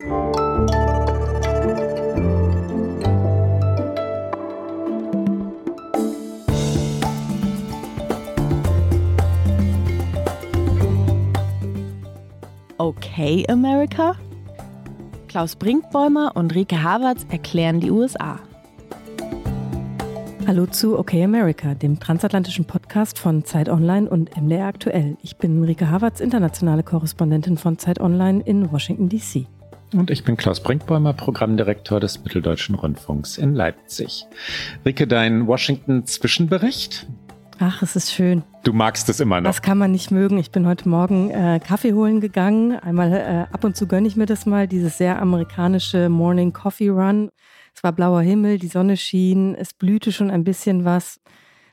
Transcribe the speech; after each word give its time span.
Okay, 0.00 0.14
America? 13.48 14.14
Klaus 15.26 15.56
Brinkbäumer 15.56 16.36
und 16.36 16.54
Rike 16.54 16.80
Havertz 16.80 17.26
erklären 17.28 17.80
die 17.80 17.90
USA. 17.90 18.38
Hallo 20.46 20.66
zu 20.66 20.96
Okay 20.96 21.24
America, 21.24 21.74
dem 21.74 21.98
transatlantischen 21.98 22.66
Podcast 22.66 23.18
von 23.18 23.44
Zeit 23.44 23.68
Online 23.68 24.08
und 24.08 24.40
MDR 24.40 24.68
Aktuell. 24.68 25.16
Ich 25.22 25.38
bin 25.38 25.64
Rike 25.64 25.90
Havertz, 25.90 26.20
internationale 26.20 26.84
Korrespondentin 26.84 27.58
von 27.58 27.78
Zeit 27.78 28.00
Online 28.00 28.40
in 28.44 28.70
Washington, 28.70 29.08
D.C. 29.08 29.48
Und 29.94 30.10
ich 30.10 30.22
bin 30.24 30.36
Klaus 30.36 30.60
Brinkbäumer, 30.62 31.14
Programmdirektor 31.14 31.98
des 31.98 32.22
Mitteldeutschen 32.22 32.74
Rundfunks 32.74 33.38
in 33.38 33.54
Leipzig. 33.54 34.26
Rike, 34.84 35.06
dein 35.06 35.46
Washington-Zwischenbericht? 35.46 37.06
Ach, 37.58 37.82
es 37.82 37.96
ist 37.96 38.12
schön. 38.12 38.44
Du 38.64 38.72
magst 38.72 39.08
es 39.08 39.18
immer 39.18 39.40
noch. 39.40 39.50
Das 39.50 39.62
kann 39.62 39.78
man 39.78 39.90
nicht 39.90 40.10
mögen. 40.10 40.38
Ich 40.38 40.50
bin 40.52 40.66
heute 40.66 40.88
Morgen 40.88 41.30
äh, 41.30 41.58
Kaffee 41.58 41.94
holen 41.94 42.20
gegangen. 42.20 42.78
Einmal 42.78 43.12
äh, 43.12 43.52
ab 43.52 43.64
und 43.64 43.76
zu 43.76 43.88
gönne 43.88 44.06
ich 44.06 44.14
mir 44.14 44.26
das 44.26 44.46
mal, 44.46 44.68
dieses 44.68 44.98
sehr 44.98 45.20
amerikanische 45.20 46.08
Morning 46.08 46.52
Coffee 46.52 46.90
Run. 46.90 47.30
Es 47.74 47.82
war 47.82 47.92
blauer 47.92 48.20
Himmel, 48.20 48.58
die 48.58 48.68
Sonne 48.68 48.96
schien, 48.96 49.54
es 49.54 49.72
blühte 49.72 50.12
schon 50.12 50.30
ein 50.30 50.44
bisschen 50.44 50.84
was. 50.84 51.20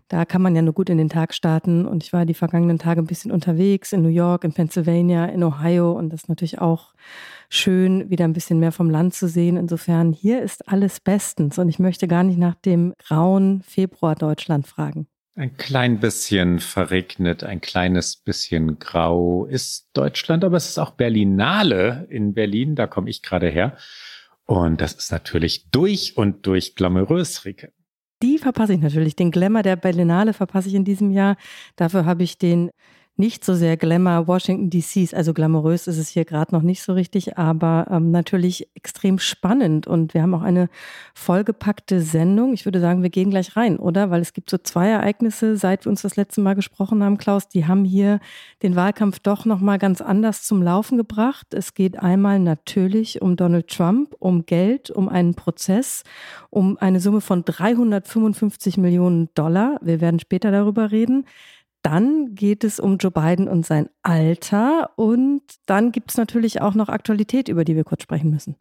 Da 0.08 0.24
kann 0.24 0.42
man 0.42 0.56
ja 0.56 0.62
nur 0.62 0.74
gut 0.74 0.90
in 0.90 0.98
den 0.98 1.10
Tag 1.10 1.34
starten. 1.34 1.86
Und 1.86 2.04
ich 2.04 2.14
war 2.14 2.26
die 2.26 2.34
vergangenen 2.34 2.80
Tage 2.80 3.02
ein 3.02 3.08
bisschen 3.08 3.32
unterwegs 3.32 3.92
in 3.92 4.02
New 4.02 4.10
York, 4.10 4.44
in 4.44 4.54
Pennsylvania, 4.54 5.26
in 5.26 5.44
Ohio. 5.44 5.92
Und 5.92 6.12
das 6.12 6.28
natürlich 6.28 6.62
auch 6.62 6.94
schön, 7.50 8.10
wieder 8.10 8.26
ein 8.26 8.34
bisschen 8.34 8.60
mehr 8.60 8.72
vom 8.72 8.90
Land 8.90 9.14
zu 9.14 9.28
sehen. 9.28 9.58
Insofern, 9.58 10.12
hier 10.14 10.42
ist 10.42 10.68
alles 10.68 11.00
bestens. 11.00 11.58
Und 11.58 11.70
ich 11.70 11.80
möchte 11.80 12.08
gar 12.08 12.24
nicht 12.24 12.38
nach 12.38 12.56
dem 12.56 12.94
grauen 12.98 13.62
Februar 13.64 14.16
Deutschland 14.16 14.68
fragen. 14.68 15.08
Ein 15.38 15.58
klein 15.58 16.00
bisschen 16.00 16.60
verregnet, 16.60 17.44
ein 17.44 17.60
kleines 17.60 18.16
bisschen 18.16 18.80
grau 18.80 19.46
ist 19.46 19.90
Deutschland, 19.92 20.46
aber 20.46 20.56
es 20.56 20.70
ist 20.70 20.80
auch 20.80 20.92
Berlinale 20.92 22.08
in 22.10 22.34
Berlin, 22.34 22.76
da 22.76 22.88
komme 22.88 23.10
ich 23.10 23.22
gerade 23.22 23.50
her. 23.50 23.76
Und 24.46 24.80
das 24.80 24.94
ist 24.94 25.12
natürlich 25.12 25.70
durch 25.72 26.16
und 26.16 26.46
durch 26.48 26.76
glamourös, 26.76 27.44
Rike. 27.44 27.74
Die 28.22 28.38
verpasse 28.38 28.74
ich 28.74 28.80
natürlich. 28.80 29.16
Den 29.18 29.32
Glamour 29.32 29.62
der 29.62 29.76
Berlinale 29.76 30.32
verpasse 30.32 30.70
ich 30.70 30.76
in 30.76 30.86
diesem 30.86 31.12
Jahr. 31.12 31.36
Dafür 31.76 32.06
habe 32.06 32.24
ich 32.24 32.38
den 32.38 32.70
nicht 33.18 33.46
so 33.46 33.54
sehr 33.54 33.78
Glamour 33.78 34.28
Washington 34.28 34.70
DCs, 34.70 35.14
also 35.14 35.34
glamourös 35.34 35.88
ist 35.88 35.98
es 35.98 36.10
hier 36.10 36.26
gerade 36.26 36.54
noch 36.54 36.62
nicht 36.62 36.82
so 36.82 36.94
richtig, 36.94 37.38
aber 37.38 37.88
ähm, 37.90 38.12
natürlich 38.12 38.68
extrem 38.76 39.20
spannend 39.20 39.88
und 39.88 40.14
wir 40.14 40.22
haben 40.22 40.34
auch 40.34 40.42
eine 40.42 40.70
vollgepackte 41.14 42.02
Sendung. 42.02 42.54
Ich 42.54 42.66
würde 42.66 42.82
sagen, 42.82 43.04
wir 43.04 43.10
gehen 43.10 43.30
gleich 43.30 43.56
rein, 43.56 43.78
oder? 43.78 44.12
Weil 44.12 44.22
es 44.22 44.34
gibt 44.34 44.50
so 44.50 44.58
zwei 44.58 44.90
Ereignisse, 44.90 45.56
seit 45.56 45.86
wir 45.86 45.92
uns 45.92 46.02
das 46.02 46.18
letzte 46.18 46.42
Mal 46.42 46.56
gesprochen 46.56 47.04
haben, 47.04 47.18
Klaus, 47.18 47.48
die 47.48 47.66
haben 47.66 47.86
hier 47.86 48.20
den 48.64 48.76
Wahlkampf 48.76 49.20
doch 49.20 49.46
noch 49.46 49.62
mal 49.62 49.78
ganz 49.78 50.02
anders 50.02 50.44
zum 50.44 50.62
Laufen 50.62 50.98
gebracht. 50.98 51.54
Es 51.54 51.74
geht 51.74 51.98
einmal 51.98 52.40
natürlich 52.40 53.22
um 53.22 53.38
Donald 53.38 53.70
Trump, 53.70 54.14
um 54.20 54.46
Geld, 54.46 54.92
um 54.92 55.08
einen 55.08 55.36
Prozess, 55.36 56.04
um 56.50 56.78
eine 56.78 57.00
Summe 57.00 57.22
von 57.22 57.46
355 57.46 58.78
Millionen 58.78 59.30
Dollar. 59.36 59.80
Wir 59.82 60.02
werden 60.02 60.20
später 60.20 60.52
darüber 60.52 60.92
reden. 60.92 61.26
Dann 61.86 62.34
geht 62.34 62.64
es 62.64 62.80
um 62.80 62.98
Joe 62.98 63.12
Biden 63.12 63.48
und 63.48 63.64
sein 63.64 63.90
Alter. 64.02 64.90
Und 64.96 65.44
dann 65.68 65.92
gibt 65.92 66.10
es 66.10 66.18
natürlich 66.18 66.60
auch 66.60 66.74
noch 66.74 66.90
Aktualität, 66.90 67.48
über 67.48 67.64
die 67.64 67.76
wir 67.76 67.84
kurz 67.84 68.02
sprechen 68.02 68.32
müssen. 68.32 68.56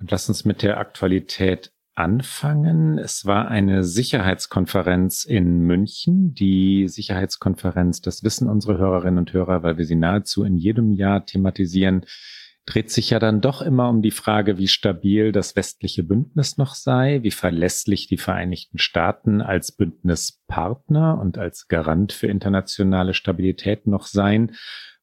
Und 0.00 0.10
lass 0.10 0.30
uns 0.30 0.46
mit 0.46 0.62
der 0.62 0.78
Aktualität 0.78 1.74
anfangen. 1.94 2.96
Es 2.96 3.26
war 3.26 3.48
eine 3.48 3.84
Sicherheitskonferenz 3.84 5.24
in 5.24 5.58
München. 5.58 6.32
Die 6.32 6.88
Sicherheitskonferenz, 6.88 8.00
das 8.00 8.24
wissen 8.24 8.48
unsere 8.48 8.78
Hörerinnen 8.78 9.18
und 9.18 9.34
Hörer, 9.34 9.62
weil 9.62 9.76
wir 9.76 9.84
sie 9.84 9.94
nahezu 9.94 10.42
in 10.42 10.56
jedem 10.56 10.90
Jahr 10.92 11.26
thematisieren 11.26 12.06
dreht 12.66 12.90
sich 12.90 13.10
ja 13.10 13.18
dann 13.18 13.40
doch 13.40 13.60
immer 13.60 13.88
um 13.88 14.00
die 14.00 14.10
Frage, 14.10 14.58
wie 14.58 14.68
stabil 14.68 15.32
das 15.32 15.54
westliche 15.54 16.02
Bündnis 16.02 16.56
noch 16.56 16.74
sei, 16.74 17.22
wie 17.22 17.30
verlässlich 17.30 18.06
die 18.06 18.16
Vereinigten 18.16 18.78
Staaten 18.78 19.40
als 19.42 19.72
Bündnispartner 19.72 21.18
und 21.20 21.36
als 21.36 21.68
Garant 21.68 22.12
für 22.12 22.28
internationale 22.28 23.14
Stabilität 23.14 23.86
noch 23.86 24.06
seien. 24.06 24.56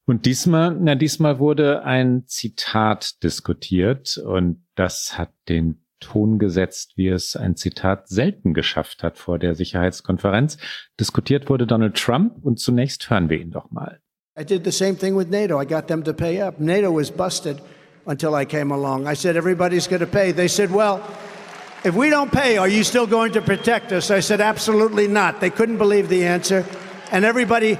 Und 0.04 0.26
diesmal, 0.26 0.76
na, 0.80 0.96
diesmal 0.96 1.38
wurde 1.38 1.84
ein 1.84 2.24
Zitat 2.26 3.22
diskutiert 3.22 4.18
und 4.18 4.64
das 4.74 5.16
hat 5.16 5.30
den 5.48 5.84
Ton 6.00 6.40
gesetzt, 6.40 6.96
wie 6.96 7.08
es 7.08 7.36
ein 7.36 7.54
Zitat 7.54 8.08
selten 8.08 8.54
geschafft 8.54 9.04
hat 9.04 9.18
vor 9.18 9.38
der 9.38 9.54
Sicherheitskonferenz. 9.54 10.58
Diskutiert 10.98 11.48
wurde 11.48 11.66
Donald 11.66 11.96
Trump 11.96 12.44
und 12.44 12.58
zunächst 12.58 13.08
hören 13.08 13.30
wir 13.30 13.40
ihn 13.40 13.52
doch 13.52 13.70
mal. 13.70 14.00
I 14.34 14.44
did 14.44 14.64
the 14.64 14.72
same 14.72 14.96
thing 14.96 15.14
with 15.14 15.28
NATO. 15.28 15.58
I 15.58 15.66
got 15.66 15.88
them 15.88 16.04
to 16.04 16.14
pay 16.14 16.40
up. 16.40 16.58
NATO 16.58 16.90
was 16.90 17.10
busted 17.10 17.60
until 18.06 18.34
I 18.34 18.46
came 18.46 18.70
along. 18.70 19.06
I 19.06 19.12
said, 19.12 19.36
everybody's 19.36 19.86
going 19.86 20.00
to 20.00 20.06
pay. 20.06 20.32
They 20.32 20.48
said, 20.48 20.70
well, 20.70 21.06
if 21.84 21.94
we 21.94 22.08
don't 22.08 22.32
pay, 22.32 22.56
are 22.56 22.68
you 22.68 22.82
still 22.82 23.06
going 23.06 23.32
to 23.32 23.42
protect 23.42 23.92
us? 23.92 24.10
I 24.10 24.20
said, 24.20 24.40
absolutely 24.40 25.06
not. 25.06 25.40
They 25.40 25.50
couldn't 25.50 25.76
believe 25.76 26.08
the 26.08 26.24
answer. 26.24 26.64
And 27.10 27.26
everybody, 27.26 27.78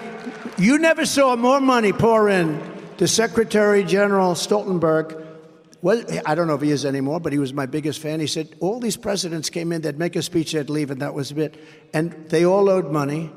you 0.59 0.77
never 0.77 1.07
saw 1.07 1.37
more 1.37 1.59
money 1.59 1.95
pour 1.95 2.29
in 2.29 2.61
to 2.99 3.09
Secretary 3.09 3.83
General 3.83 4.35
Stoltenberg. 4.35 5.27
Well, 5.81 6.05
I 6.27 6.35
don't 6.35 6.49
know 6.49 6.55
if 6.55 6.61
he 6.61 6.71
is 6.71 6.85
anymore, 6.85 7.19
but 7.19 7.33
he 7.33 7.39
was 7.39 7.55
my 7.55 7.65
biggest 7.65 7.99
fan. 7.99 8.21
He 8.21 8.27
said, 8.27 8.55
all 8.61 8.79
these 8.79 8.99
presidents 8.99 9.49
came 9.49 9.73
in, 9.73 9.81
they'd 9.81 9.99
make 9.99 10.17
a 10.17 10.23
speech, 10.23 10.53
they'd 10.53 10.69
leave, 10.69 10.91
and 10.91 11.01
that 11.01 11.15
was 11.15 11.33
it. 11.33 11.55
And 11.95 12.13
they 12.29 12.45
all 12.45 12.69
owed 12.69 12.93
money, 12.93 13.33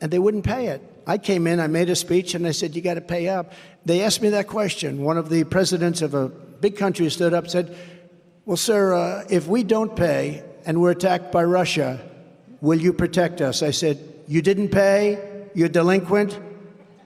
and 0.00 0.12
they 0.12 0.20
wouldn't 0.20 0.44
pay 0.44 0.68
it. 0.68 0.93
I 1.06 1.18
came 1.18 1.46
in, 1.46 1.60
I 1.60 1.66
made 1.66 1.90
a 1.90 1.96
speech, 1.96 2.34
and 2.34 2.46
I 2.46 2.52
said, 2.52 2.74
You 2.74 2.82
got 2.82 2.94
to 2.94 3.00
pay 3.00 3.28
up. 3.28 3.52
They 3.84 4.02
asked 4.02 4.22
me 4.22 4.30
that 4.30 4.48
question. 4.48 5.02
One 5.02 5.18
of 5.18 5.28
the 5.28 5.44
presidents 5.44 6.02
of 6.02 6.14
a 6.14 6.28
big 6.28 6.76
country 6.76 7.10
stood 7.10 7.34
up 7.34 7.44
and 7.44 7.50
said, 7.50 7.76
Well, 8.46 8.56
sir, 8.56 8.94
uh, 8.94 9.24
if 9.30 9.46
we 9.46 9.62
don't 9.64 9.94
pay 9.94 10.42
and 10.64 10.80
we're 10.80 10.92
attacked 10.92 11.30
by 11.30 11.44
Russia, 11.44 12.00
will 12.60 12.80
you 12.80 12.92
protect 12.92 13.40
us? 13.40 13.62
I 13.62 13.70
said, 13.70 13.98
You 14.26 14.40
didn't 14.40 14.70
pay? 14.70 15.48
You're 15.54 15.68
delinquent? 15.68 16.38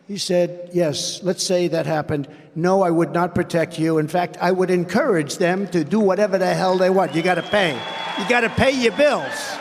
He 0.07 0.17
said, 0.17 0.71
Yes, 0.73 1.23
let's 1.23 1.43
say 1.43 1.69
that 1.69 1.87
happened. 1.87 2.29
No, 2.55 2.83
I 2.83 2.91
would 2.91 3.13
not 3.13 3.35
protect 3.35 3.79
you. 3.79 3.99
In 3.99 4.09
fact, 4.09 4.37
I 4.41 4.53
would 4.53 4.71
encourage 4.71 5.39
them 5.39 5.69
to 5.69 5.85
do 5.85 6.01
whatever 6.01 6.39
the 6.39 6.55
hell 6.55 6.79
they 6.79 6.91
want. 6.91 7.15
You 7.15 7.23
got 7.23 7.35
to 7.35 7.43
pay. 7.43 7.75
You 8.19 8.29
got 8.29 8.41
to 8.41 8.49
pay 8.49 8.71
your 8.71 8.97
bills. 8.97 9.57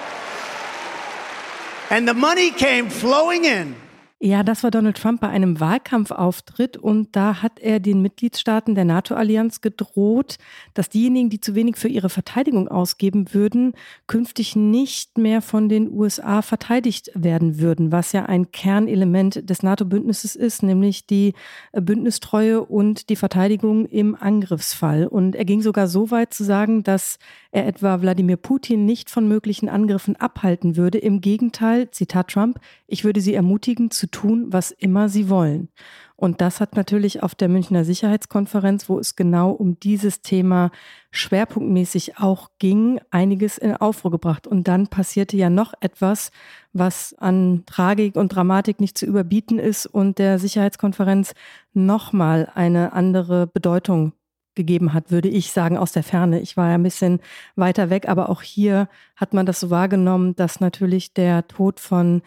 And 1.89 2.07
the 2.07 2.13
money 2.13 2.51
came 2.51 2.89
flowing 2.89 3.45
in. 3.45 3.75
Ja, 4.19 4.41
das 4.41 4.63
war 4.63 4.71
Donald 4.71 4.97
Trump 4.97 5.21
bei 5.21 5.29
einem 5.29 5.59
Wahlkampfauftritt 5.59 6.75
und 6.75 7.15
da 7.15 7.43
hat 7.43 7.59
er 7.59 7.79
den 7.79 8.01
Mitgliedstaaten 8.01 8.73
der 8.73 8.83
NATO-Allianz 8.83 9.61
gedroht, 9.61 10.37
dass 10.73 10.89
diejenigen, 10.89 11.29
die 11.29 11.39
zu 11.39 11.53
wenig 11.53 11.75
für 11.75 11.87
ihre 11.87 12.09
Verteidigung 12.09 12.67
ausgeben 12.67 13.31
würden, 13.35 13.73
künftig 14.07 14.55
nicht 14.55 15.19
mehr 15.19 15.43
von 15.43 15.69
den 15.69 15.91
USA 15.91 16.41
verteidigt 16.41 17.11
werden 17.13 17.59
würden, 17.59 17.91
was 17.91 18.11
ja 18.11 18.25
ein 18.25 18.51
Kernelement 18.51 19.47
des 19.47 19.61
NATO-Bündnisses 19.61 20.35
ist, 20.35 20.63
nämlich 20.63 21.05
die 21.05 21.35
Bündnistreue 21.71 22.65
und 22.65 23.09
die 23.09 23.17
Verteidigung 23.17 23.85
im 23.85 24.15
Angriffsfall. 24.15 25.05
Und 25.05 25.35
er 25.35 25.45
ging 25.45 25.61
sogar 25.61 25.87
so 25.87 26.09
weit 26.09 26.33
zu 26.33 26.43
sagen, 26.43 26.81
dass 26.81 27.19
er 27.57 27.65
etwa 27.65 28.01
Wladimir 28.01 28.37
Putin 28.37 28.85
nicht 28.85 29.09
von 29.09 29.27
möglichen 29.27 29.67
Angriffen 29.67 30.15
abhalten 30.15 30.77
würde. 30.77 30.99
Im 30.99 31.21
Gegenteil, 31.21 31.89
Zitat 31.89 32.27
Trump, 32.27 32.59
ich 32.85 33.03
würde 33.03 33.19
sie 33.19 33.33
ermutigen 33.33 33.89
zu 33.89 34.05
tun, 34.05 34.45
was 34.49 34.69
immer 34.69 35.09
sie 35.09 35.27
wollen. 35.27 35.69
Und 36.15 36.39
das 36.39 36.59
hat 36.59 36.75
natürlich 36.75 37.23
auf 37.23 37.33
der 37.33 37.49
Münchner 37.49 37.83
Sicherheitskonferenz, 37.83 38.89
wo 38.89 38.99
es 38.99 39.15
genau 39.15 39.51
um 39.51 39.79
dieses 39.79 40.21
Thema 40.21 40.69
schwerpunktmäßig 41.09 42.19
auch 42.19 42.49
ging, 42.59 42.99
einiges 43.09 43.57
in 43.57 43.75
Aufruhr 43.75 44.11
gebracht. 44.11 44.45
Und 44.45 44.67
dann 44.67 44.87
passierte 44.87 45.35
ja 45.35 45.49
noch 45.49 45.73
etwas, 45.79 46.29
was 46.73 47.15
an 47.17 47.63
Tragik 47.65 48.15
und 48.15 48.29
Dramatik 48.29 48.79
nicht 48.79 48.99
zu 48.99 49.07
überbieten 49.07 49.57
ist 49.57 49.87
und 49.87 50.19
der 50.19 50.37
Sicherheitskonferenz 50.37 51.33
nochmal 51.73 52.51
eine 52.53 52.93
andere 52.93 53.47
Bedeutung 53.47 54.13
gegeben 54.57 54.93
hat, 54.93 55.09
würde 55.11 55.29
ich 55.29 55.53
sagen, 55.53 55.77
aus 55.77 55.93
der 55.93 56.03
Ferne. 56.03 56.41
Ich 56.41 56.57
war 56.57 56.67
ja 56.67 56.75
ein 56.75 56.83
bisschen 56.83 57.21
weiter 57.55 57.89
weg, 57.89 58.09
aber 58.09 58.27
auch 58.27 58.41
hier 58.41 58.89
hat 59.15 59.33
man 59.33 59.45
das 59.45 59.61
so 59.61 59.69
wahrgenommen, 59.69 60.35
dass 60.35 60.59
natürlich 60.59 61.13
der 61.13 61.47
Tod 61.47 61.79
von 61.79 62.21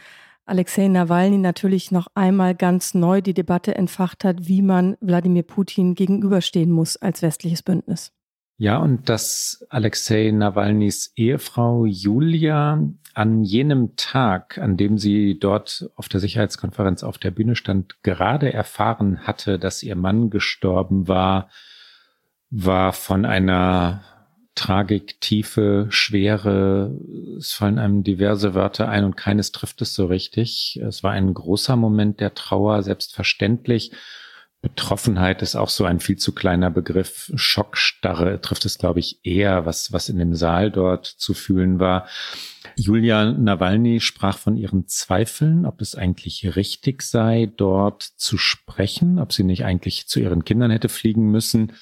Alexei 0.47 0.88
Nawalny 0.88 1.37
natürlich 1.37 1.93
noch 1.93 2.09
einmal 2.15 2.55
ganz 2.55 2.94
neu 2.94 3.21
die 3.21 3.35
Debatte 3.35 3.75
entfacht 3.75 4.25
hat, 4.25 4.49
wie 4.49 4.62
man 4.62 4.97
Wladimir 5.00 5.43
Putin 5.43 5.94
gegenüberstehen 5.94 6.71
muss 6.71 6.97
als 6.97 7.21
westliches 7.21 7.62
Bündnis. 7.62 8.12
Ja, 8.56 8.77
und 8.77 9.09
dass 9.09 9.65
Alexei 9.71 10.31
Nawalnys 10.32 11.12
Ehefrau 11.17 11.87
Julia 11.87 12.82
an 13.15 13.43
jenem 13.43 13.97
Tag, 13.97 14.59
an 14.59 14.77
dem 14.77 14.99
sie 14.99 15.38
dort 15.38 15.91
auf 15.97 16.11
der 16.11 16.21
Sicherheitskonferenz 16.21 17.03
auf 17.03 17.17
der 17.17 17.31
Bühne 17.31 17.56
stand, 17.56 18.03
gerade 18.03 18.53
erfahren 18.53 19.21
hatte, 19.27 19.59
dass 19.59 19.82
ihr 19.82 19.97
Mann 19.97 20.29
gestorben 20.31 21.09
war, 21.09 21.49
war 22.50 22.93
von 22.93 23.25
einer 23.25 24.02
Tragik, 24.56 25.20
Tiefe, 25.20 25.87
Schwere. 25.91 26.94
Es 27.38 27.52
fallen 27.52 27.79
einem 27.79 28.02
diverse 28.02 28.55
Wörter 28.55 28.88
ein 28.88 29.05
und 29.05 29.17
keines 29.17 29.52
trifft 29.52 29.81
es 29.81 29.94
so 29.94 30.06
richtig. 30.06 30.79
Es 30.87 31.02
war 31.02 31.12
ein 31.12 31.32
großer 31.32 31.76
Moment 31.76 32.20
der 32.20 32.35
Trauer, 32.35 32.82
selbstverständlich. 32.82 33.93
Betroffenheit 34.61 35.41
ist 35.41 35.56
auch 35.56 35.70
so 35.70 35.87
ein 35.87 36.00
viel 36.00 36.17
zu 36.17 36.35
kleiner 36.35 36.70
Begriff. 36.70 37.32
Schockstarre 37.35 38.43
trifft 38.43 38.67
es, 38.67 38.76
glaube 38.76 39.00
ich, 39.00 39.20
eher, 39.25 39.64
was, 39.64 39.93
was 39.93 40.11
in 40.11 40.19
dem 40.19 40.35
Saal 40.35 40.70
dort 40.70 41.06
zu 41.06 41.32
fühlen 41.32 41.81
war. 41.81 42.06
Julia 42.76 43.32
Nawalny 43.32 44.00
sprach 44.00 44.37
von 44.37 44.56
ihren 44.56 44.87
Zweifeln, 44.87 45.64
ob 45.64 45.81
es 45.81 45.94
eigentlich 45.94 46.56
richtig 46.56 47.00
sei, 47.03 47.50
dort 47.56 48.03
zu 48.03 48.37
sprechen, 48.37 49.19
ob 49.19 49.32
sie 49.32 49.44
nicht 49.44 49.64
eigentlich 49.64 50.08
zu 50.08 50.20
ihren 50.20 50.44
Kindern 50.44 50.70
hätte 50.70 50.91
fliegen 50.91 51.31
müssen 51.31 51.73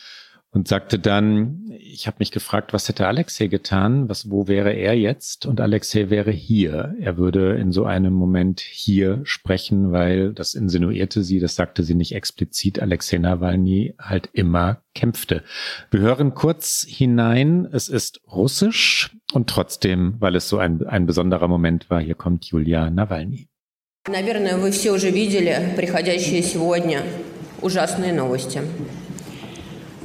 und 0.53 0.67
sagte 0.67 0.99
dann, 0.99 1.63
ich 1.79 2.05
habe 2.05 2.17
mich 2.19 2.31
gefragt, 2.31 2.73
was 2.73 2.87
hätte 2.87 3.07
Alexei 3.07 3.47
getan, 3.47 4.07
was, 4.07 4.29
wo 4.29 4.47
wäre 4.47 4.71
er 4.71 4.95
jetzt? 4.95 5.47
Und 5.47 5.59
Alexei 5.59 6.11
wäre 6.11 6.31
hier. 6.31 6.95
Er 6.99 7.17
würde 7.17 7.55
in 7.55 7.71
so 7.71 7.85
einem 7.85 8.13
Moment 8.13 8.59
hier 8.59 9.21
sprechen, 9.23 9.91
weil 9.91 10.31
das 10.31 10.53
insinuierte 10.53 11.23
sie, 11.23 11.39
das 11.39 11.55
sagte 11.55 11.81
sie 11.81 11.95
nicht 11.95 12.13
explizit, 12.13 12.79
Alexei 12.79 13.17
Nawalny 13.17 13.95
halt 13.99 14.29
immer 14.33 14.83
kämpfte. 14.93 15.43
Wir 15.89 16.01
hören 16.01 16.35
kurz 16.35 16.85
hinein, 16.87 17.67
es 17.71 17.89
ist 17.89 18.21
russisch 18.31 19.17
und 19.33 19.49
trotzdem, 19.49 20.15
weil 20.19 20.35
es 20.35 20.49
so 20.49 20.59
ein, 20.59 20.85
ein 20.85 21.07
besonderer 21.07 21.47
Moment 21.47 21.89
war, 21.89 21.99
hier 21.99 22.15
kommt 22.15 22.45
Julia 22.45 22.91
Nawalny. 22.91 23.47
Наверное, 24.07 24.57
вы 24.57 24.71
все 24.71 24.91
уже 24.91 25.09
видели 25.09 25.55
приходящие 25.75 26.43
сегодня 26.43 27.01
ужасные 27.61 28.13
новости. 28.13 28.61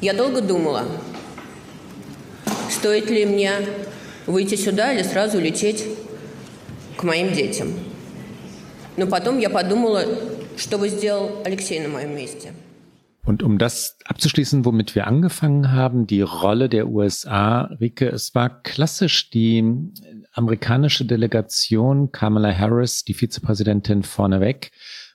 Я 0.03 0.15
долго 0.15 0.41
думала, 0.41 0.85
стоит 2.71 3.11
ли 3.11 3.27
мне 3.27 3.53
выйти 4.27 4.55
сюда 4.55 4.93
или 4.93 5.03
сразу 5.03 5.41
лететь 5.41 5.85
к 6.97 7.03
моим 7.03 7.33
детям. 7.33 7.69
Но 8.97 9.07
потом 9.07 9.39
я 9.39 9.51
подумала, 9.51 10.05
что 10.57 10.79
бы 10.79 10.89
сделал 10.89 11.43
Алексей 11.45 11.81
на 11.81 11.89
моем 11.89 12.15
месте. 12.15 12.53
Und 13.25 13.43
um 13.43 13.59
das 13.59 13.99
abzuschließen, 14.07 14.65
womit 14.65 14.95
wir 14.95 15.07
angefangen 15.07 15.71
haben, 15.71 16.07
die 16.07 16.23
Rolle 16.23 16.71
der 16.71 16.89
USA, 16.89 17.65
Rike, 17.79 18.09
es 18.09 18.35
war 18.35 18.63
klassisch 18.63 19.29
die 19.29 19.63
amerikanische 20.33 21.05
Delegation, 21.05 22.11
Kamala 22.11 22.57
Harris, 22.57 23.05
die 23.05 23.13
Vizepräsidentin 23.13 24.03
vorneweg, 24.03 24.71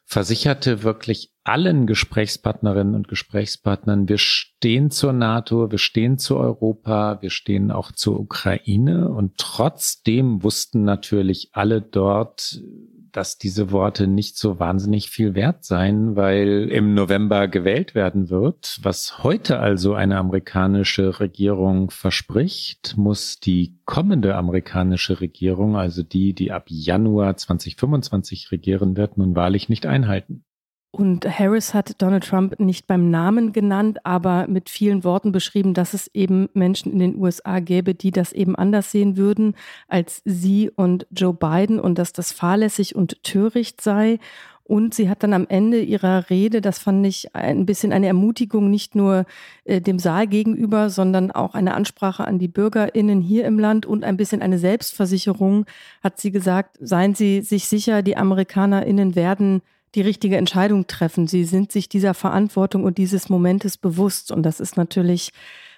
versicherte 0.08 0.82
wirklich 0.84 1.34
allen 1.44 1.87
Gesprächspartnerinnen 1.87 2.94
und 2.94 3.08
Gesprächspartnern, 3.08 4.08
wir 4.08 4.16
stehen 4.16 4.90
zur 4.90 5.12
NATO, 5.12 5.70
wir 5.70 5.76
stehen 5.76 6.16
zu 6.16 6.38
Europa, 6.38 7.19
wir 7.20 7.28
stehen 7.28 7.70
auch 7.70 7.93
zur 7.93 8.19
Ukraine. 8.19 9.10
Und 9.10 9.37
trotzdem 9.37 10.43
wussten 10.43 10.84
natürlich 10.84 11.50
alle 11.52 11.82
dort, 11.82 12.58
dass 13.12 13.38
diese 13.38 13.70
Worte 13.70 14.06
nicht 14.06 14.38
so 14.38 14.58
wahnsinnig 14.58 15.10
viel 15.10 15.34
wert 15.34 15.64
seien, 15.64 16.16
weil 16.16 16.69
im 16.70 16.94
November 16.94 17.49
gewählt 17.49 17.94
werden 17.94 18.31
wird. 18.31 18.78
Was 18.82 19.22
heute 19.22 19.58
also 19.58 19.94
eine 19.94 20.19
amerikanische 20.19 21.20
Regierung 21.20 21.90
verspricht, 21.90 22.94
muss 22.96 23.40
die 23.40 23.78
kommende 23.84 24.34
amerikanische 24.34 25.20
Regierung, 25.20 25.76
also 25.76 26.02
die, 26.02 26.34
die 26.34 26.52
ab 26.52 26.66
Januar 26.69 27.37
2025 27.37 28.50
regieren 28.52 28.96
wird, 28.96 29.19
nun 29.19 29.34
wahrlich 29.37 29.69
nicht 29.69 29.87
einhalten. 29.87 30.44
Und 30.90 31.26
Harris 31.38 31.75
hat 31.75 32.00
Donald 32.00 32.25
Trump 32.25 32.58
nicht 32.58 32.87
beim 32.87 33.11
Namen 33.11 33.52
genannt, 33.52 33.99
aber 34.05 34.46
mit 34.49 34.70
vielen 34.70 35.05
Worten 35.05 35.32
beschrieben, 35.32 35.75
dass 35.75 35.93
es 35.93 36.08
eben 36.14 36.49
Menschen 36.55 36.90
in 36.90 36.99
den 36.99 37.19
USA 37.19 37.61
gäbe, 37.61 37.94
die 37.94 38.11
das 38.11 38.32
eben 38.32 38.56
anders 38.56 38.90
sehen 38.90 39.19
würden 39.19 39.55
als 39.87 40.23
sie 40.25 40.70
und 40.70 41.06
Joe 41.11 41.35
Biden 41.35 41.79
und 41.79 41.99
dass 41.99 42.14
das 42.14 42.32
fahrlässig 42.32 42.96
und 42.96 43.23
töricht 43.23 43.82
sei. 43.82 44.19
Und 44.64 44.94
sie 44.94 45.08
hat 45.08 45.23
dann 45.23 45.32
am 45.32 45.46
Ende 45.49 45.81
ihrer 45.81 46.29
Rede, 46.29 46.61
das 46.61 46.79
fand 46.79 47.06
ich 47.06 47.35
ein 47.35 47.64
bisschen 47.64 47.93
eine 47.93 48.06
Ermutigung, 48.06 48.69
nicht 48.70 48.94
nur 48.94 49.25
äh, 49.64 49.81
dem 49.81 49.99
Saal 49.99 50.26
gegenüber, 50.26 50.90
sondern 50.90 51.31
auch 51.31 51.55
eine 51.55 51.75
Ansprache 51.75 52.26
an 52.26 52.38
die 52.38 52.49
BürgerInnen 52.49 53.23
hier 53.23 53.46
im 53.46 53.58
Land 53.58 53.87
und 53.87 54.05
ein 54.05 54.19
bisschen 54.19 54.43
eine 54.43 54.58
Selbstversicherung, 54.58 55.64
hat 56.02 56.20
sie 56.20 56.31
gesagt, 56.31 56.76
seien 56.81 57.14
Sie 57.14 57.40
sich 57.40 57.67
sicher, 57.67 58.02
die 58.02 58.19
AmerikanerInnen 58.19 59.17
werden 59.17 59.62
die 59.94 60.02
richtige 60.02 60.37
Entscheidung 60.37 60.87
treffen. 60.87 61.26
Sie 61.26 61.44
sind 61.44 61.73
sich 61.73 61.88
dieser 61.88 62.14
Verantwortung 62.14 62.85
und 62.85 62.99
dieses 62.99 63.29
Momentes 63.29 63.76
bewusst. 63.76 64.31
Und 64.31 64.43
das 64.43 64.61
ist 64.61 64.76
natürlich 64.76 65.32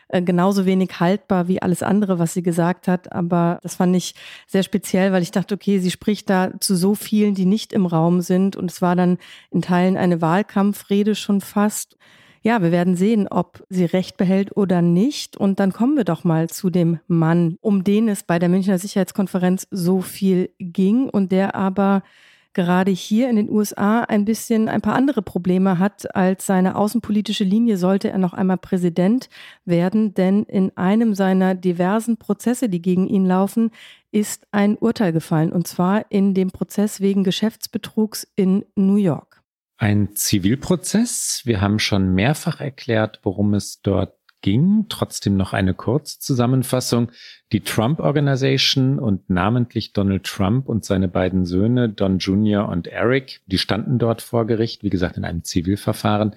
äh, 0.08 0.22
genauso 0.22 0.66
wenig 0.66 0.98
haltbar 0.98 1.48
wie 1.48 1.62
alles 1.62 1.82
andere, 1.82 2.18
was 2.18 2.34
sie 2.34 2.42
gesagt 2.42 2.88
hat. 2.88 3.12
Aber 3.12 3.58
das 3.62 3.76
fand 3.76 3.94
ich 3.94 4.14
sehr 4.46 4.62
speziell, 4.62 5.12
weil 5.12 5.22
ich 5.22 5.30
dachte, 5.30 5.54
okay, 5.54 5.78
sie 5.78 5.90
spricht 5.90 6.28
da 6.28 6.50
zu 6.60 6.74
so 6.76 6.94
vielen, 6.94 7.34
die 7.34 7.46
nicht 7.46 7.72
im 7.72 7.86
Raum 7.86 8.20
sind. 8.20 8.56
Und 8.56 8.70
es 8.70 8.82
war 8.82 8.96
dann 8.96 9.18
in 9.50 9.62
Teilen 9.62 9.96
eine 9.96 10.20
Wahlkampfrede 10.20 11.14
schon 11.14 11.40
fast. 11.40 11.96
Ja, 12.42 12.62
wir 12.62 12.72
werden 12.72 12.96
sehen, 12.96 13.28
ob 13.28 13.64
sie 13.68 13.84
recht 13.84 14.16
behält 14.16 14.56
oder 14.56 14.82
nicht. 14.82 15.36
Und 15.36 15.60
dann 15.60 15.72
kommen 15.72 15.96
wir 15.96 16.04
doch 16.04 16.24
mal 16.24 16.48
zu 16.48 16.70
dem 16.70 16.98
Mann, 17.06 17.56
um 17.60 17.84
den 17.84 18.08
es 18.08 18.22
bei 18.22 18.38
der 18.38 18.48
Münchner 18.48 18.78
Sicherheitskonferenz 18.78 19.68
so 19.70 20.00
viel 20.00 20.50
ging 20.58 21.08
und 21.08 21.32
der 21.32 21.54
aber 21.54 22.02
gerade 22.52 22.90
hier 22.90 23.30
in 23.30 23.36
den 23.36 23.50
USA 23.50 24.00
ein 24.00 24.24
bisschen 24.24 24.68
ein 24.68 24.80
paar 24.80 24.94
andere 24.94 25.22
Probleme 25.22 25.78
hat 25.78 26.14
als 26.14 26.46
seine 26.46 26.76
außenpolitische 26.76 27.44
Linie, 27.44 27.76
sollte 27.76 28.10
er 28.10 28.18
noch 28.18 28.32
einmal 28.32 28.58
Präsident 28.58 29.28
werden. 29.64 30.14
Denn 30.14 30.44
in 30.44 30.76
einem 30.76 31.14
seiner 31.14 31.54
diversen 31.54 32.16
Prozesse, 32.16 32.68
die 32.68 32.82
gegen 32.82 33.06
ihn 33.06 33.26
laufen, 33.26 33.70
ist 34.10 34.46
ein 34.50 34.76
Urteil 34.76 35.12
gefallen. 35.12 35.52
Und 35.52 35.68
zwar 35.68 36.10
in 36.10 36.34
dem 36.34 36.50
Prozess 36.50 37.00
wegen 37.00 37.24
Geschäftsbetrugs 37.24 38.26
in 38.34 38.64
New 38.74 38.96
York. 38.96 39.42
Ein 39.76 40.14
Zivilprozess. 40.14 41.42
Wir 41.46 41.62
haben 41.62 41.78
schon 41.78 42.14
mehrfach 42.14 42.60
erklärt, 42.60 43.20
worum 43.22 43.54
es 43.54 43.80
dort 43.80 44.19
ging. 44.40 44.86
Trotzdem 44.88 45.36
noch 45.36 45.52
eine 45.52 45.74
Kurzzusammenfassung. 45.74 47.10
Die 47.52 47.60
Trump 47.60 48.00
Organization 48.00 48.98
und 48.98 49.28
namentlich 49.28 49.92
Donald 49.92 50.24
Trump 50.24 50.68
und 50.68 50.84
seine 50.84 51.08
beiden 51.08 51.44
Söhne 51.44 51.88
Don 51.88 52.18
Jr. 52.18 52.68
und 52.68 52.86
Eric, 52.86 53.40
die 53.46 53.58
standen 53.58 53.98
dort 53.98 54.22
vor 54.22 54.46
Gericht, 54.46 54.82
wie 54.84 54.90
gesagt, 54.90 55.16
in 55.16 55.24
einem 55.24 55.44
Zivilverfahren. 55.44 56.34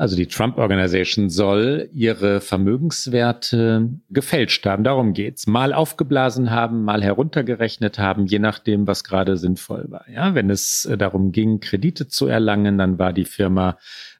Also 0.00 0.16
die 0.16 0.28
Trump 0.28 0.56
Organization 0.56 1.28
soll 1.28 1.90
ihre 1.92 2.40
Vermögenswerte 2.40 3.90
gefälscht 4.08 4.64
haben. 4.64 4.82
Darum 4.82 5.12
geht's. 5.12 5.46
Mal 5.46 5.74
aufgeblasen 5.74 6.50
haben, 6.50 6.84
mal 6.84 7.02
heruntergerechnet 7.02 7.98
haben, 7.98 8.24
je 8.24 8.38
nachdem, 8.38 8.86
was 8.86 9.04
gerade 9.04 9.36
sinnvoll 9.36 9.84
war. 9.90 10.08
Ja, 10.08 10.34
wenn 10.34 10.48
es 10.48 10.88
darum 10.98 11.32
ging, 11.32 11.60
Kredite 11.60 12.08
zu 12.08 12.28
erlangen, 12.28 12.78
dann 12.78 12.98
war 12.98 13.12
die 13.12 13.26
Firma 13.26 13.76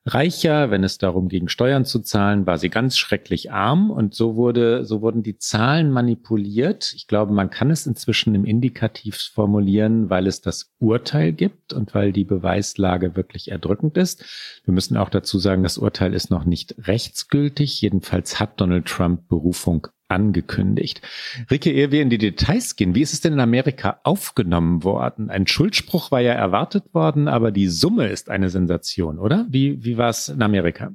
reicher. 0.06 0.70
Wenn 0.70 0.84
es 0.84 0.98
darum 0.98 1.28
ging, 1.28 1.48
Steuern 1.48 1.84
zu 1.84 2.00
zahlen, 2.00 2.46
war 2.46 2.58
sie 2.58 2.70
ganz 2.70 2.96
schrecklich 2.96 3.52
arm. 3.52 3.90
Und 3.90 4.14
so 4.14 4.36
wurde, 4.36 4.84
so 4.84 5.02
wurden 5.02 5.22
die 5.22 5.38
Zahlen 5.38 5.90
manipuliert. 5.90 6.92
Ich 6.94 7.06
glaube, 7.06 7.32
man 7.32 7.50
kann 7.50 7.70
es 7.70 7.86
inzwischen 7.86 8.34
im 8.34 8.44
Indikativ 8.44 9.16
formulieren, 9.16 10.10
weil 10.10 10.26
es 10.26 10.40
das 10.40 10.72
Urteil 10.78 11.32
gibt 11.32 11.72
und 11.72 11.94
weil 11.94 12.12
die 12.12 12.24
Beweislage 12.24 13.16
wirklich 13.16 13.50
erdrückend 13.50 13.96
ist. 13.96 14.24
Wir 14.64 14.74
müssen 14.74 14.96
auch 14.96 15.10
dazu 15.10 15.38
sagen, 15.38 15.62
das 15.62 15.78
Urteil 15.78 16.14
ist 16.14 16.30
noch 16.30 16.44
nicht 16.44 16.74
rechtsgültig. 16.86 17.80
Jedenfalls 17.80 18.40
hat 18.40 18.60
Donald 18.60 18.86
Trump 18.86 19.28
Berufung 19.28 19.88
angekündigt. 20.10 21.02
Ricke, 21.50 21.70
ehe 21.70 21.90
wir 21.90 22.02
in 22.02 22.10
die 22.10 22.18
Details 22.18 22.76
gehen, 22.76 22.94
wie 22.94 23.02
ist 23.02 23.12
es 23.12 23.20
denn 23.20 23.34
in 23.34 23.40
Amerika 23.40 24.00
aufgenommen 24.04 24.84
worden? 24.84 25.30
Ein 25.30 25.46
Schuldspruch 25.46 26.10
war 26.10 26.20
ja 26.20 26.32
erwartet 26.32 26.92
worden, 26.94 27.28
aber 27.28 27.52
die 27.52 27.68
Summe 27.68 28.08
ist 28.08 28.30
eine 28.30 28.50
Sensation, 28.50 29.18
oder? 29.18 29.46
Wie, 29.48 29.84
wie 29.84 29.96
war 29.98 30.08
es 30.08 30.28
in 30.28 30.42
Amerika? 30.42 30.92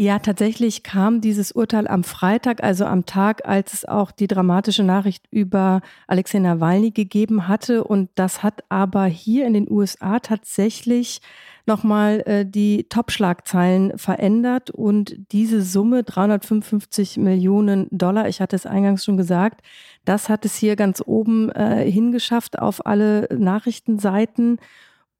Ja, 0.00 0.18
tatsächlich 0.18 0.82
kam 0.82 1.20
dieses 1.20 1.52
Urteil 1.52 1.86
am 1.86 2.04
Freitag, 2.04 2.62
also 2.64 2.86
am 2.86 3.04
Tag, 3.04 3.46
als 3.46 3.74
es 3.74 3.84
auch 3.84 4.12
die 4.12 4.28
dramatische 4.28 4.82
Nachricht 4.82 5.26
über 5.30 5.82
Alexei 6.06 6.38
Nawalny 6.38 6.90
gegeben 6.90 7.48
hatte. 7.48 7.84
Und 7.84 8.08
das 8.14 8.42
hat 8.42 8.64
aber 8.70 9.04
hier 9.04 9.46
in 9.46 9.52
den 9.52 9.70
USA 9.70 10.18
tatsächlich 10.18 11.20
nochmal 11.66 12.22
äh, 12.24 12.46
die 12.46 12.86
Top-Schlagzeilen 12.88 13.98
verändert 13.98 14.70
und 14.70 15.16
diese 15.32 15.60
Summe 15.60 16.02
355 16.02 17.18
Millionen 17.18 17.86
Dollar, 17.90 18.26
ich 18.26 18.40
hatte 18.40 18.56
es 18.56 18.64
eingangs 18.64 19.04
schon 19.04 19.18
gesagt, 19.18 19.60
das 20.06 20.30
hat 20.30 20.46
es 20.46 20.56
hier 20.56 20.76
ganz 20.76 21.02
oben 21.04 21.50
äh, 21.50 21.84
hingeschafft 21.84 22.58
auf 22.58 22.86
alle 22.86 23.28
Nachrichtenseiten 23.36 24.60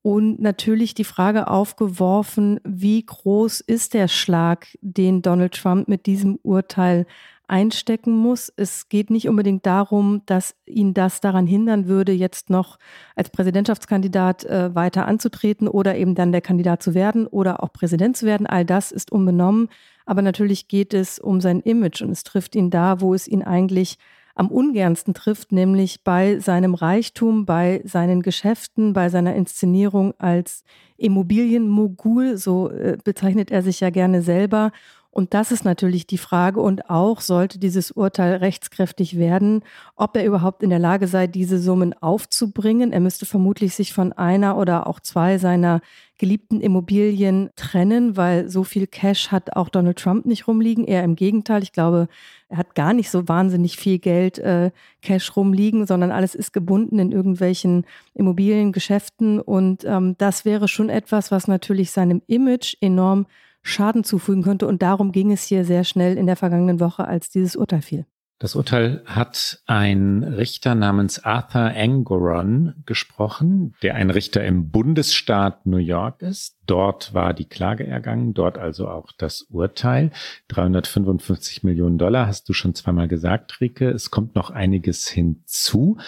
und 0.03 0.41
natürlich 0.41 0.95
die 0.95 1.05
Frage 1.05 1.49
aufgeworfen, 1.49 2.61
wie 2.65 3.05
groß 3.05 3.61
ist 3.61 3.95
der 3.95 4.09
Schlag, 4.09 4.67
den 4.81 5.23
Donald 5.23 5.55
Trump 5.55 5.89
mit 5.89 6.07
diesem 6.07 6.39
Urteil 6.43 7.07
einstecken 7.51 8.17
muss. 8.17 8.51
Es 8.57 8.89
geht 8.89 9.11
nicht 9.11 9.29
unbedingt 9.29 9.67
darum, 9.67 10.23
dass 10.27 10.55
ihn 10.67 10.95
das 10.95 11.21
daran 11.21 11.47
hindern 11.47 11.89
würde, 11.89 12.13
jetzt 12.13 12.49
noch 12.49 12.79
als 13.17 13.31
Präsidentschaftskandidat 13.31 14.45
äh, 14.45 14.75
weiter 14.75 15.07
anzutreten 15.07 15.67
oder 15.67 15.97
eben 15.97 16.15
dann 16.15 16.31
der 16.33 16.41
Kandidat 16.41 16.83
zu 16.83 16.95
werden 16.95 17.27
oder 17.27 17.63
auch 17.63 17.73
Präsident 17.73 18.17
zu 18.17 18.25
werden. 18.25 18.47
All 18.47 18.65
das 18.65 18.93
ist 18.93 19.11
unbenommen. 19.11 19.69
Aber 20.07 20.23
natürlich 20.23 20.69
geht 20.69 20.95
es 20.95 21.19
um 21.19 21.41
sein 21.41 21.61
Image 21.61 22.03
und 22.03 22.11
es 22.11 22.23
trifft 22.23 22.55
ihn 22.55 22.71
da, 22.71 23.01
wo 23.01 23.15
es 23.15 23.29
ihn 23.29 23.43
eigentlich 23.43 23.99
am 24.41 24.51
ungernsten 24.51 25.13
trifft, 25.13 25.53
nämlich 25.53 26.03
bei 26.03 26.39
seinem 26.39 26.73
Reichtum, 26.73 27.45
bei 27.45 27.83
seinen 27.85 28.23
Geschäften, 28.23 28.95
bei 28.95 29.11
seiner 29.11 29.35
Inszenierung 29.35 30.15
als 30.17 30.65
Immobilienmogul, 30.97 32.39
so 32.39 32.71
äh, 32.71 32.97
bezeichnet 33.05 33.51
er 33.51 33.61
sich 33.61 33.81
ja 33.81 33.91
gerne 33.91 34.23
selber. 34.23 34.73
Und 35.13 35.35
das 35.35 35.51
ist 35.51 35.65
natürlich 35.65 36.07
die 36.07 36.19
Frage. 36.19 36.61
Und 36.61 36.89
auch 36.89 37.21
sollte 37.21 37.59
dieses 37.59 37.91
Urteil 37.91 38.37
rechtskräftig 38.37 39.19
werden, 39.19 39.63
ob 39.97 40.17
er 40.17 40.25
überhaupt 40.25 40.63
in 40.63 40.71
der 40.71 40.79
Lage 40.79 41.09
sei, 41.09 41.27
diese 41.27 41.59
Summen 41.59 41.95
aufzubringen. 42.01 42.93
Er 42.93 43.01
müsste 43.01 43.27
vermutlich 43.27 43.75
sich 43.75 43.93
von 43.93 44.13
einer 44.13 44.57
oder 44.57 44.87
auch 44.87 45.01
zwei 45.01 45.39
seiner 45.39 45.81
geliebten 46.17 46.61
Immobilien 46.61 47.51
trennen, 47.57 48.17
weil 48.17 48.49
so 48.49 48.63
viel 48.63 48.87
Cash 48.87 49.33
hat 49.33 49.57
auch 49.57 49.69
Donald 49.69 49.99
Trump 49.99 50.27
nicht 50.27 50.47
rumliegen. 50.47 50.85
Eher 50.85 51.03
im 51.03 51.17
Gegenteil. 51.17 51.63
Ich 51.63 51.73
glaube, 51.73 52.07
er 52.49 52.59
hat 52.59 52.77
gar 52.77 52.93
nicht 52.93 53.11
so 53.11 53.27
wahnsinnig 53.27 53.79
viel 53.79 53.99
Geld 53.99 54.39
äh, 54.39 54.71
Cash 55.03 55.35
rumliegen, 55.35 55.87
sondern 55.87 56.13
alles 56.13 56.37
ist 56.37 56.53
gebunden 56.53 57.01
in 57.01 57.11
irgendwelchen 57.11 57.85
Immobiliengeschäften. 58.15 59.41
Und 59.41 59.85
ähm, 59.85 60.15
das 60.19 60.45
wäre 60.45 60.69
schon 60.69 60.89
etwas, 60.89 61.33
was 61.33 61.49
natürlich 61.49 61.91
seinem 61.91 62.23
Image 62.29 62.77
enorm 62.81 63.27
Schaden 63.63 64.05
zufügen 64.05 64.43
könnte. 64.43 64.67
Und 64.67 64.83
darum 64.83 65.13
ging 65.13 65.33
es 65.33 65.45
hier 65.45 65.65
sehr 65.65 65.85
schnell 65.85 66.17
in 66.17 66.27
der 66.27 66.37
vergangenen 66.37 66.81
Woche, 66.81 67.07
als 67.07 67.31
dieses 67.31 67.57
Urteil 67.57 67.83
fiel. 67.83 68.07
Das 68.41 68.55
Urteil 68.55 69.03
hat 69.05 69.63
ein 69.67 70.25
Richter 70.25 70.75
namens 70.75 71.23
Arthur 71.23 71.75
Angoron 71.77 72.73
gesprochen, 72.87 73.75
der 73.83 73.97
ein 73.97 74.09
Richter 74.09 74.43
im 74.43 74.71
Bundesstaat 74.71 75.67
New 75.67 75.77
York 75.77 76.23
ist. 76.23 76.57
Dort 76.65 77.13
war 77.13 77.35
die 77.35 77.45
Klage 77.45 77.87
ergangen, 77.87 78.33
dort 78.33 78.57
also 78.57 78.89
auch 78.89 79.13
das 79.19 79.43
Urteil. 79.43 80.11
355 80.49 81.65
Millionen 81.65 81.99
Dollar 81.99 82.27
hast 82.27 82.49
du 82.49 82.55
schon 82.55 82.75
zweimal 82.75 83.09
gesagt, 83.09 83.61
Rike. 83.61 83.91
Es 83.91 84.11
kommt 84.11 84.35
noch 84.35 84.49
einiges 84.49 85.07
hinzu. 85.07 85.99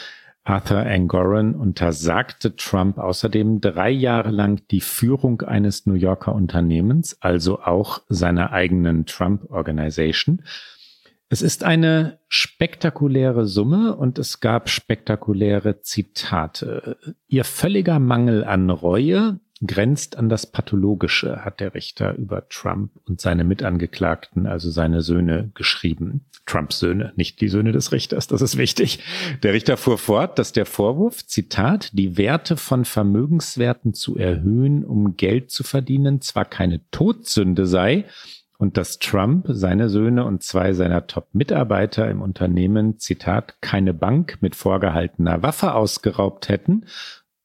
Arthur 0.44 0.78
Angoran 0.87 1.54
untersagte 1.54 2.56
Trump 2.56 2.99
außerdem 2.99 3.61
drei 3.61 3.90
Jahre 3.90 4.30
lang 4.30 4.61
die 4.70 4.80
Führung 4.80 5.42
eines 5.42 5.87
New 5.87 5.94
Yorker 5.94 6.34
Unternehmens, 6.34 7.16
also 7.20 7.61
auch 7.61 8.02
seiner 8.08 8.52
eigenen 8.52 9.06
Trump 9.06 9.50
Organization. 9.50 10.42
Es 11.28 11.42
ist 11.42 11.64
eine 11.64 12.18
spektakuläre 12.28 13.46
Summe 13.46 13.96
und 13.96 14.18
es 14.18 14.40
gab 14.40 14.68
spektakuläre 14.68 15.80
Zitate. 15.80 16.99
Ihr 17.26 17.44
völliger 17.44 18.00
Mangel 18.00 18.44
an 18.44 18.68
Reue 18.68 19.40
grenzt 19.64 20.16
an 20.16 20.28
das 20.28 20.47
Pathologische, 20.47 21.45
hat 21.45 21.61
der 21.61 21.75
Richter 21.75 22.14
über 22.16 22.49
Trump 22.49 22.92
und 23.07 23.21
seine 23.21 23.45
Mitangeklagten, 23.45 24.47
also 24.47 24.71
seine 24.71 25.02
Söhne, 25.02 25.50
geschrieben. 25.54 26.25
Trumps 26.47 26.81
Söhne, 26.81 27.12
nicht 27.16 27.40
die 27.40 27.49
Söhne 27.49 27.71
des 27.71 27.92
Richters, 27.92 28.26
das 28.26 28.42
ist 28.42 28.59
wichtig. 28.59 28.99
Der 29.42 29.52
Richter 29.52 29.76
fuhr 29.76 29.99
fort, 29.99 30.38
dass 30.38 30.52
der 30.52 30.66
Vorwurf, 30.66 31.25
Zitat, 31.26 31.90
die 31.92 32.16
Werte 32.16 32.57
von 32.57 32.85
Vermögenswerten 32.85 33.95
zu 33.95 34.16
erhöhen, 34.16 34.85
um 34.85 35.16
Geld 35.16 35.50
zu 35.50 35.62
verdienen, 35.62 36.21
zwar 36.21 36.45
keine 36.45 36.81
Todsünde 36.90 37.66
sei, 37.66 38.07
und 38.59 38.76
dass 38.76 39.00
Trump, 39.00 39.47
seine 39.49 39.88
Söhne 39.88 40.25
und 40.25 40.45
zwei 40.45 40.73
seiner 40.73 41.09
Top-Mitarbeiter 41.09 42.09
im 42.09 42.23
Unternehmen, 42.23 42.99
Zitat, 43.00 43.61
keine 43.61 43.92
Bank 43.92 44.38
mit 44.40 44.54
vorgehaltener 44.54 45.42
Waffe 45.42 45.75
ausgeraubt 45.75 46.49
hätten 46.49 46.87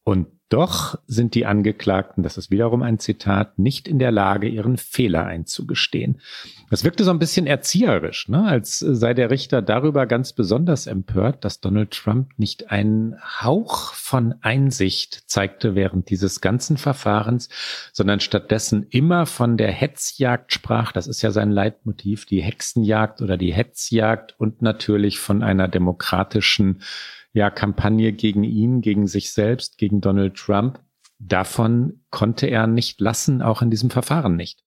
und 0.04 0.28
doch 0.50 0.98
sind 1.08 1.36
die 1.36 1.46
Angeklagten, 1.46 2.24
das 2.24 2.38
ist 2.38 2.52
wiederum 2.52 2.82
ein 2.82 3.00
Zitat, 3.00 3.60
nicht 3.60 3.88
in 3.88 4.00
der 4.00 4.12
Lage, 4.12 4.48
ihren 4.48 4.78
Fehler 4.78 5.26
einzugestehen. 5.26 6.22
Das 6.70 6.86
wirkte 6.86 7.04
so 7.04 7.12
ein 7.12 7.20
bisschen 7.20 7.48
erzieherisch, 7.48 8.30
ne? 8.30 8.44
als 8.44 8.80
sei 8.80 9.14
der 9.14 9.30
Richter 9.30 9.62
darüber 9.62 10.06
ganz 10.06 10.32
besonders 10.32 10.88
empört, 10.88 11.44
dass 11.44 11.60
Donald 11.60 11.92
Trump 11.92 12.32
nicht 12.38 12.72
einen 12.72 13.16
Hauch 13.42 13.94
von 13.94 14.36
Einsicht 14.42 15.30
zeigte 15.30 15.76
während 15.76 16.10
dieses 16.10 16.40
ganzen 16.40 16.78
Verfahrens, 16.78 17.50
sondern 17.92 18.22
stattdessen 18.22 18.88
immer 18.90 19.26
von 19.26 19.58
der 19.58 19.72
Hetzjagd 19.72 20.54
sprach. 20.54 20.94
Das 20.94 21.08
ist 21.08 21.22
ja 21.22 21.32
sein 21.32 21.52
Leitmotiv, 21.52 22.26
die 22.26 22.42
Hexenjagd 22.42 23.22
oder 23.22 23.38
die 23.38 23.54
Hetzjagd 23.54 24.36
und 24.38 24.62
natürlich 24.62 25.20
von 25.20 25.44
einer 25.44 25.68
demokratischen 25.68 26.82
ja, 27.34 27.50
Kampagne 27.50 28.14
gegen 28.14 28.44
ihn, 28.44 28.82
gegen 28.82 29.08
sich 29.08 29.32
selbst, 29.32 29.78
gegen 29.78 30.02
Donald 30.02 30.36
Trump. 30.36 30.80
Davon 31.20 32.02
konnte 32.10 32.48
er 32.48 32.68
nicht 32.68 33.00
lassen, 33.02 33.42
auch 33.42 33.62
in 33.62 33.70
diesem 33.70 33.90
Verfahren 33.90 34.36
nicht. 34.36 34.64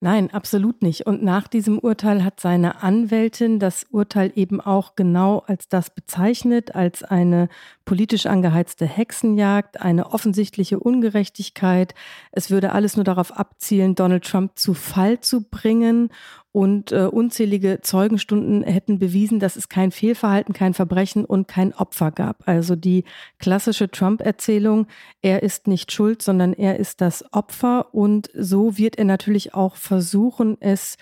Nein, 0.00 0.30
absolut 0.30 0.82
nicht. 0.82 1.06
Und 1.06 1.22
nach 1.22 1.48
diesem 1.48 1.78
Urteil 1.78 2.22
hat 2.22 2.38
seine 2.38 2.82
Anwältin 2.82 3.58
das 3.58 3.84
Urteil 3.90 4.30
eben 4.34 4.60
auch 4.60 4.94
genau 4.94 5.38
als 5.46 5.68
das 5.68 5.88
bezeichnet, 5.88 6.74
als 6.74 7.02
eine 7.02 7.48
politisch 7.86 8.26
angeheizte 8.26 8.84
Hexenjagd, 8.84 9.80
eine 9.80 10.12
offensichtliche 10.12 10.78
Ungerechtigkeit. 10.78 11.94
Es 12.30 12.50
würde 12.50 12.72
alles 12.72 12.96
nur 12.96 13.04
darauf 13.04 13.32
abzielen, 13.38 13.94
Donald 13.94 14.24
Trump 14.24 14.58
zu 14.58 14.74
Fall 14.74 15.20
zu 15.20 15.48
bringen 15.48 16.10
und 16.56 16.90
äh, 16.90 17.00
unzählige 17.04 17.80
Zeugenstunden 17.82 18.62
hätten 18.62 18.98
bewiesen, 18.98 19.40
dass 19.40 19.56
es 19.56 19.68
kein 19.68 19.92
Fehlverhalten, 19.92 20.54
kein 20.54 20.72
Verbrechen 20.72 21.26
und 21.26 21.48
kein 21.48 21.74
Opfer 21.74 22.10
gab. 22.10 22.48
Also 22.48 22.76
die 22.76 23.04
klassische 23.38 23.90
Trump-Erzählung, 23.90 24.86
er 25.20 25.42
ist 25.42 25.66
nicht 25.66 25.92
schuld, 25.92 26.22
sondern 26.22 26.54
er 26.54 26.78
ist 26.78 27.02
das 27.02 27.30
Opfer. 27.30 27.94
Und 27.94 28.30
so 28.34 28.78
wird 28.78 28.96
er 28.96 29.04
natürlich 29.04 29.52
auch 29.52 29.76
versuchen, 29.76 30.56
es 30.60 30.96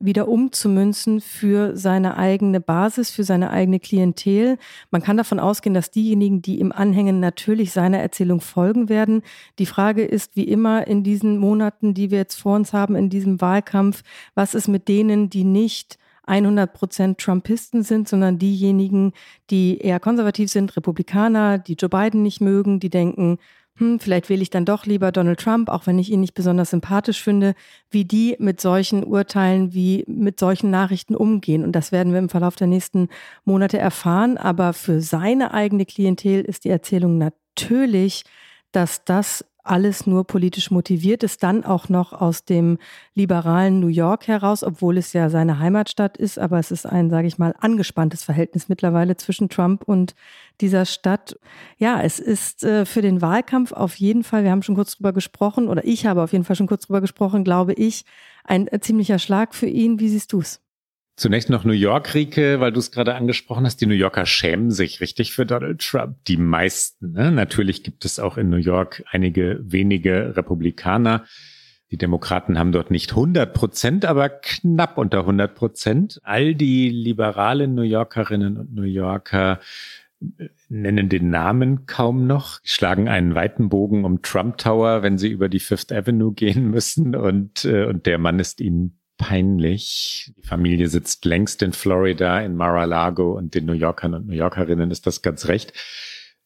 wieder 0.00 0.28
umzumünzen 0.28 1.20
für 1.20 1.76
seine 1.76 2.16
eigene 2.16 2.60
Basis, 2.60 3.10
für 3.10 3.24
seine 3.24 3.50
eigene 3.50 3.80
Klientel. 3.80 4.58
Man 4.90 5.02
kann 5.02 5.16
davon 5.16 5.40
ausgehen, 5.40 5.74
dass 5.74 5.90
diejenigen, 5.90 6.42
die 6.42 6.60
ihm 6.60 6.72
anhängen, 6.72 7.20
natürlich 7.20 7.72
seiner 7.72 7.98
Erzählung 7.98 8.40
folgen 8.40 8.88
werden. 8.88 9.22
Die 9.58 9.66
Frage 9.66 10.04
ist, 10.04 10.36
wie 10.36 10.44
immer 10.44 10.86
in 10.86 11.02
diesen 11.02 11.38
Monaten, 11.38 11.94
die 11.94 12.10
wir 12.10 12.18
jetzt 12.18 12.40
vor 12.40 12.56
uns 12.56 12.72
haben, 12.72 12.96
in 12.96 13.10
diesem 13.10 13.40
Wahlkampf, 13.40 14.02
was 14.34 14.54
ist 14.54 14.68
mit 14.68 14.88
denen, 14.88 15.30
die 15.30 15.44
nicht 15.44 15.98
100 16.28 16.72
Prozent 16.72 17.18
Trumpisten 17.18 17.82
sind, 17.82 18.08
sondern 18.08 18.38
diejenigen, 18.38 19.12
die 19.50 19.78
eher 19.78 19.98
konservativ 19.98 20.50
sind, 20.50 20.76
Republikaner, 20.76 21.58
die 21.58 21.74
Joe 21.74 21.88
Biden 21.88 22.22
nicht 22.22 22.40
mögen, 22.40 22.80
die 22.80 22.90
denken, 22.90 23.38
hm, 23.78 24.00
vielleicht 24.00 24.28
wähle 24.28 24.42
ich 24.42 24.50
dann 24.50 24.64
doch 24.64 24.86
lieber 24.86 25.12
Donald 25.12 25.38
Trump, 25.38 25.68
auch 25.68 25.86
wenn 25.86 25.98
ich 25.98 26.10
ihn 26.10 26.20
nicht 26.20 26.34
besonders 26.34 26.70
sympathisch 26.70 27.22
finde, 27.22 27.54
wie 27.90 28.04
die 28.04 28.36
mit 28.40 28.60
solchen 28.60 29.04
Urteilen, 29.04 29.72
wie 29.72 30.04
mit 30.08 30.40
solchen 30.40 30.70
Nachrichten 30.70 31.14
umgehen. 31.14 31.62
Und 31.62 31.72
das 31.72 31.92
werden 31.92 32.12
wir 32.12 32.18
im 32.18 32.28
Verlauf 32.28 32.56
der 32.56 32.66
nächsten 32.66 33.08
Monate 33.44 33.78
erfahren. 33.78 34.36
Aber 34.36 34.72
für 34.72 35.00
seine 35.00 35.54
eigene 35.54 35.86
Klientel 35.86 36.42
ist 36.42 36.64
die 36.64 36.70
Erzählung 36.70 37.18
natürlich, 37.18 38.24
dass 38.72 39.04
das 39.04 39.44
alles 39.64 40.06
nur 40.06 40.24
politisch 40.24 40.70
motiviert 40.70 41.22
ist, 41.22 41.42
dann 41.42 41.64
auch 41.64 41.88
noch 41.88 42.12
aus 42.12 42.44
dem 42.44 42.78
liberalen 43.14 43.80
New 43.80 43.88
York 43.88 44.26
heraus, 44.28 44.64
obwohl 44.64 44.96
es 44.98 45.12
ja 45.12 45.28
seine 45.30 45.58
Heimatstadt 45.58 46.16
ist, 46.16 46.38
aber 46.38 46.58
es 46.58 46.70
ist 46.70 46.86
ein, 46.86 47.10
sage 47.10 47.26
ich 47.26 47.38
mal, 47.38 47.54
angespanntes 47.58 48.24
Verhältnis 48.24 48.68
mittlerweile 48.68 49.16
zwischen 49.16 49.48
Trump 49.48 49.82
und 49.84 50.14
dieser 50.60 50.86
Stadt. 50.86 51.38
Ja, 51.76 52.00
es 52.02 52.18
ist 52.18 52.64
äh, 52.64 52.86
für 52.86 53.02
den 53.02 53.20
Wahlkampf 53.20 53.72
auf 53.72 53.96
jeden 53.96 54.24
Fall, 54.24 54.44
wir 54.44 54.50
haben 54.50 54.62
schon 54.62 54.74
kurz 54.74 54.96
drüber 54.96 55.12
gesprochen, 55.12 55.68
oder 55.68 55.84
ich 55.84 56.06
habe 56.06 56.22
auf 56.22 56.32
jeden 56.32 56.44
Fall 56.44 56.56
schon 56.56 56.66
kurz 56.66 56.86
drüber 56.86 57.00
gesprochen, 57.00 57.44
glaube 57.44 57.74
ich, 57.74 58.04
ein 58.44 58.66
äh, 58.68 58.80
ziemlicher 58.80 59.18
Schlag 59.18 59.54
für 59.54 59.66
ihn. 59.66 60.00
Wie 60.00 60.08
siehst 60.08 60.32
du 60.32 60.40
es? 60.40 60.60
Zunächst 61.18 61.50
noch 61.50 61.64
New 61.64 61.72
York, 61.72 62.14
Rike, 62.14 62.60
weil 62.60 62.70
du 62.70 62.78
es 62.78 62.92
gerade 62.92 63.16
angesprochen 63.16 63.66
hast. 63.66 63.80
Die 63.80 63.86
New 63.86 63.94
Yorker 63.94 64.24
schämen 64.24 64.70
sich 64.70 65.00
richtig 65.00 65.32
für 65.32 65.44
Donald 65.44 65.80
Trump. 65.80 66.16
Die 66.28 66.36
meisten. 66.36 67.10
Ne? 67.10 67.32
Natürlich 67.32 67.82
gibt 67.82 68.04
es 68.04 68.20
auch 68.20 68.38
in 68.38 68.50
New 68.50 68.56
York 68.56 69.02
einige 69.10 69.58
wenige 69.60 70.36
Republikaner. 70.36 71.24
Die 71.90 71.96
Demokraten 71.96 72.56
haben 72.56 72.70
dort 72.70 72.92
nicht 72.92 73.10
100 73.10 73.52
Prozent, 73.52 74.04
aber 74.04 74.28
knapp 74.28 74.96
unter 74.96 75.18
100 75.18 75.56
Prozent. 75.56 76.20
All 76.22 76.54
die 76.54 76.88
liberalen 76.88 77.74
New 77.74 77.82
Yorkerinnen 77.82 78.56
und 78.56 78.72
New 78.72 78.82
Yorker 78.82 79.58
äh, 80.20 80.50
nennen 80.68 81.08
den 81.08 81.30
Namen 81.30 81.86
kaum 81.86 82.28
noch, 82.28 82.60
schlagen 82.62 83.08
einen 83.08 83.34
weiten 83.34 83.70
Bogen 83.70 84.04
um 84.04 84.22
Trump 84.22 84.58
Tower, 84.58 85.02
wenn 85.02 85.18
sie 85.18 85.30
über 85.30 85.48
die 85.48 85.58
Fifth 85.58 85.90
Avenue 85.90 86.32
gehen 86.32 86.70
müssen 86.70 87.16
und, 87.16 87.64
äh, 87.64 87.86
und 87.86 88.06
der 88.06 88.18
Mann 88.18 88.38
ist 88.38 88.60
ihnen 88.60 88.98
peinlich. 89.18 90.32
Die 90.38 90.46
Familie 90.46 90.88
sitzt 90.88 91.24
längst 91.24 91.62
in 91.62 91.72
Florida, 91.72 92.40
in 92.40 92.56
Mar-a-Lago 92.56 93.36
und 93.36 93.54
den 93.54 93.66
New 93.66 93.74
Yorkern 93.74 94.14
und 94.14 94.26
New 94.26 94.34
Yorkerinnen 94.34 94.90
ist 94.90 95.06
das 95.06 95.20
ganz 95.20 95.48
recht. 95.48 95.74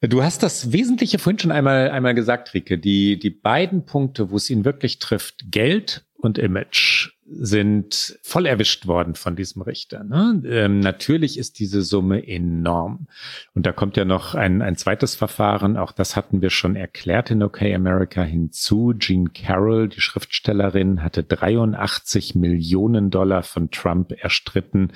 Du 0.00 0.24
hast 0.24 0.42
das 0.42 0.72
Wesentliche 0.72 1.20
vorhin 1.20 1.38
schon 1.38 1.52
einmal, 1.52 1.90
einmal 1.90 2.14
gesagt, 2.14 2.54
Rike. 2.54 2.76
Die, 2.76 3.20
die 3.20 3.30
beiden 3.30 3.84
Punkte, 3.84 4.32
wo 4.32 4.36
es 4.36 4.50
ihn 4.50 4.64
wirklich 4.64 4.98
trifft, 4.98 5.52
Geld 5.52 6.04
und 6.24 6.38
Image 6.38 7.10
sind 7.26 8.18
voll 8.22 8.46
erwischt 8.46 8.86
worden 8.86 9.14
von 9.14 9.36
diesem 9.36 9.62
Richter. 9.62 10.04
Ne? 10.04 10.42
Ähm, 10.46 10.80
natürlich 10.80 11.38
ist 11.38 11.58
diese 11.58 11.82
Summe 11.82 12.26
enorm. 12.26 13.06
Und 13.54 13.66
da 13.66 13.72
kommt 13.72 13.96
ja 13.96 14.04
noch 14.04 14.34
ein, 14.34 14.62
ein 14.62 14.76
zweites 14.76 15.14
Verfahren, 15.14 15.76
auch 15.76 15.92
das 15.92 16.14
hatten 16.16 16.42
wir 16.42 16.50
schon 16.50 16.76
erklärt 16.76 17.30
in 17.30 17.42
OK 17.42 17.62
America 17.62 18.22
hinzu. 18.22 18.92
Jean 18.98 19.32
Carroll, 19.32 19.88
die 19.88 20.00
Schriftstellerin, 20.00 21.02
hatte 21.02 21.24
83 21.24 22.34
Millionen 22.34 23.10
Dollar 23.10 23.42
von 23.42 23.70
Trump 23.70 24.12
erstritten 24.12 24.92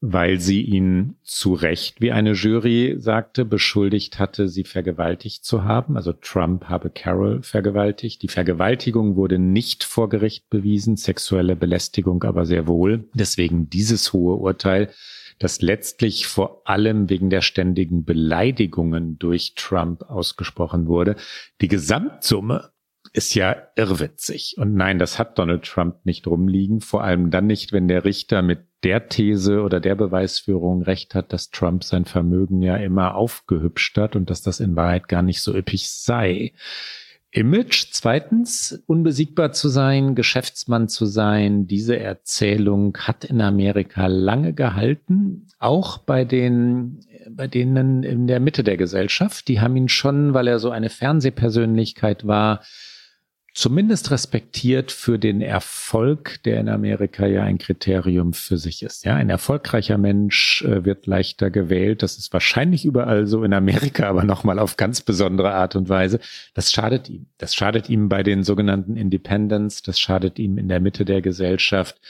weil 0.00 0.38
sie 0.38 0.62
ihn 0.62 1.16
zu 1.24 1.54
Recht, 1.54 2.00
wie 2.00 2.12
eine 2.12 2.32
Jury 2.32 2.96
sagte, 2.98 3.44
beschuldigt 3.44 4.18
hatte, 4.18 4.48
sie 4.48 4.64
vergewaltigt 4.64 5.44
zu 5.44 5.64
haben. 5.64 5.96
Also 5.96 6.12
Trump 6.12 6.66
habe 6.66 6.90
Carol 6.90 7.42
vergewaltigt. 7.42 8.22
Die 8.22 8.28
Vergewaltigung 8.28 9.16
wurde 9.16 9.38
nicht 9.38 9.82
vor 9.82 10.08
Gericht 10.08 10.48
bewiesen, 10.50 10.96
sexuelle 10.96 11.56
Belästigung 11.56 12.22
aber 12.22 12.46
sehr 12.46 12.68
wohl. 12.68 13.08
Deswegen 13.12 13.70
dieses 13.70 14.12
hohe 14.12 14.36
Urteil, 14.36 14.90
das 15.40 15.62
letztlich 15.62 16.26
vor 16.26 16.62
allem 16.64 17.10
wegen 17.10 17.30
der 17.30 17.40
ständigen 17.40 18.04
Beleidigungen 18.04 19.18
durch 19.18 19.54
Trump 19.56 20.02
ausgesprochen 20.02 20.86
wurde. 20.86 21.16
Die 21.60 21.68
Gesamtsumme 21.68 22.70
ist 23.18 23.34
ja 23.34 23.56
irrwitzig. 23.74 24.54
Und 24.58 24.74
nein, 24.74 25.00
das 25.00 25.18
hat 25.18 25.40
Donald 25.40 25.64
Trump 25.64 25.96
nicht 26.04 26.28
rumliegen. 26.28 26.80
Vor 26.80 27.02
allem 27.02 27.30
dann 27.30 27.48
nicht, 27.48 27.72
wenn 27.72 27.88
der 27.88 28.04
Richter 28.04 28.42
mit 28.42 28.60
der 28.84 29.08
These 29.08 29.62
oder 29.62 29.80
der 29.80 29.96
Beweisführung 29.96 30.82
recht 30.82 31.16
hat, 31.16 31.32
dass 31.32 31.50
Trump 31.50 31.82
sein 31.82 32.04
Vermögen 32.04 32.62
ja 32.62 32.76
immer 32.76 33.16
aufgehübscht 33.16 33.98
hat 33.98 34.14
und 34.14 34.30
dass 34.30 34.42
das 34.42 34.60
in 34.60 34.76
Wahrheit 34.76 35.08
gar 35.08 35.22
nicht 35.22 35.42
so 35.42 35.52
üppig 35.52 35.90
sei. 35.90 36.52
Image, 37.32 37.88
zweitens, 37.90 38.84
unbesiegbar 38.86 39.50
zu 39.50 39.68
sein, 39.68 40.14
Geschäftsmann 40.14 40.88
zu 40.88 41.04
sein. 41.04 41.66
Diese 41.66 41.98
Erzählung 41.98 42.96
hat 42.98 43.24
in 43.24 43.40
Amerika 43.40 44.06
lange 44.06 44.52
gehalten, 44.52 45.48
auch 45.58 45.98
bei 45.98 46.24
den, 46.24 47.00
bei 47.28 47.48
denen 47.48 48.04
in 48.04 48.28
der 48.28 48.38
Mitte 48.38 48.62
der 48.62 48.76
Gesellschaft. 48.76 49.48
Die 49.48 49.60
haben 49.60 49.76
ihn 49.76 49.88
schon, 49.88 50.34
weil 50.34 50.46
er 50.46 50.60
so 50.60 50.70
eine 50.70 50.88
Fernsehpersönlichkeit 50.88 52.28
war, 52.28 52.62
zumindest 53.54 54.10
respektiert 54.10 54.92
für 54.92 55.18
den 55.18 55.40
Erfolg, 55.40 56.42
der 56.44 56.60
in 56.60 56.68
Amerika 56.68 57.26
ja 57.26 57.42
ein 57.42 57.58
Kriterium 57.58 58.32
für 58.32 58.56
sich 58.56 58.82
ist. 58.82 59.04
Ja, 59.04 59.16
ein 59.16 59.30
erfolgreicher 59.30 59.98
Mensch 59.98 60.62
äh, 60.62 60.84
wird 60.84 61.06
leichter 61.06 61.50
gewählt. 61.50 62.02
Das 62.02 62.18
ist 62.18 62.32
wahrscheinlich 62.32 62.84
überall 62.84 63.26
so 63.26 63.42
in 63.44 63.52
Amerika, 63.52 64.08
aber 64.08 64.24
nochmal 64.24 64.58
auf 64.58 64.76
ganz 64.76 65.00
besondere 65.00 65.52
Art 65.52 65.76
und 65.76 65.88
Weise. 65.88 66.20
Das 66.54 66.70
schadet 66.70 67.08
ihm. 67.08 67.26
Das 67.38 67.54
schadet 67.54 67.88
ihm 67.88 68.08
bei 68.08 68.22
den 68.22 68.44
sogenannten 68.44 68.96
Independents. 68.96 69.82
Das 69.82 69.98
schadet 69.98 70.38
ihm 70.38 70.58
in 70.58 70.68
der 70.68 70.80
Mitte 70.80 71.04
der 71.04 71.22
Gesellschaft. 71.22 72.00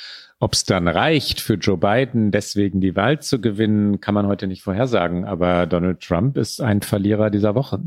Ob 0.41 0.53
es 0.53 0.65
dann 0.65 0.87
reicht, 0.87 1.41
für 1.41 1.55
Joe 1.55 1.79
Biden 1.79 2.31
deswegen 2.31 2.81
die 2.81 2.95
Wahl 2.95 3.21
zu 3.21 3.41
gewinnen, 3.41 4.01
kann 4.01 4.15
man 4.15 4.27
heute 4.27 4.47
nicht 4.47 4.63
vorhersagen. 4.63 5.25
Aber 5.25 5.67
Donald 5.67 6.01
Trump 6.01 6.37
ist 6.37 6.61
ein 6.61 6.83
Verlierer 6.83 7.31
dieser 7.31 7.55
Woche. 7.57 7.81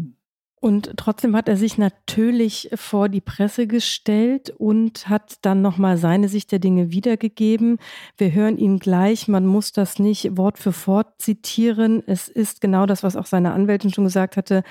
Und 0.61 0.93
trotzdem 0.95 1.35
hat 1.35 1.49
er 1.49 1.57
sich 1.57 1.79
natürlich 1.79 2.69
vor 2.75 3.09
die 3.09 3.19
Presse 3.19 3.65
gestellt 3.65 4.53
und 4.59 5.09
hat 5.09 5.39
dann 5.41 5.63
nochmal 5.63 5.97
seine 5.97 6.29
Sicht 6.29 6.51
der 6.51 6.59
Dinge 6.59 6.91
wiedergegeben. 6.91 7.79
Wir 8.15 8.31
hören 8.31 8.59
ihn 8.59 8.77
gleich. 8.77 9.27
Man 9.27 9.47
muss 9.47 9.71
das 9.71 9.97
nicht 9.97 10.37
Wort 10.37 10.59
für 10.59 10.73
Wort 10.85 11.19
zitieren. 11.19 12.03
Es 12.05 12.27
ist 12.27 12.61
genau 12.61 12.85
das, 12.85 13.01
was 13.01 13.15
auch 13.15 13.25
seine 13.25 13.53
Anwältin 13.53 13.91
schon 13.91 14.03
gesagt 14.03 14.37
hatte 14.37 14.63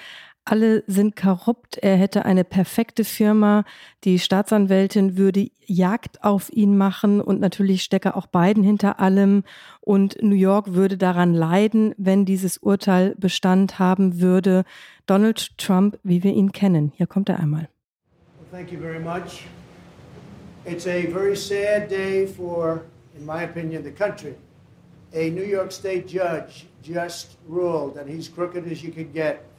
alle 0.50 0.83
sind 0.87 1.14
korrupt, 1.14 1.78
er 1.78 1.97
hätte 1.97 2.25
eine 2.25 2.42
perfekte 2.45 3.04
Firma, 3.04 3.64
die 4.04 4.19
Staatsanwältin 4.19 5.16
würde 5.16 5.50
Jagd 5.64 6.25
auf 6.25 6.52
ihn 6.52 6.76
machen 6.76 7.21
und 7.21 7.40
natürlich 7.40 7.83
stecke 7.83 8.16
auch 8.16 8.26
Biden 8.26 8.64
hinter 8.64 8.99
allem 8.99 9.45
und 9.80 10.21
New 10.21 10.35
York 10.35 10.73
würde 10.75 10.97
daran 10.97 11.33
leiden, 11.33 11.95
wenn 11.97 12.25
dieses 12.25 12.59
Urteil 12.59 13.14
Bestand 13.16 13.78
haben 13.78 14.21
würde. 14.21 14.64
Donald 15.07 15.57
Trump, 15.59 15.99
wie 16.02 16.25
wir 16.25 16.33
ihn 16.33 16.50
kennen. 16.50 16.92
Hier 16.97 17.07
kommt 17.07 17.28
er 17.28 17.38
einmal. 17.38 17.69
thank 18.50 18.73
you 18.73 18.80
very 18.80 18.99
much. 18.99 19.47
It's 20.66 20.87
a 20.87 21.07
very 21.07 21.37
sad 21.37 21.88
day 21.88 22.26
for, 22.26 22.83
in 23.16 23.25
my 23.25 23.45
opinion, 23.45 23.85
the 23.85 23.92
country. 23.92 24.35
A 25.12 25.30
New 25.30 25.45
York 25.45 25.71
State 25.71 26.09
judge 26.09 26.66
just 26.83 27.37
ruled, 27.49 27.97
and 27.97 28.09
he's 28.09 28.28
crooked 28.28 28.66
as 28.66 28.83
you 28.83 28.92
could 28.92 29.12
get. 29.14 29.50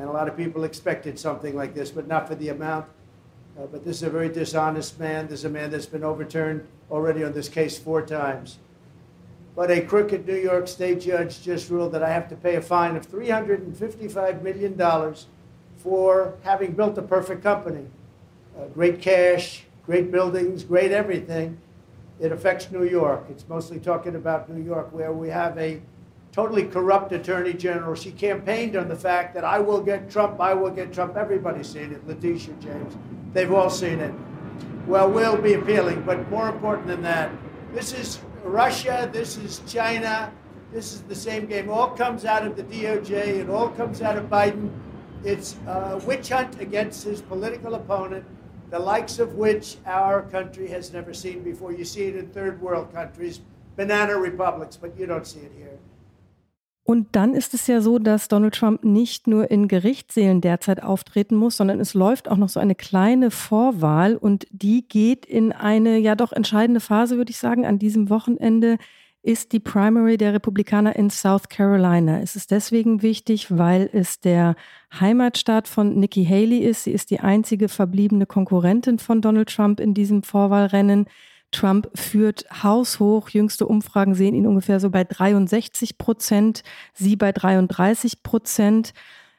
And 0.00 0.08
a 0.08 0.12
lot 0.12 0.28
of 0.28 0.36
people 0.36 0.64
expected 0.64 1.18
something 1.18 1.54
like 1.54 1.74
this, 1.74 1.90
but 1.90 2.08
not 2.08 2.26
for 2.26 2.34
the 2.34 2.48
amount. 2.48 2.86
Uh, 3.58 3.66
but 3.66 3.84
this 3.84 3.98
is 3.98 4.02
a 4.02 4.08
very 4.08 4.30
dishonest 4.30 4.98
man. 4.98 5.28
This 5.28 5.40
is 5.40 5.44
a 5.44 5.50
man 5.50 5.70
that's 5.70 5.84
been 5.84 6.02
overturned 6.02 6.66
already 6.90 7.22
on 7.22 7.34
this 7.34 7.50
case 7.50 7.78
four 7.78 8.00
times. 8.00 8.56
But 9.54 9.70
a 9.70 9.82
crooked 9.82 10.26
New 10.26 10.36
York 10.36 10.68
State 10.68 11.02
judge 11.02 11.42
just 11.42 11.68
ruled 11.68 11.92
that 11.92 12.02
I 12.02 12.08
have 12.08 12.30
to 12.30 12.36
pay 12.36 12.56
a 12.56 12.62
fine 12.62 12.96
of 12.96 13.10
$355 13.10 14.40
million 14.40 15.14
for 15.76 16.34
having 16.44 16.72
built 16.72 16.96
a 16.96 17.02
perfect 17.02 17.42
company. 17.42 17.84
Uh, 18.58 18.68
great 18.68 19.02
cash, 19.02 19.64
great 19.84 20.10
buildings, 20.10 20.64
great 20.64 20.92
everything. 20.92 21.58
It 22.18 22.32
affects 22.32 22.70
New 22.70 22.84
York. 22.84 23.26
It's 23.28 23.46
mostly 23.50 23.78
talking 23.78 24.14
about 24.14 24.48
New 24.48 24.62
York, 24.62 24.94
where 24.94 25.12
we 25.12 25.28
have 25.28 25.58
a 25.58 25.82
totally 26.32 26.64
corrupt 26.64 27.12
attorney 27.12 27.52
general. 27.52 27.94
She 27.94 28.12
campaigned 28.12 28.76
on 28.76 28.88
the 28.88 28.96
fact 28.96 29.34
that 29.34 29.44
I 29.44 29.58
will 29.58 29.80
get 29.80 30.10
Trump, 30.10 30.40
I 30.40 30.54
will 30.54 30.70
get 30.70 30.92
Trump. 30.92 31.16
Everybody's 31.16 31.68
seen 31.68 31.92
it. 31.92 32.06
Letitia 32.06 32.54
James, 32.60 32.96
they've 33.32 33.52
all 33.52 33.70
seen 33.70 34.00
it. 34.00 34.14
Well, 34.86 35.10
we'll 35.10 35.40
be 35.40 35.54
appealing, 35.54 36.02
but 36.02 36.28
more 36.30 36.48
important 36.48 36.86
than 36.86 37.02
that, 37.02 37.30
this 37.72 37.92
is 37.92 38.20
Russia, 38.42 39.08
this 39.12 39.36
is 39.36 39.60
China, 39.66 40.32
this 40.72 40.92
is 40.92 41.02
the 41.02 41.14
same 41.14 41.46
game. 41.46 41.68
All 41.68 41.90
comes 41.90 42.24
out 42.24 42.46
of 42.46 42.56
the 42.56 42.62
DOJ, 42.62 43.12
it 43.12 43.50
all 43.50 43.68
comes 43.70 44.02
out 44.02 44.16
of 44.16 44.24
Biden. 44.26 44.70
It's 45.22 45.56
a 45.66 46.00
witch 46.06 46.30
hunt 46.30 46.60
against 46.60 47.04
his 47.04 47.20
political 47.20 47.74
opponent, 47.74 48.24
the 48.70 48.78
likes 48.78 49.18
of 49.18 49.34
which 49.34 49.76
our 49.84 50.22
country 50.22 50.68
has 50.68 50.92
never 50.92 51.12
seen 51.12 51.42
before. 51.42 51.72
You 51.72 51.84
see 51.84 52.04
it 52.04 52.16
in 52.16 52.30
third 52.30 52.60
world 52.60 52.92
countries, 52.94 53.40
banana 53.76 54.16
republics, 54.16 54.76
but 54.76 54.98
you 54.98 55.06
don't 55.06 55.26
see 55.26 55.40
it 55.40 55.52
here. 55.56 55.78
Und 56.82 57.08
dann 57.12 57.34
ist 57.34 57.54
es 57.54 57.66
ja 57.66 57.80
so, 57.80 57.98
dass 57.98 58.28
Donald 58.28 58.54
Trump 58.54 58.84
nicht 58.84 59.26
nur 59.26 59.50
in 59.50 59.68
Gerichtssälen 59.68 60.40
derzeit 60.40 60.82
auftreten 60.82 61.36
muss, 61.36 61.56
sondern 61.56 61.78
es 61.78 61.94
läuft 61.94 62.28
auch 62.28 62.36
noch 62.36 62.48
so 62.48 62.58
eine 62.58 62.74
kleine 62.74 63.30
Vorwahl 63.30 64.16
und 64.16 64.46
die 64.50 64.88
geht 64.88 65.24
in 65.26 65.52
eine 65.52 65.98
ja 65.98 66.16
doch 66.16 66.32
entscheidende 66.32 66.80
Phase, 66.80 67.16
würde 67.16 67.30
ich 67.30 67.38
sagen. 67.38 67.66
An 67.66 67.78
diesem 67.78 68.10
Wochenende 68.10 68.78
ist 69.22 69.52
die 69.52 69.60
Primary 69.60 70.16
der 70.16 70.32
Republikaner 70.32 70.96
in 70.96 71.10
South 71.10 71.48
Carolina. 71.50 72.20
Es 72.20 72.36
ist 72.36 72.50
deswegen 72.50 73.02
wichtig, 73.02 73.56
weil 73.56 73.90
es 73.92 74.20
der 74.20 74.56
Heimatstaat 74.98 75.68
von 75.68 75.98
Nikki 75.98 76.24
Haley 76.24 76.58
ist. 76.58 76.84
Sie 76.84 76.92
ist 76.92 77.10
die 77.10 77.20
einzige 77.20 77.68
verbliebene 77.68 78.24
Konkurrentin 78.24 78.98
von 78.98 79.20
Donald 79.20 79.54
Trump 79.54 79.78
in 79.78 79.92
diesem 79.92 80.22
Vorwahlrennen. 80.22 81.06
Trump 81.50 81.90
führt 81.94 82.46
haushoch. 82.62 83.28
Jüngste 83.30 83.66
Umfragen 83.66 84.14
sehen 84.14 84.34
ihn 84.34 84.46
ungefähr 84.46 84.80
so 84.80 84.90
bei 84.90 85.04
63 85.04 85.98
Prozent, 85.98 86.62
sie 86.94 87.16
bei 87.16 87.32
33 87.32 88.22
Prozent. 88.22 88.92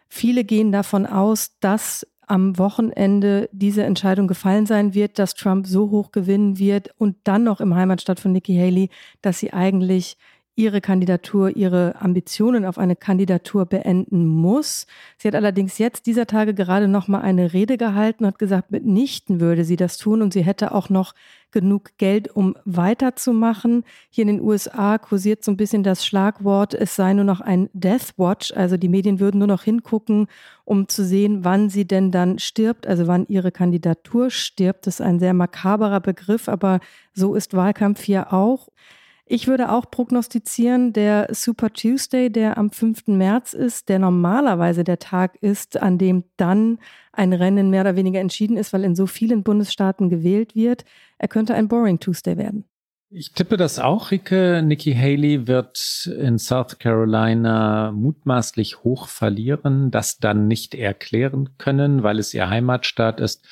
Viele 0.08 0.44
gehen 0.44 0.72
davon 0.72 1.06
aus, 1.06 1.58
dass 1.60 2.06
am 2.28 2.58
Wochenende 2.58 3.50
diese 3.52 3.84
Entscheidung 3.84 4.28
gefallen 4.28 4.66
sein 4.66 4.94
wird, 4.94 5.20
dass 5.20 5.36
Trump 5.36 5.68
so 5.68 5.90
hoch 5.90 6.12
gewinnen 6.12 6.58
wird 6.58 6.90
und 6.98 7.18
dann 7.26 7.44
noch 7.44 7.60
im 7.60 7.76
Heimatstadt 7.76 8.22
von 8.22 8.32
Nikki 8.32 8.56
Haley, 8.56 8.90
dass 9.22 9.40
sie 9.40 9.52
eigentlich 9.52 10.18
ihre 10.56 10.82
Kandidatur, 10.82 11.56
ihre 11.56 12.00
Ambitionen 12.00 12.66
auf 12.66 12.78
eine 12.78 12.96
Kandidatur 12.96 13.66
beenden 13.66 14.26
muss. 14.26 14.86
Sie 15.18 15.28
hat 15.28 15.36
allerdings 15.36 15.78
jetzt 15.78 16.06
dieser 16.06 16.28
Tage 16.28 16.54
gerade 16.54 16.88
noch 16.88 17.08
mal 17.08 17.22
eine 17.22 17.54
Rede 17.54 17.78
gehalten 17.78 18.24
und 18.24 18.30
hat 18.30 18.40
gesagt, 18.40 18.72
mitnichten 18.72 19.40
würde 19.40 19.64
sie 19.64 19.78
das 19.78 19.98
tun 19.98 20.22
und 20.22 20.34
sie 20.34 20.44
hätte 20.44 20.74
auch 20.74 20.90
noch 20.90 21.14
genug 21.52 21.98
Geld, 21.98 22.36
um 22.36 22.56
weiterzumachen. 22.66 23.84
Hier 24.10 24.24
in 24.24 24.28
den 24.28 24.42
USA 24.42 24.98
kursiert 24.98 25.44
so 25.44 25.52
ein 25.52 25.58
bisschen 25.58 25.84
das 25.84 26.06
Schlagwort, 26.06 26.74
es 26.74 26.96
sei 26.96 27.14
nur 27.14 27.26
noch 27.26 27.42
ein 27.42 27.70
Death 27.74 28.14
Watch, 28.18 28.52
also 28.54 28.78
die 28.78 28.90
Medien 28.90 29.20
würden 29.20 29.40
nur 29.40 29.48
noch 29.48 29.64
hingucken, 29.64 30.28
um 30.66 30.88
zu 30.88 31.04
sehen, 31.04 31.44
wann 31.44 31.70
sie 31.70 31.86
denn 31.86 32.12
dann 32.12 32.40
stirbt, 32.40 32.88
also 32.88 33.08
wann 33.08 33.26
ihre 33.28 33.52
Kandidatur 33.52 34.30
stirbt. 34.30 34.88
Das 34.88 34.96
ist 34.96 35.02
ein 35.02 35.20
sehr 35.20 35.34
makaberer 35.34 36.00
Begriff, 36.00 36.48
aber 36.48 36.80
so 37.14 37.36
ist 37.36 37.54
Wahlkampf 37.56 38.02
hier 38.02 38.34
auch. 38.34 38.70
Ich 39.34 39.48
würde 39.48 39.72
auch 39.72 39.90
prognostizieren, 39.90 40.92
der 40.92 41.30
Super 41.32 41.72
Tuesday, 41.72 42.30
der 42.30 42.58
am 42.58 42.70
5. 42.70 43.08
März 43.08 43.54
ist, 43.54 43.88
der 43.88 43.98
normalerweise 43.98 44.84
der 44.84 45.00
Tag 45.00 45.38
ist, 45.40 45.82
an 45.82 45.98
dem 45.98 46.26
dann 46.36 46.80
ein 47.14 47.32
Rennen 47.32 47.70
mehr 47.70 47.80
oder 47.80 47.96
weniger 47.96 48.20
entschieden 48.20 48.58
ist, 48.58 48.74
weil 48.74 48.84
in 48.84 48.94
so 48.94 49.08
vielen 49.08 49.44
Bundesstaaten 49.44 50.10
gewählt 50.10 50.54
wird, 50.54 50.84
er 51.18 51.30
könnte 51.30 51.56
ein 51.56 51.70
Boring 51.70 51.98
Tuesday 51.98 52.36
werden. 52.36 52.66
Ich 53.10 53.32
tippe 53.32 53.56
das 53.56 53.80
auch, 53.80 54.12
Ricke. 54.12 54.62
Nikki 54.66 54.94
Haley 54.94 55.48
wird 55.48 56.10
in 56.18 56.38
South 56.38 56.78
Carolina 56.80 57.94
mutmaßlich 57.94 58.84
hoch 58.84 59.08
verlieren, 59.08 59.92
das 59.92 60.18
dann 60.18 60.50
nicht 60.50 60.76
erklären 60.76 61.58
können, 61.58 62.04
weil 62.04 62.20
es 62.20 62.34
ihr 62.34 62.50
Heimatstaat 62.50 63.22
ist 63.22 63.48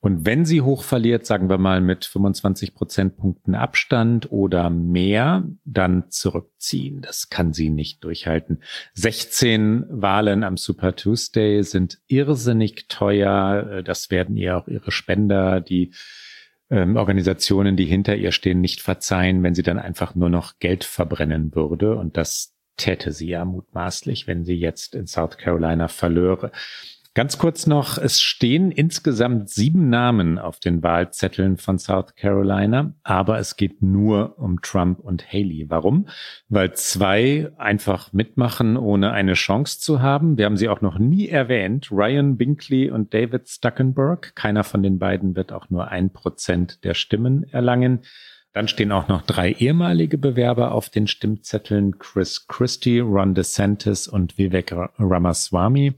Und 0.00 0.24
wenn 0.24 0.46
sie 0.46 0.62
hoch 0.62 0.82
verliert, 0.82 1.26
sagen 1.26 1.50
wir 1.50 1.58
mal 1.58 1.82
mit 1.82 2.06
25 2.06 2.74
Prozentpunkten 2.74 3.54
Abstand 3.54 4.32
oder 4.32 4.70
mehr, 4.70 5.44
dann 5.64 6.10
zurückziehen. 6.10 7.02
Das 7.02 7.28
kann 7.28 7.52
sie 7.52 7.68
nicht 7.68 8.02
durchhalten. 8.02 8.62
16 8.94 9.84
Wahlen 9.90 10.42
am 10.42 10.56
Super 10.56 10.96
Tuesday 10.96 11.62
sind 11.62 12.00
irrsinnig 12.06 12.88
teuer. 12.88 13.82
Das 13.82 14.10
werden 14.10 14.36
ihr 14.36 14.56
auch 14.56 14.68
ihre 14.68 14.90
Spender, 14.90 15.60
die 15.60 15.92
ähm, 16.70 16.96
Organisationen, 16.96 17.76
die 17.76 17.84
hinter 17.84 18.16
ihr 18.16 18.32
stehen, 18.32 18.60
nicht 18.62 18.80
verzeihen, 18.80 19.42
wenn 19.42 19.54
sie 19.54 19.62
dann 19.62 19.78
einfach 19.78 20.14
nur 20.14 20.30
noch 20.30 20.58
Geld 20.60 20.84
verbrennen 20.84 21.54
würde. 21.54 21.96
Und 21.96 22.16
das 22.16 22.54
täte 22.78 23.12
sie 23.12 23.28
ja 23.28 23.44
mutmaßlich, 23.44 24.26
wenn 24.26 24.44
sie 24.44 24.54
jetzt 24.54 24.94
in 24.94 25.06
South 25.06 25.36
Carolina 25.36 25.88
verlöre. 25.88 26.52
Ganz 27.14 27.38
kurz 27.38 27.66
noch, 27.66 27.98
es 27.98 28.20
stehen 28.20 28.70
insgesamt 28.70 29.50
sieben 29.50 29.90
Namen 29.90 30.38
auf 30.38 30.60
den 30.60 30.80
Wahlzetteln 30.84 31.56
von 31.56 31.76
South 31.76 32.14
Carolina, 32.14 32.94
aber 33.02 33.40
es 33.40 33.56
geht 33.56 33.82
nur 33.82 34.38
um 34.38 34.62
Trump 34.62 35.00
und 35.00 35.26
Haley. 35.26 35.66
Warum? 35.68 36.06
Weil 36.48 36.72
zwei 36.74 37.50
einfach 37.58 38.12
mitmachen, 38.12 38.76
ohne 38.76 39.10
eine 39.10 39.32
Chance 39.32 39.80
zu 39.80 40.00
haben. 40.00 40.38
Wir 40.38 40.44
haben 40.44 40.56
sie 40.56 40.68
auch 40.68 40.82
noch 40.82 41.00
nie 41.00 41.28
erwähnt. 41.28 41.90
Ryan 41.90 42.36
Binkley 42.36 42.92
und 42.92 43.12
David 43.12 43.48
Stuckenberg. 43.48 44.36
Keiner 44.36 44.62
von 44.62 44.84
den 44.84 45.00
beiden 45.00 45.34
wird 45.34 45.50
auch 45.50 45.68
nur 45.68 45.88
ein 45.88 46.12
Prozent 46.12 46.84
der 46.84 46.94
Stimmen 46.94 47.42
erlangen. 47.42 48.02
Dann 48.52 48.68
stehen 48.68 48.92
auch 48.92 49.08
noch 49.08 49.22
drei 49.22 49.50
ehemalige 49.50 50.16
Bewerber 50.16 50.70
auf 50.70 50.90
den 50.90 51.08
Stimmzetteln. 51.08 51.98
Chris 51.98 52.46
Christie, 52.46 53.00
Ron 53.00 53.34
DeSantis 53.34 54.06
und 54.06 54.38
Vivek 54.38 54.72
Ramaswamy. 54.98 55.94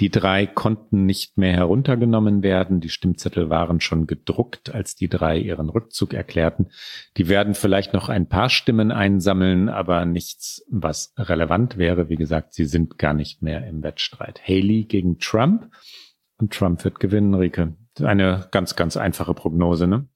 Die 0.00 0.10
drei 0.10 0.46
konnten 0.46 1.06
nicht 1.06 1.38
mehr 1.38 1.54
heruntergenommen 1.54 2.42
werden. 2.42 2.80
Die 2.80 2.90
Stimmzettel 2.90 3.48
waren 3.48 3.80
schon 3.80 4.06
gedruckt, 4.06 4.74
als 4.74 4.94
die 4.94 5.08
drei 5.08 5.38
ihren 5.38 5.70
Rückzug 5.70 6.12
erklärten. 6.12 6.68
Die 7.16 7.28
werden 7.28 7.54
vielleicht 7.54 7.94
noch 7.94 8.10
ein 8.10 8.28
paar 8.28 8.50
Stimmen 8.50 8.92
einsammeln, 8.92 9.70
aber 9.70 10.04
nichts, 10.04 10.64
was 10.70 11.14
relevant 11.16 11.78
wäre. 11.78 12.10
Wie 12.10 12.16
gesagt, 12.16 12.52
sie 12.52 12.66
sind 12.66 12.98
gar 12.98 13.14
nicht 13.14 13.40
mehr 13.40 13.66
im 13.66 13.82
Wettstreit. 13.82 14.42
Haley 14.46 14.84
gegen 14.84 15.18
Trump. 15.18 15.70
Und 16.38 16.52
Trump 16.52 16.84
wird 16.84 17.00
gewinnen, 17.00 17.34
Rike. 17.34 17.74
Eine 17.98 18.48
ganz, 18.50 18.76
ganz 18.76 18.98
einfache 18.98 19.32
Prognose, 19.32 19.86
ne? 19.86 20.06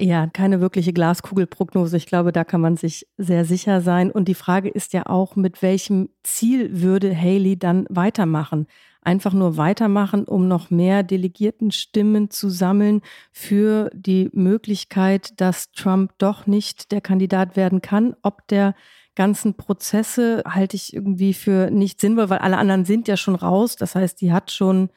Ja, 0.00 0.28
keine 0.28 0.60
wirkliche 0.60 0.92
Glaskugelprognose. 0.92 1.96
Ich 1.96 2.06
glaube, 2.06 2.30
da 2.30 2.44
kann 2.44 2.60
man 2.60 2.76
sich 2.76 3.08
sehr 3.16 3.44
sicher 3.44 3.80
sein. 3.80 4.12
Und 4.12 4.28
die 4.28 4.34
Frage 4.34 4.68
ist 4.68 4.92
ja 4.92 5.06
auch, 5.06 5.34
mit 5.34 5.60
welchem 5.60 6.08
Ziel 6.22 6.80
würde 6.80 7.16
Haley 7.16 7.58
dann 7.58 7.86
weitermachen? 7.90 8.66
einfach 9.08 9.32
nur 9.32 9.56
weitermachen, 9.56 10.24
um 10.24 10.48
noch 10.48 10.68
mehr 10.68 11.02
Delegiertenstimmen 11.02 12.30
zu 12.30 12.50
sammeln 12.50 13.00
für 13.32 13.90
die 13.94 14.28
Möglichkeit, 14.34 15.40
dass 15.40 15.72
Trump 15.72 16.12
doch 16.18 16.46
nicht 16.46 16.92
der 16.92 17.00
Kandidat 17.00 17.56
werden 17.56 17.80
kann. 17.80 18.14
Ob 18.22 18.46
der 18.48 18.74
ganzen 19.14 19.54
Prozesse 19.54 20.42
halte 20.46 20.76
ich 20.76 20.92
irgendwie 20.92 21.32
für 21.32 21.70
nicht 21.70 22.00
sinnvoll, 22.00 22.28
weil 22.28 22.38
alle 22.38 22.58
anderen 22.58 22.84
sind 22.84 23.08
ja 23.08 23.16
schon 23.16 23.34
raus. 23.34 23.76
Das 23.76 23.94
heißt, 23.94 24.20
die 24.20 24.32
hat 24.32 24.50
schon 24.50 24.90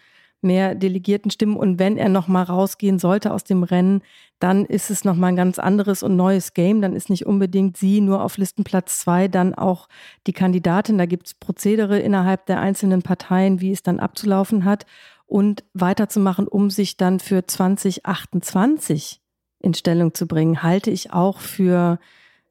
mehr 0.44 0.76
Delegiertenstimmen. 0.76 1.56
Und 1.56 1.80
wenn 1.80 1.98
er 1.98 2.10
noch 2.10 2.28
mal 2.28 2.44
rausgehen 2.44 3.00
sollte 3.00 3.34
aus 3.34 3.44
dem 3.44 3.64
Rennen, 3.64 4.02
dann 4.40 4.66
ist 4.66 4.90
es 4.90 5.04
noch 5.04 5.16
mal 5.16 5.28
ein 5.28 5.36
ganz 5.36 5.60
anderes 5.60 6.04
und 6.04 6.16
neues 6.16 6.54
Game. 6.54 6.82
Dann 6.82 6.96
ist 6.96 7.10
nicht 7.10 7.26
unbedingt 7.26 7.78
sie 7.78 8.02
nur 8.02 8.24
auf 8.24 8.38
Listenplatz 8.38 9.00
zwei, 9.00 9.28
dann 9.28 9.54
auch 9.54 9.88
die 10.28 10.34
Kandidatin. 10.34 10.98
Da 10.98 11.06
gibt 11.06 11.28
es 11.28 11.34
Prozedere 11.34 12.00
innerhalb 12.00 12.46
der 12.48 12.60
einzelnen 12.60 13.02
Parteien, 13.02 13.62
wie 13.62 13.72
es 13.72 13.84
dann 13.84 14.00
abzulaufen 14.00 14.66
hat 14.66 14.86
und 15.26 15.64
weiterzumachen, 15.74 16.48
um 16.48 16.70
sich 16.70 16.98
dann 16.98 17.20
für 17.20 17.48
2028 17.48 19.22
in 19.60 19.74
Stellung 19.74 20.14
zu 20.14 20.28
bringen, 20.28 20.64
halte 20.64 20.92
ich 20.92 21.14
auch 21.14 21.40
für 21.40 22.00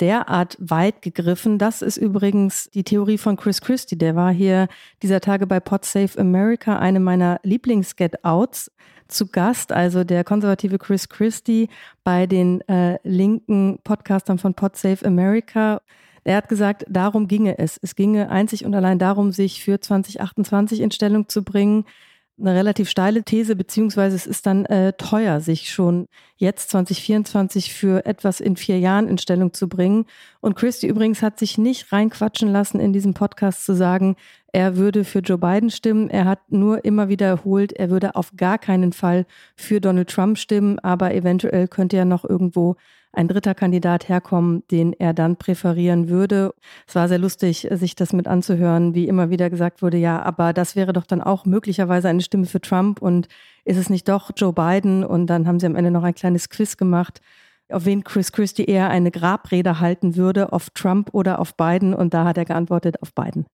derart 0.00 0.56
weit 0.60 1.02
gegriffen. 1.02 1.58
Das 1.58 1.82
ist 1.82 1.96
übrigens 1.96 2.70
die 2.70 2.84
Theorie 2.84 3.18
von 3.18 3.36
Chris 3.36 3.60
Christie. 3.60 3.98
Der 3.98 4.16
war 4.16 4.32
hier 4.32 4.68
dieser 5.02 5.20
Tage 5.20 5.46
bei 5.46 5.60
Pod 5.60 5.84
Save 5.84 6.18
America, 6.18 6.78
eine 6.78 7.00
meiner 7.00 7.40
Lieblings-Get-Outs 7.42 8.70
zu 9.08 9.26
Gast, 9.26 9.72
also 9.72 10.04
der 10.04 10.24
konservative 10.24 10.78
Chris 10.78 11.08
Christie 11.08 11.68
bei 12.04 12.26
den 12.26 12.60
äh, 12.68 12.98
linken 13.02 13.78
Podcastern 13.82 14.38
von 14.38 14.54
Pod 14.54 14.76
Save 14.76 15.04
America. 15.04 15.80
Er 16.24 16.36
hat 16.36 16.48
gesagt, 16.48 16.84
darum 16.88 17.28
ginge 17.28 17.58
es. 17.58 17.78
Es 17.82 17.96
ginge 17.96 18.30
einzig 18.30 18.64
und 18.64 18.74
allein 18.74 18.98
darum, 18.98 19.32
sich 19.32 19.64
für 19.64 19.80
2028 19.80 20.80
in 20.80 20.90
Stellung 20.90 21.28
zu 21.28 21.42
bringen 21.42 21.84
eine 22.40 22.54
relativ 22.54 22.88
steile 22.88 23.22
These, 23.22 23.54
beziehungsweise 23.56 24.16
es 24.16 24.26
ist 24.26 24.46
dann 24.46 24.64
äh, 24.66 24.92
teuer, 24.94 25.40
sich 25.40 25.70
schon 25.70 26.06
jetzt 26.36 26.70
2024 26.70 27.72
für 27.72 28.06
etwas 28.06 28.40
in 28.40 28.56
vier 28.56 28.78
Jahren 28.78 29.08
in 29.08 29.18
Stellung 29.18 29.52
zu 29.52 29.68
bringen. 29.68 30.06
Und 30.40 30.56
Christie 30.56 30.88
übrigens 30.88 31.22
hat 31.22 31.38
sich 31.38 31.58
nicht 31.58 31.92
reinquatschen 31.92 32.50
lassen, 32.50 32.80
in 32.80 32.92
diesem 32.92 33.14
Podcast 33.14 33.64
zu 33.64 33.74
sagen, 33.74 34.16
er 34.52 34.76
würde 34.76 35.04
für 35.04 35.20
Joe 35.20 35.38
Biden 35.38 35.70
stimmen. 35.70 36.10
Er 36.10 36.24
hat 36.24 36.50
nur 36.50 36.84
immer 36.84 37.08
wiederholt, 37.08 37.72
er 37.72 37.90
würde 37.90 38.16
auf 38.16 38.32
gar 38.36 38.58
keinen 38.58 38.92
Fall 38.92 39.26
für 39.54 39.80
Donald 39.80 40.10
Trump 40.10 40.38
stimmen, 40.38 40.78
aber 40.78 41.14
eventuell 41.14 41.68
könnte 41.68 41.96
er 41.96 42.04
noch 42.04 42.24
irgendwo 42.24 42.76
ein 43.12 43.28
dritter 43.28 43.54
Kandidat 43.54 44.08
herkommen, 44.08 44.62
den 44.70 44.92
er 44.92 45.12
dann 45.12 45.36
präferieren 45.36 46.08
würde. 46.08 46.54
Es 46.86 46.94
war 46.94 47.08
sehr 47.08 47.18
lustig, 47.18 47.68
sich 47.70 47.96
das 47.96 48.12
mit 48.12 48.28
anzuhören, 48.28 48.94
wie 48.94 49.08
immer 49.08 49.30
wieder 49.30 49.50
gesagt 49.50 49.82
wurde, 49.82 49.96
ja, 49.96 50.22
aber 50.22 50.52
das 50.52 50.76
wäre 50.76 50.92
doch 50.92 51.06
dann 51.06 51.20
auch 51.20 51.44
möglicherweise 51.44 52.08
eine 52.08 52.22
Stimme 52.22 52.46
für 52.46 52.60
Trump 52.60 53.02
und 53.02 53.28
ist 53.64 53.76
es 53.76 53.90
nicht 53.90 54.08
doch 54.08 54.30
Joe 54.36 54.52
Biden? 54.52 55.04
Und 55.04 55.26
dann 55.26 55.46
haben 55.46 55.60
sie 55.60 55.66
am 55.66 55.76
Ende 55.76 55.90
noch 55.90 56.02
ein 56.02 56.14
kleines 56.14 56.48
Quiz 56.48 56.76
gemacht, 56.76 57.20
auf 57.68 57.84
wen 57.84 58.04
Chris 58.04 58.32
Christie 58.32 58.64
eher 58.64 58.90
eine 58.90 59.10
Grabrede 59.10 59.80
halten 59.80 60.16
würde, 60.16 60.52
auf 60.52 60.70
Trump 60.70 61.10
oder 61.12 61.38
auf 61.38 61.56
Biden. 61.56 61.94
Und 61.94 62.14
da 62.14 62.24
hat 62.24 62.38
er 62.38 62.44
geantwortet, 62.44 63.02
auf 63.02 63.14
Biden. 63.14 63.46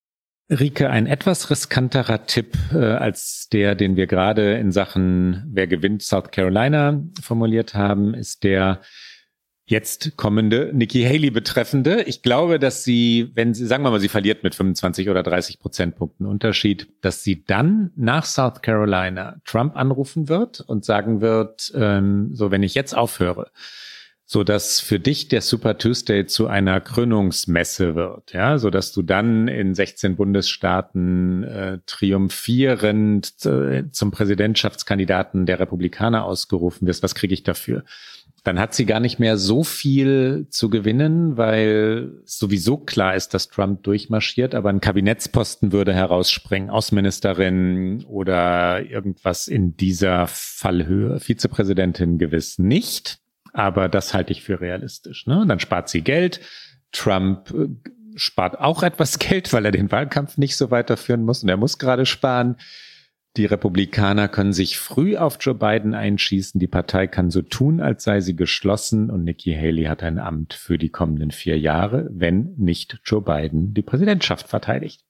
Rike, 0.48 0.90
ein 0.90 1.06
etwas 1.06 1.50
riskanterer 1.50 2.24
Tipp 2.26 2.56
äh, 2.72 2.78
als 2.78 3.48
der, 3.50 3.74
den 3.74 3.96
wir 3.96 4.06
gerade 4.06 4.54
in 4.54 4.70
Sachen 4.70 5.42
Wer 5.48 5.66
gewinnt 5.66 6.02
South 6.02 6.30
Carolina 6.30 7.02
formuliert 7.20 7.74
haben, 7.74 8.14
ist 8.14 8.44
der, 8.44 8.80
jetzt 9.66 10.16
kommende 10.16 10.70
Nikki 10.72 11.02
Haley 11.02 11.30
betreffende. 11.30 12.02
Ich 12.02 12.22
glaube, 12.22 12.58
dass 12.58 12.84
sie, 12.84 13.30
wenn 13.34 13.52
sie, 13.52 13.66
sagen 13.66 13.82
wir 13.82 13.90
mal, 13.90 14.00
sie 14.00 14.08
verliert 14.08 14.44
mit 14.44 14.54
25 14.54 15.10
oder 15.10 15.24
30 15.24 15.58
Prozentpunkten 15.58 16.24
Unterschied, 16.24 16.88
dass 17.00 17.24
sie 17.24 17.44
dann 17.44 17.90
nach 17.96 18.24
South 18.24 18.62
Carolina 18.62 19.36
Trump 19.44 19.76
anrufen 19.76 20.28
wird 20.28 20.60
und 20.60 20.84
sagen 20.84 21.20
wird, 21.20 21.72
ähm, 21.74 22.30
so 22.32 22.52
wenn 22.52 22.62
ich 22.62 22.74
jetzt 22.74 22.96
aufhöre, 22.96 23.50
so 24.28 24.42
dass 24.42 24.80
für 24.80 24.98
dich 25.00 25.28
der 25.28 25.40
Super 25.40 25.78
Tuesday 25.78 26.26
zu 26.26 26.48
einer 26.48 26.80
Krönungsmesse 26.80 27.94
wird, 27.94 28.32
ja, 28.32 28.58
so 28.58 28.70
dass 28.70 28.92
du 28.92 29.02
dann 29.02 29.46
in 29.46 29.74
16 29.74 30.16
Bundesstaaten 30.16 31.44
äh, 31.44 31.78
triumphierend 31.86 33.32
äh, 33.44 33.84
zum 33.90 34.10
Präsidentschaftskandidaten 34.10 35.46
der 35.46 35.60
Republikaner 35.60 36.24
ausgerufen 36.24 36.88
wirst. 36.88 37.04
Was 37.04 37.14
kriege 37.14 37.34
ich 37.34 37.44
dafür? 37.44 37.84
Dann 38.46 38.60
hat 38.60 38.74
sie 38.74 38.86
gar 38.86 39.00
nicht 39.00 39.18
mehr 39.18 39.38
so 39.38 39.64
viel 39.64 40.46
zu 40.50 40.70
gewinnen, 40.70 41.36
weil 41.36 42.12
sowieso 42.24 42.76
klar 42.76 43.16
ist, 43.16 43.34
dass 43.34 43.48
Trump 43.48 43.82
durchmarschiert, 43.82 44.54
aber 44.54 44.70
ein 44.70 44.80
Kabinettsposten 44.80 45.72
würde 45.72 45.92
herausspringen, 45.92 46.70
Außenministerin 46.70 48.04
oder 48.04 48.88
irgendwas 48.88 49.48
in 49.48 49.76
dieser 49.76 50.28
Fallhöhe. 50.28 51.18
Vizepräsidentin 51.18 52.18
gewiss 52.18 52.60
nicht, 52.60 53.18
aber 53.52 53.88
das 53.88 54.14
halte 54.14 54.30
ich 54.30 54.44
für 54.44 54.60
realistisch. 54.60 55.26
Ne? 55.26 55.44
Dann 55.48 55.58
spart 55.58 55.88
sie 55.88 56.02
Geld. 56.02 56.38
Trump 56.92 57.50
äh, 57.50 57.66
spart 58.14 58.60
auch 58.60 58.84
etwas 58.84 59.18
Geld, 59.18 59.52
weil 59.52 59.64
er 59.64 59.72
den 59.72 59.90
Wahlkampf 59.90 60.38
nicht 60.38 60.56
so 60.56 60.70
weiterführen 60.70 61.24
muss 61.24 61.42
und 61.42 61.48
er 61.48 61.56
muss 61.56 61.78
gerade 61.78 62.06
sparen. 62.06 62.54
Die 63.36 63.44
Republikaner 63.44 64.28
können 64.28 64.54
sich 64.54 64.78
früh 64.78 65.18
auf 65.18 65.36
Joe 65.40 65.54
Biden 65.54 65.92
einschießen. 65.92 66.58
Die 66.58 66.66
Partei 66.66 67.06
kann 67.06 67.30
so 67.30 67.42
tun, 67.42 67.80
als 67.82 68.02
sei 68.04 68.20
sie 68.20 68.34
geschlossen. 68.34 69.10
Und 69.10 69.24
Nikki 69.24 69.54
Haley 69.54 69.84
hat 69.84 70.02
ein 70.02 70.18
Amt 70.18 70.54
für 70.54 70.78
die 70.78 70.88
kommenden 70.88 71.32
vier 71.32 71.58
Jahre, 71.58 72.08
wenn 72.10 72.54
nicht 72.56 72.98
Joe 73.04 73.20
Biden 73.20 73.74
die 73.74 73.82
Präsidentschaft 73.82 74.48
verteidigt. 74.48 75.02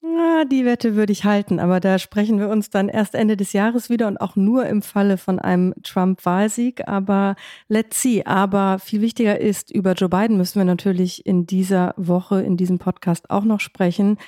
Ja, 0.00 0.44
die 0.44 0.64
Wette 0.64 0.94
würde 0.94 1.12
ich 1.12 1.24
halten, 1.24 1.58
aber 1.58 1.80
da 1.80 1.98
sprechen 1.98 2.38
wir 2.38 2.48
uns 2.48 2.70
dann 2.70 2.88
erst 2.88 3.16
Ende 3.16 3.36
des 3.36 3.52
Jahres 3.52 3.90
wieder 3.90 4.06
und 4.06 4.18
auch 4.18 4.36
nur 4.36 4.66
im 4.66 4.80
Falle 4.80 5.18
von 5.18 5.40
einem 5.40 5.74
Trump-Wahlsieg. 5.82 6.86
Aber 6.86 7.34
let's 7.68 8.00
see. 8.00 8.24
Aber 8.24 8.78
viel 8.78 9.00
wichtiger 9.00 9.40
ist, 9.40 9.72
über 9.72 9.94
Joe 9.94 10.08
Biden 10.08 10.36
müssen 10.36 10.60
wir 10.60 10.64
natürlich 10.64 11.26
in 11.26 11.46
dieser 11.46 11.94
Woche, 11.96 12.42
in 12.42 12.56
diesem 12.56 12.78
Podcast 12.78 13.28
auch 13.30 13.44
noch 13.44 13.58
sprechen. 13.58 14.18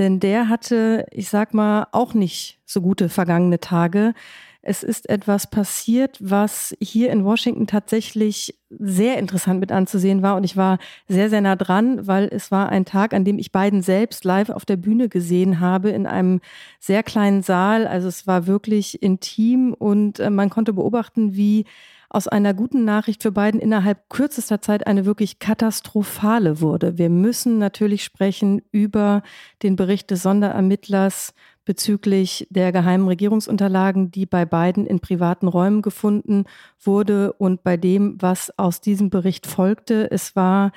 Denn 0.00 0.18
der 0.18 0.48
hatte, 0.48 1.04
ich 1.10 1.28
sag 1.28 1.52
mal, 1.52 1.86
auch 1.92 2.14
nicht 2.14 2.58
so 2.64 2.80
gute 2.80 3.10
vergangene 3.10 3.60
Tage. 3.60 4.14
Es 4.62 4.82
ist 4.82 5.10
etwas 5.10 5.50
passiert, 5.50 6.16
was 6.20 6.74
hier 6.80 7.10
in 7.10 7.22
Washington 7.22 7.66
tatsächlich 7.66 8.58
sehr 8.70 9.18
interessant 9.18 9.60
mit 9.60 9.70
anzusehen 9.70 10.22
war. 10.22 10.36
Und 10.36 10.44
ich 10.44 10.56
war 10.56 10.78
sehr, 11.06 11.28
sehr 11.28 11.42
nah 11.42 11.54
dran, 11.54 12.06
weil 12.06 12.30
es 12.32 12.50
war 12.50 12.70
ein 12.70 12.86
Tag, 12.86 13.12
an 13.12 13.26
dem 13.26 13.38
ich 13.38 13.52
beiden 13.52 13.82
selbst 13.82 14.24
live 14.24 14.48
auf 14.48 14.64
der 14.64 14.78
Bühne 14.78 15.10
gesehen 15.10 15.60
habe, 15.60 15.90
in 15.90 16.06
einem 16.06 16.40
sehr 16.78 17.02
kleinen 17.02 17.42
Saal. 17.42 17.86
Also 17.86 18.08
es 18.08 18.26
war 18.26 18.46
wirklich 18.46 19.02
intim 19.02 19.74
und 19.74 20.18
äh, 20.18 20.30
man 20.30 20.48
konnte 20.48 20.72
beobachten, 20.72 21.36
wie 21.36 21.66
aus 22.10 22.26
einer 22.26 22.54
guten 22.54 22.84
Nachricht 22.84 23.22
für 23.22 23.30
beiden 23.30 23.60
innerhalb 23.60 24.10
kürzester 24.10 24.60
Zeit 24.60 24.86
eine 24.86 25.06
wirklich 25.06 25.38
katastrophale 25.38 26.60
wurde. 26.60 26.98
Wir 26.98 27.08
müssen 27.08 27.58
natürlich 27.58 28.02
sprechen 28.02 28.62
über 28.72 29.22
den 29.62 29.76
Bericht 29.76 30.10
des 30.10 30.22
Sonderermittlers 30.22 31.32
bezüglich 31.64 32.48
der 32.50 32.72
geheimen 32.72 33.06
Regierungsunterlagen, 33.06 34.10
die 34.10 34.26
bei 34.26 34.44
beiden 34.44 34.86
in 34.86 34.98
privaten 34.98 35.46
Räumen 35.46 35.82
gefunden 35.82 36.46
wurde 36.80 37.32
und 37.34 37.62
bei 37.62 37.76
dem, 37.76 38.20
was 38.20 38.58
aus 38.58 38.80
diesem 38.80 39.08
Bericht 39.08 39.46
folgte. 39.46 40.10
Es 40.10 40.34
war 40.34 40.72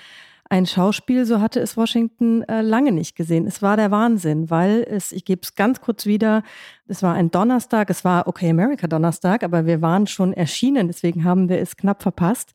ein 0.53 0.67
Schauspiel, 0.67 1.25
so 1.25 1.41
hatte 1.41 1.59
es 1.59 1.77
Washington 1.77 2.43
äh, 2.43 2.61
lange 2.61 2.91
nicht 2.91 3.15
gesehen. 3.15 3.47
Es 3.47 3.63
war 3.63 3.75
der 3.75 3.89
Wahnsinn, 3.89 4.51
weil 4.51 4.85
es, 4.87 5.11
ich 5.11 5.25
gebe 5.25 5.41
es 5.41 5.55
ganz 5.55 5.81
kurz 5.81 6.05
wieder, 6.05 6.43
es 6.87 7.01
war 7.01 7.15
ein 7.15 7.31
Donnerstag, 7.31 7.89
es 7.89 8.05
war 8.05 8.27
Okay 8.27 8.51
America 8.51 8.85
Donnerstag, 8.85 9.41
aber 9.43 9.65
wir 9.65 9.81
waren 9.81 10.05
schon 10.05 10.31
erschienen, 10.31 10.85
deswegen 10.85 11.23
haben 11.23 11.49
wir 11.49 11.57
es 11.57 11.75
knapp 11.75 12.03
verpasst. 12.03 12.53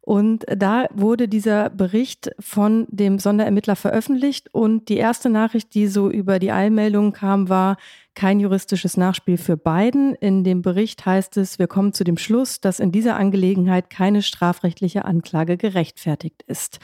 Und 0.00 0.46
da 0.48 0.86
wurde 0.94 1.26
dieser 1.26 1.70
Bericht 1.70 2.30
von 2.38 2.86
dem 2.88 3.18
Sonderermittler 3.18 3.74
veröffentlicht 3.74 4.54
und 4.54 4.88
die 4.88 4.96
erste 4.96 5.28
Nachricht, 5.28 5.74
die 5.74 5.88
so 5.88 6.08
über 6.08 6.38
die 6.38 6.52
Eilmeldung 6.52 7.12
kam, 7.12 7.48
war 7.48 7.78
kein 8.14 8.38
juristisches 8.38 8.96
Nachspiel 8.96 9.38
für 9.38 9.56
Biden. 9.56 10.14
In 10.14 10.44
dem 10.44 10.62
Bericht 10.62 11.04
heißt 11.04 11.36
es, 11.36 11.58
wir 11.58 11.66
kommen 11.66 11.92
zu 11.94 12.04
dem 12.04 12.16
Schluss, 12.16 12.60
dass 12.60 12.78
in 12.78 12.92
dieser 12.92 13.16
Angelegenheit 13.16 13.90
keine 13.90 14.22
strafrechtliche 14.22 15.04
Anklage 15.04 15.56
gerechtfertigt 15.56 16.44
ist. 16.46 16.78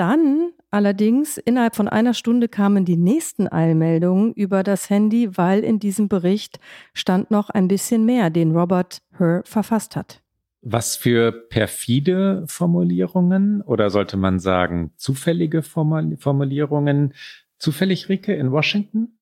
Dann 0.00 0.52
allerdings 0.70 1.36
innerhalb 1.36 1.76
von 1.76 1.86
einer 1.86 2.14
Stunde 2.14 2.48
kamen 2.48 2.86
die 2.86 2.96
nächsten 2.96 3.46
Eilmeldungen 3.52 4.32
über 4.32 4.62
das 4.62 4.88
Handy, 4.88 5.36
weil 5.36 5.62
in 5.62 5.78
diesem 5.78 6.08
Bericht 6.08 6.58
stand 6.94 7.30
noch 7.30 7.50
ein 7.50 7.68
bisschen 7.68 8.06
mehr, 8.06 8.30
den 8.30 8.56
Robert 8.56 9.02
Herr 9.18 9.42
verfasst 9.44 9.96
hat. 9.96 10.22
Was 10.62 10.96
für 10.96 11.32
perfide 11.32 12.44
Formulierungen 12.46 13.60
oder 13.60 13.90
sollte 13.90 14.16
man 14.16 14.38
sagen 14.38 14.92
zufällige 14.96 15.60
Formulierungen? 15.60 17.12
Zufällig, 17.58 18.08
Rike, 18.08 18.34
in 18.34 18.52
Washington? 18.52 19.18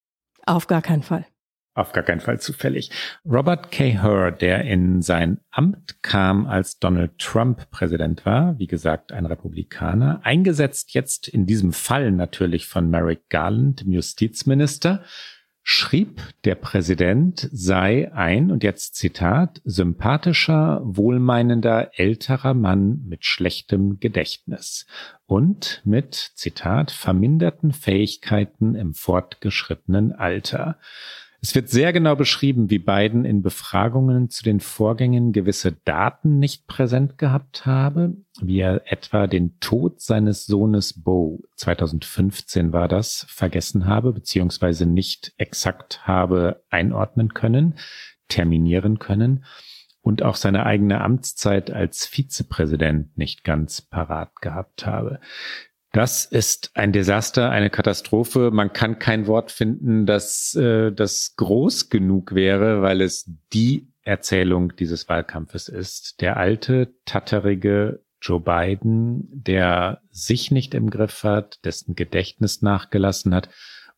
Auf 0.47 0.69
gar 0.69 0.81
keinen 0.81 1.03
Fall 1.03 1.27
auf 1.79 1.93
gar 1.93 2.05
keinen 2.05 2.21
Fall 2.21 2.41
zufällig. 2.41 2.91
Robert 3.25 3.71
K. 3.71 4.03
Hur, 4.03 4.31
der 4.31 4.65
in 4.65 5.03
sein 5.03 5.39
Amt 5.51 6.03
kam, 6.03 6.47
als 6.47 6.79
Donald 6.79 7.19
Trump 7.19 7.71
Präsident 7.71 8.27
war, 8.27 8.59
wie 8.59 8.67
gesagt, 8.67 9.13
ein 9.13 9.27
Republikaner, 9.27 10.21
eingesetzt 10.25 10.95
jetzt 10.95 11.29
in 11.29 11.47
diesem 11.47 11.73
Fall 11.73 12.11
natürlich 12.11 12.67
von 12.67 12.91
Merrick 12.91 13.29
Garland, 13.29 13.81
dem 13.81 13.93
Justizminister, 13.93 15.03
schrieb, 15.71 16.23
der 16.45 16.55
Präsident 16.55 17.47
sei 17.53 18.11
ein, 18.15 18.51
und 18.51 18.65
jetzt 18.65 18.95
Zitat, 18.95 19.61
sympathischer, 19.67 20.81
wohlmeinender, 20.83 21.91
älterer 21.99 22.55
Mann 22.55 23.03
mit 23.07 23.27
schlechtem 23.27 24.01
Gedächtnis 24.01 24.87
und 25.27 25.83
mit, 25.85 26.15
Zitat, 26.15 26.91
verminderten 26.91 27.73
Fähigkeiten 27.73 28.75
im 28.75 28.95
fortgeschrittenen 28.95 30.13
Alter. 30.13 30.79
Es 31.41 31.55
wird 31.55 31.69
sehr 31.69 31.93
genau 31.93 32.17
beschrieben, 32.17 32.69
wie 32.69 32.81
Biden 32.81 33.25
in 33.25 33.43
Befragungen 33.43 34.29
zu 34.29 34.43
den 34.43 34.59
Vorgängen 34.59 35.33
gewisse 35.33 35.73
Daten 35.85 36.41
nicht 36.41 36.67
präsent 36.67 37.17
gehabt 37.17 37.65
habe, 37.65 38.17
wie 38.41 38.59
er 38.59 38.83
etwa 38.91 39.29
den 39.29 39.59
Tod 39.61 40.01
seines 40.01 40.47
Sohnes 40.47 41.01
Bo, 41.01 41.41
2015 41.55 42.73
war 42.73 42.89
das, 42.89 43.25
vergessen 43.29 43.87
habe, 43.87 44.13
beziehungsweise 44.13 44.85
nicht 44.85 45.33
exakt 45.37 46.09
habe 46.09 46.65
einordnen 46.71 47.35
können, 47.35 47.79
terminieren 48.27 48.99
können 48.99 49.45
und 50.01 50.25
auch 50.25 50.37
seine 50.37 50.67
eigene 50.67 51.03
Amtszeit 51.03 51.71
als 51.71 52.05
Vizepräsident 52.05 53.17
nicht 53.17 53.45
ganz 53.45 53.81
parat 53.81 54.41
gehabt 54.41 54.87
habe. 54.87 55.21
Das 55.93 56.27
ist 56.27 56.71
ein 56.75 56.93
Desaster, 56.93 57.51
eine 57.51 57.71
Katastrophe. 57.71 58.51
Man 58.53 58.73
kann 58.73 58.99
kein 58.99 59.27
Wort 59.27 59.51
finden, 59.51 60.05
das, 60.05 60.55
äh, 60.55 60.93
das 60.93 61.35
groß 61.37 61.89
genug 61.89 62.35
wäre, 62.35 62.83
weil 62.83 63.01
es 63.01 63.31
die 63.53 63.91
Erzählung 64.03 64.77
dieses 64.77 65.09
Wahlkampfes 65.09 65.69
ist. 65.69 66.21
Der 66.21 66.37
alte, 66.37 66.95
tatterige 67.05 68.03
Joe 68.21 68.41
Biden, 68.41 69.29
der 69.33 70.03
sich 70.11 70.51
nicht 70.51 70.75
im 70.75 70.91
Griff 70.91 71.25
hat, 71.25 71.65
dessen 71.65 71.95
Gedächtnis 71.95 72.61
nachgelassen 72.63 73.35
hat 73.35 73.49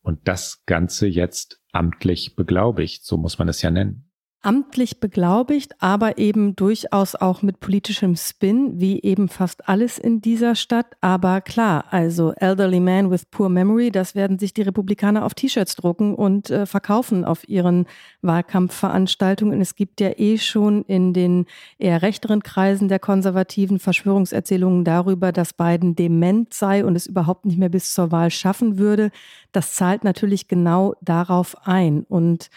und 0.01 0.27
das 0.27 0.63
Ganze 0.65 1.07
jetzt 1.07 1.59
amtlich 1.71 2.35
beglaubigt. 2.35 3.05
So 3.05 3.17
muss 3.17 3.37
man 3.37 3.49
es 3.49 3.61
ja 3.61 3.71
nennen 3.71 4.10
amtlich 4.43 4.99
beglaubigt, 4.99 5.73
aber 5.79 6.17
eben 6.17 6.55
durchaus 6.55 7.15
auch 7.15 7.41
mit 7.41 7.59
politischem 7.59 8.15
Spin, 8.15 8.79
wie 8.79 8.99
eben 9.01 9.29
fast 9.29 9.69
alles 9.69 9.99
in 9.99 10.21
dieser 10.21 10.55
Stadt. 10.55 10.87
Aber 10.99 11.41
klar, 11.41 11.85
also 11.91 12.33
Elderly 12.37 12.79
Man 12.79 13.11
with 13.11 13.25
Poor 13.25 13.49
Memory, 13.49 13.91
das 13.91 14.15
werden 14.15 14.39
sich 14.39 14.53
die 14.53 14.63
Republikaner 14.63 15.25
auf 15.25 15.35
T-Shirts 15.35 15.75
drucken 15.75 16.15
und 16.15 16.49
äh, 16.49 16.65
verkaufen 16.65 17.23
auf 17.23 17.47
ihren 17.47 17.85
Wahlkampfveranstaltungen. 18.23 19.61
Es 19.61 19.75
gibt 19.75 20.01
ja 20.01 20.11
eh 20.17 20.37
schon 20.37 20.83
in 20.85 21.13
den 21.13 21.45
eher 21.77 22.01
rechteren 22.01 22.41
Kreisen 22.41 22.87
der 22.87 22.99
konservativen 22.99 23.79
Verschwörungserzählungen 23.79 24.83
darüber, 24.83 25.31
dass 25.31 25.53
Biden 25.53 25.95
dement 25.95 26.53
sei 26.53 26.83
und 26.83 26.95
es 26.95 27.05
überhaupt 27.05 27.45
nicht 27.45 27.59
mehr 27.59 27.69
bis 27.69 27.93
zur 27.93 28.11
Wahl 28.11 28.31
schaffen 28.31 28.79
würde. 28.79 29.11
Das 29.51 29.75
zahlt 29.75 30.03
natürlich 30.03 30.47
genau 30.47 30.95
darauf 31.01 31.55
ein. 31.67 32.05
Und 32.09 32.49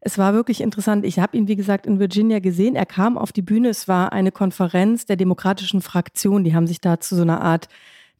es 0.00 0.16
war 0.16 0.32
wirklich 0.32 0.60
interessant. 0.62 1.04
Ich 1.04 1.18
habe 1.18 1.36
ihn, 1.36 1.46
wie 1.46 1.56
gesagt, 1.56 1.86
in 1.86 1.98
Virginia 1.98 2.38
gesehen. 2.38 2.74
Er 2.74 2.86
kam 2.86 3.18
auf 3.18 3.32
die 3.32 3.42
Bühne. 3.42 3.68
Es 3.68 3.86
war 3.86 4.12
eine 4.12 4.32
Konferenz 4.32 5.04
der 5.04 5.16
demokratischen 5.16 5.82
Fraktion. 5.82 6.42
Die 6.42 6.54
haben 6.54 6.66
sich 6.66 6.80
da 6.80 7.00
zu 7.00 7.16
so 7.16 7.22
einer 7.22 7.42
Art 7.42 7.68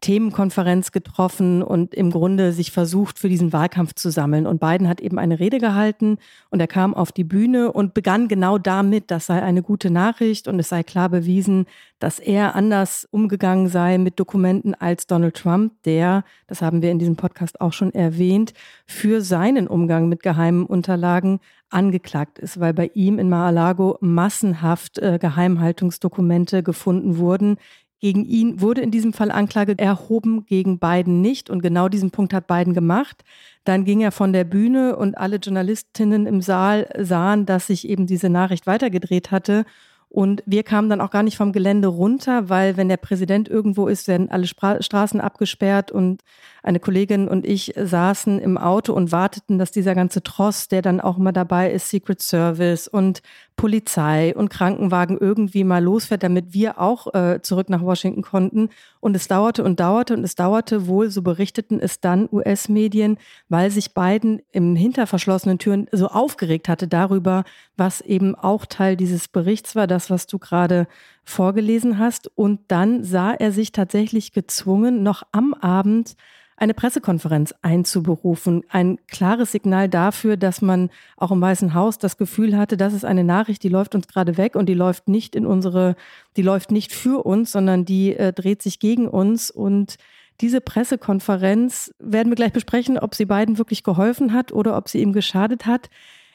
Themenkonferenz 0.00 0.92
getroffen 0.92 1.62
und 1.62 1.94
im 1.94 2.10
Grunde 2.10 2.52
sich 2.52 2.72
versucht, 2.72 3.18
für 3.18 3.28
diesen 3.28 3.52
Wahlkampf 3.52 3.94
zu 3.94 4.10
sammeln. 4.10 4.46
Und 4.46 4.60
Biden 4.60 4.88
hat 4.88 5.00
eben 5.00 5.18
eine 5.18 5.38
Rede 5.38 5.58
gehalten 5.58 6.18
und 6.50 6.60
er 6.60 6.66
kam 6.66 6.94
auf 6.94 7.12
die 7.12 7.24
Bühne 7.24 7.72
und 7.72 7.92
begann 7.92 8.28
genau 8.28 8.58
damit, 8.58 9.10
das 9.10 9.26
sei 9.26 9.42
eine 9.42 9.62
gute 9.62 9.90
Nachricht 9.90 10.48
und 10.48 10.58
es 10.58 10.70
sei 10.70 10.82
klar 10.82 11.08
bewiesen, 11.08 11.66
dass 11.98 12.18
er 12.18 12.54
anders 12.54 13.06
umgegangen 13.10 13.68
sei 13.68 13.98
mit 13.98 14.18
Dokumenten 14.18 14.74
als 14.74 15.06
Donald 15.06 15.36
Trump, 15.36 15.74
der, 15.84 16.24
das 16.46 16.62
haben 16.62 16.80
wir 16.80 16.90
in 16.90 16.98
diesem 16.98 17.16
Podcast 17.16 17.60
auch 17.60 17.74
schon 17.74 17.92
erwähnt, 17.92 18.54
für 18.86 19.20
seinen 19.20 19.66
Umgang 19.66 20.08
mit 20.08 20.22
geheimen 20.22 20.64
Unterlagen 20.64 21.40
angeklagt 21.68 22.38
ist, 22.38 22.58
weil 22.58 22.74
bei 22.74 22.90
ihm 22.94 23.18
in 23.18 23.28
Mar-a-Lago 23.28 23.98
massenhaft 24.00 24.98
äh, 24.98 25.18
Geheimhaltungsdokumente 25.20 26.62
gefunden 26.62 27.18
wurden, 27.18 27.58
gegen 28.00 28.24
ihn 28.24 28.60
wurde 28.60 28.80
in 28.80 28.90
diesem 28.90 29.12
Fall 29.12 29.30
Anklage 29.30 29.78
erhoben, 29.78 30.46
gegen 30.46 30.78
Biden 30.78 31.20
nicht. 31.20 31.50
Und 31.50 31.62
genau 31.62 31.88
diesen 31.88 32.10
Punkt 32.10 32.32
hat 32.32 32.46
Biden 32.46 32.72
gemacht. 32.72 33.24
Dann 33.64 33.84
ging 33.84 34.00
er 34.00 34.10
von 34.10 34.32
der 34.32 34.44
Bühne 34.44 34.96
und 34.96 35.18
alle 35.18 35.36
Journalistinnen 35.36 36.26
im 36.26 36.40
Saal 36.40 36.88
sahen, 36.98 37.44
dass 37.44 37.66
sich 37.66 37.88
eben 37.88 38.06
diese 38.06 38.30
Nachricht 38.30 38.66
weitergedreht 38.66 39.30
hatte. 39.30 39.64
Und 40.08 40.42
wir 40.44 40.64
kamen 40.64 40.90
dann 40.90 41.00
auch 41.00 41.10
gar 41.10 41.22
nicht 41.22 41.36
vom 41.36 41.52
Gelände 41.52 41.86
runter, 41.86 42.48
weil 42.48 42.76
wenn 42.76 42.88
der 42.88 42.96
Präsident 42.96 43.48
irgendwo 43.48 43.86
ist, 43.86 44.08
werden 44.08 44.28
alle 44.28 44.48
Spra 44.48 44.82
Straßen 44.82 45.20
abgesperrt 45.20 45.92
und 45.92 46.22
eine 46.62 46.80
Kollegin 46.80 47.28
und 47.28 47.46
ich 47.46 47.72
saßen 47.76 48.38
im 48.38 48.58
Auto 48.58 48.92
und 48.92 49.12
warteten, 49.12 49.58
dass 49.58 49.70
dieser 49.70 49.94
ganze 49.94 50.22
Tross, 50.22 50.68
der 50.68 50.82
dann 50.82 51.00
auch 51.00 51.18
immer 51.18 51.32
dabei 51.32 51.70
ist, 51.70 51.88
Secret 51.88 52.20
Service 52.20 52.88
und 52.88 53.22
Polizei 53.56 54.34
und 54.34 54.48
Krankenwagen 54.48 55.18
irgendwie 55.18 55.64
mal 55.64 55.84
losfährt, 55.84 56.22
damit 56.22 56.54
wir 56.54 56.80
auch 56.80 57.12
äh, 57.14 57.42
zurück 57.42 57.68
nach 57.68 57.82
Washington 57.82 58.22
konnten. 58.22 58.70
Und 59.00 59.14
es 59.14 59.28
dauerte 59.28 59.64
und 59.64 59.80
dauerte 59.80 60.14
und 60.14 60.24
es 60.24 60.34
dauerte 60.34 60.86
wohl, 60.86 61.10
so 61.10 61.20
berichteten 61.20 61.78
es 61.78 62.00
dann 62.00 62.26
US-Medien, 62.32 63.18
weil 63.50 63.70
sich 63.70 63.92
Biden 63.92 64.40
im 64.52 64.76
hinter 64.76 65.06
verschlossenen 65.06 65.58
Türen 65.58 65.88
so 65.92 66.08
aufgeregt 66.08 66.70
hatte 66.70 66.88
darüber, 66.88 67.44
was 67.76 68.00
eben 68.00 68.34
auch 68.34 68.64
Teil 68.64 68.96
dieses 68.96 69.28
Berichts 69.28 69.76
war, 69.76 69.86
das, 69.86 70.08
was 70.08 70.26
du 70.26 70.38
gerade 70.38 70.86
vorgelesen 71.24 71.98
hast. 71.98 72.30
Und 72.36 72.60
dann 72.68 73.04
sah 73.04 73.32
er 73.32 73.52
sich 73.52 73.72
tatsächlich 73.72 74.32
gezwungen, 74.32 75.02
noch 75.02 75.22
am 75.32 75.54
Abend 75.54 76.16
eine 76.60 76.74
Pressekonferenz 76.74 77.54
einzuberufen. 77.62 78.64
Ein 78.68 78.98
klares 79.08 79.50
Signal 79.50 79.88
dafür, 79.88 80.36
dass 80.36 80.60
man 80.60 80.90
auch 81.16 81.30
im 81.30 81.40
Weißen 81.40 81.72
Haus 81.72 81.98
das 81.98 82.18
Gefühl 82.18 82.56
hatte, 82.56 82.76
das 82.76 82.92
ist 82.92 83.06
eine 83.06 83.24
Nachricht, 83.24 83.62
die 83.62 83.70
läuft 83.70 83.94
uns 83.94 84.06
gerade 84.06 84.36
weg 84.36 84.56
und 84.56 84.68
die 84.68 84.74
läuft 84.74 85.08
nicht 85.08 85.34
in 85.34 85.46
unsere, 85.46 85.96
die 86.36 86.42
läuft 86.42 86.70
nicht 86.70 86.92
für 86.92 87.24
uns, 87.24 87.50
sondern 87.50 87.86
die 87.86 88.14
äh, 88.14 88.34
dreht 88.34 88.60
sich 88.60 88.78
gegen 88.78 89.08
uns 89.08 89.50
und 89.50 89.96
diese 90.42 90.60
Pressekonferenz 90.60 91.94
werden 91.98 92.30
wir 92.30 92.36
gleich 92.36 92.52
besprechen, 92.52 92.98
ob 92.98 93.14
sie 93.14 93.26
beiden 93.26 93.58
wirklich 93.58 93.82
geholfen 93.82 94.32
hat 94.32 94.52
oder 94.52 94.76
ob 94.76 94.88
sie 94.88 95.00
ihm 95.00 95.12
geschadet 95.12 95.66
hat. 95.66 95.88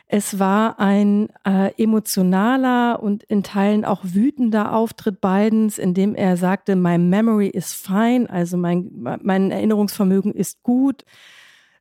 Es 0.08 0.38
war 0.38 0.80
ein 0.80 1.30
äh, 1.46 1.72
emotionaler 1.82 3.02
und 3.02 3.24
in 3.24 3.42
Teilen 3.42 3.86
auch 3.86 4.02
wütender 4.04 4.74
Auftritt 4.74 5.20
Bidens, 5.20 5.80
in 5.80 5.96
dem 5.96 6.14
er 6.14 6.38
sagte, 6.38 6.76
my 6.76 6.98
memory 7.00 7.48
is 7.48 7.74
fine, 7.74 8.30
also 8.30 8.56
mein, 8.56 8.92
mein 9.24 9.50
Erinnerungsvermögen 9.50 10.34
ist 10.34 10.62
gut. 10.62 11.04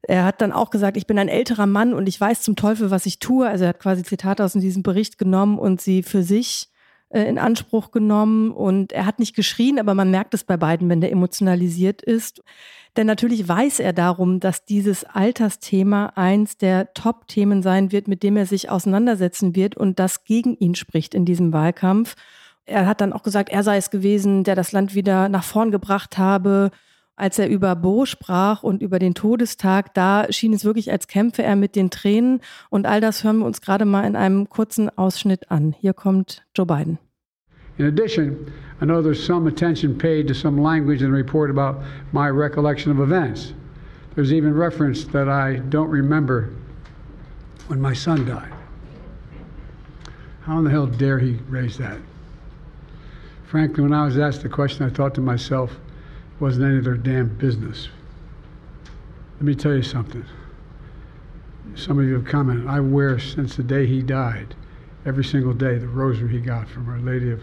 Er 0.02 0.24
hat 0.24 0.40
dann 0.40 0.52
auch 0.52 0.70
gesagt, 0.70 0.96
ich 0.96 1.06
bin 1.06 1.18
ein 1.18 1.28
älterer 1.28 1.66
Mann 1.66 1.92
und 1.92 2.08
ich 2.08 2.20
weiß 2.20 2.42
zum 2.42 2.56
Teufel, 2.56 2.90
was 2.90 3.06
ich 3.06 3.18
tue. 3.18 3.46
Also 3.46 3.64
er 3.64 3.70
hat 3.70 3.80
quasi 3.80 4.02
Zitate 4.02 4.44
aus 4.44 4.52
diesem 4.52 4.82
Bericht 4.82 5.18
genommen 5.18 5.58
und 5.58 5.80
sie 5.80 6.02
für 6.02 6.22
sich 6.22 6.70
äh, 7.10 7.22
in 7.22 7.38
Anspruch 7.38 7.90
genommen. 7.90 8.50
Und 8.50 8.92
er 8.92 9.06
hat 9.06 9.18
nicht 9.18 9.36
geschrien, 9.36 9.78
aber 9.78 9.94
man 9.94 10.10
merkt 10.10 10.34
es 10.34 10.44
bei 10.44 10.56
beiden, 10.56 10.88
wenn 10.88 11.00
der 11.00 11.12
emotionalisiert 11.12 12.02
ist. 12.02 12.42
Denn 12.96 13.06
natürlich 13.08 13.48
weiß 13.48 13.80
er 13.80 13.92
darum, 13.92 14.38
dass 14.38 14.64
dieses 14.64 15.04
Altersthema 15.04 16.12
eins 16.14 16.56
der 16.56 16.94
Top-Themen 16.94 17.62
sein 17.62 17.90
wird, 17.90 18.06
mit 18.06 18.22
dem 18.22 18.36
er 18.36 18.46
sich 18.46 18.70
auseinandersetzen 18.70 19.56
wird 19.56 19.76
und 19.76 19.98
das 19.98 20.24
gegen 20.24 20.54
ihn 20.54 20.76
spricht 20.76 21.14
in 21.14 21.24
diesem 21.24 21.52
Wahlkampf. 21.52 22.14
Er 22.66 22.86
hat 22.86 23.00
dann 23.00 23.12
auch 23.12 23.22
gesagt, 23.22 23.50
er 23.50 23.62
sei 23.62 23.76
es 23.76 23.90
gewesen, 23.90 24.44
der 24.44 24.54
das 24.54 24.72
Land 24.72 24.94
wieder 24.94 25.28
nach 25.28 25.44
vorn 25.44 25.70
gebracht 25.70 26.18
habe. 26.18 26.70
Als 27.16 27.38
er 27.38 27.48
über 27.48 27.76
Bo 27.76 28.06
sprach 28.06 28.62
und 28.62 28.82
über 28.82 28.98
den 28.98 29.14
Todestag, 29.14 29.94
da 29.94 30.26
schien 30.32 30.52
es 30.52 30.64
wirklich, 30.64 30.90
als 30.90 31.06
kämpfe 31.06 31.42
er 31.42 31.56
mit 31.56 31.76
den 31.76 31.90
Tränen. 31.90 32.40
Und 32.70 32.86
all 32.86 33.00
das 33.00 33.22
hören 33.22 33.38
wir 33.38 33.46
uns 33.46 33.60
gerade 33.60 33.84
mal 33.84 34.04
in 34.04 34.16
einem 34.16 34.48
kurzen 34.48 34.88
Ausschnitt 34.96 35.50
an. 35.50 35.74
Hier 35.78 35.94
kommt 35.94 36.44
Joe 36.56 36.66
Biden. 36.66 36.98
In 37.76 37.86
addition, 37.86 38.36
I 38.84 38.86
know 38.86 39.00
there's 39.00 39.24
some 39.24 39.46
attention 39.46 39.96
paid 39.96 40.28
to 40.28 40.34
some 40.34 40.60
language 40.60 41.00
in 41.00 41.10
the 41.10 41.16
report 41.16 41.48
about 41.48 41.82
my 42.12 42.28
recollection 42.28 42.90
of 42.90 43.00
events. 43.00 43.54
There's 44.14 44.30
even 44.30 44.52
reference 44.52 45.04
that 45.04 45.26
I 45.26 45.54
don't 45.56 45.88
remember 45.88 46.52
when 47.68 47.80
my 47.80 47.94
son 47.94 48.26
died. 48.26 48.52
How 50.42 50.58
in 50.58 50.64
the 50.64 50.70
hell 50.70 50.86
dare 50.86 51.18
he 51.18 51.38
raise 51.48 51.78
that? 51.78 51.96
Frankly, 53.46 53.82
when 53.82 53.94
I 53.94 54.04
was 54.04 54.18
asked 54.18 54.42
the 54.42 54.50
question, 54.50 54.84
I 54.84 54.90
thought 54.90 55.14
to 55.14 55.22
myself, 55.22 55.72
it 55.72 56.42
wasn't 56.42 56.66
any 56.66 56.76
of 56.76 56.84
their 56.84 56.98
damn 56.98 57.34
business. 57.36 57.88
Let 59.36 59.44
me 59.44 59.54
tell 59.54 59.72
you 59.72 59.82
something. 59.82 60.26
Some 61.74 61.98
of 61.98 62.04
you 62.04 62.12
have 62.16 62.26
commented, 62.26 62.66
I 62.66 62.80
wear 62.80 63.18
since 63.18 63.56
the 63.56 63.62
day 63.62 63.86
he 63.86 64.02
died, 64.02 64.54
every 65.06 65.24
single 65.24 65.54
day, 65.54 65.78
the 65.78 65.88
rosary 65.88 66.32
he 66.32 66.40
got 66.40 66.68
from 66.68 66.86
Our 66.90 66.98
Lady 66.98 67.30
of 67.30 67.40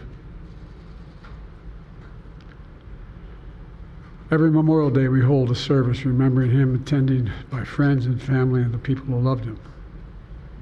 Every 4.32 4.50
Memorial 4.50 4.88
Day, 4.88 5.08
we 5.08 5.20
hold 5.20 5.50
a 5.50 5.54
service 5.54 6.06
remembering 6.06 6.52
him, 6.52 6.74
attended 6.74 7.30
by 7.50 7.64
friends 7.64 8.06
and 8.06 8.18
family 8.20 8.62
and 8.62 8.72
the 8.72 8.78
people 8.78 9.04
who 9.04 9.20
loved 9.20 9.44
him. 9.44 9.60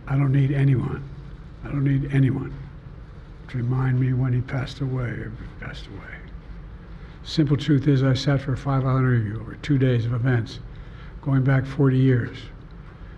I 0.08 0.16
don't 0.16 0.32
need 0.32 0.50
anyone. 0.50 1.08
I 1.62 1.68
don't 1.68 1.84
need 1.84 2.12
anyone 2.12 2.52
to 3.46 3.58
remind 3.58 4.00
me 4.00 4.12
when 4.12 4.32
he 4.32 4.40
passed 4.40 4.80
away 4.80 5.10
or 5.10 5.32
passed 5.60 5.86
away. 5.86 6.16
Simple 7.22 7.56
truth 7.56 7.86
is, 7.86 8.02
I 8.02 8.12
sat 8.12 8.40
for 8.40 8.54
a 8.54 8.56
five 8.56 8.84
hour 8.84 8.98
interview 8.98 9.40
over 9.40 9.54
two 9.62 9.78
days 9.78 10.04
of 10.04 10.14
events 10.14 10.58
going 11.22 11.44
back 11.44 11.64
40 11.64 11.96
years. 11.96 12.38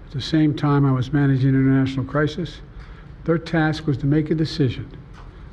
At 0.08 0.12
the 0.12 0.20
same 0.20 0.52
time, 0.52 0.84
I 0.84 0.92
was 0.92 1.14
managing 1.14 1.48
international 1.48 2.04
crisis. 2.04 2.60
Their 3.24 3.38
task 3.38 3.86
was 3.86 3.96
to 3.96 4.06
make 4.06 4.30
a 4.30 4.34
decision 4.34 4.94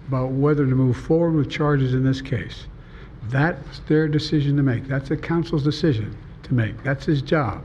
about 0.09 0.31
whether 0.31 0.65
to 0.65 0.75
move 0.75 0.97
forward 0.97 1.35
with 1.35 1.49
charges 1.49 1.93
in 1.93 2.03
this 2.03 2.21
case. 2.21 2.65
That's 3.29 3.79
their 3.87 4.07
decision 4.07 4.57
to 4.57 4.63
make. 4.63 4.87
That's 4.87 5.09
the 5.09 5.17
council's 5.17 5.63
decision 5.63 6.17
to 6.43 6.53
make. 6.53 6.83
That's 6.83 7.05
his 7.05 7.21
job. 7.21 7.63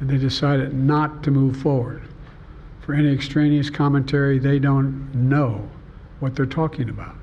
And 0.00 0.10
they 0.10 0.18
decided 0.18 0.74
not 0.74 1.22
to 1.22 1.30
move 1.30 1.56
forward. 1.56 2.02
For 2.80 2.94
any 2.94 3.12
extraneous 3.12 3.70
commentary, 3.70 4.38
they 4.38 4.58
don't 4.58 5.12
know 5.14 5.68
what 6.20 6.34
they're 6.34 6.46
talking 6.46 6.88
about. 6.88 7.14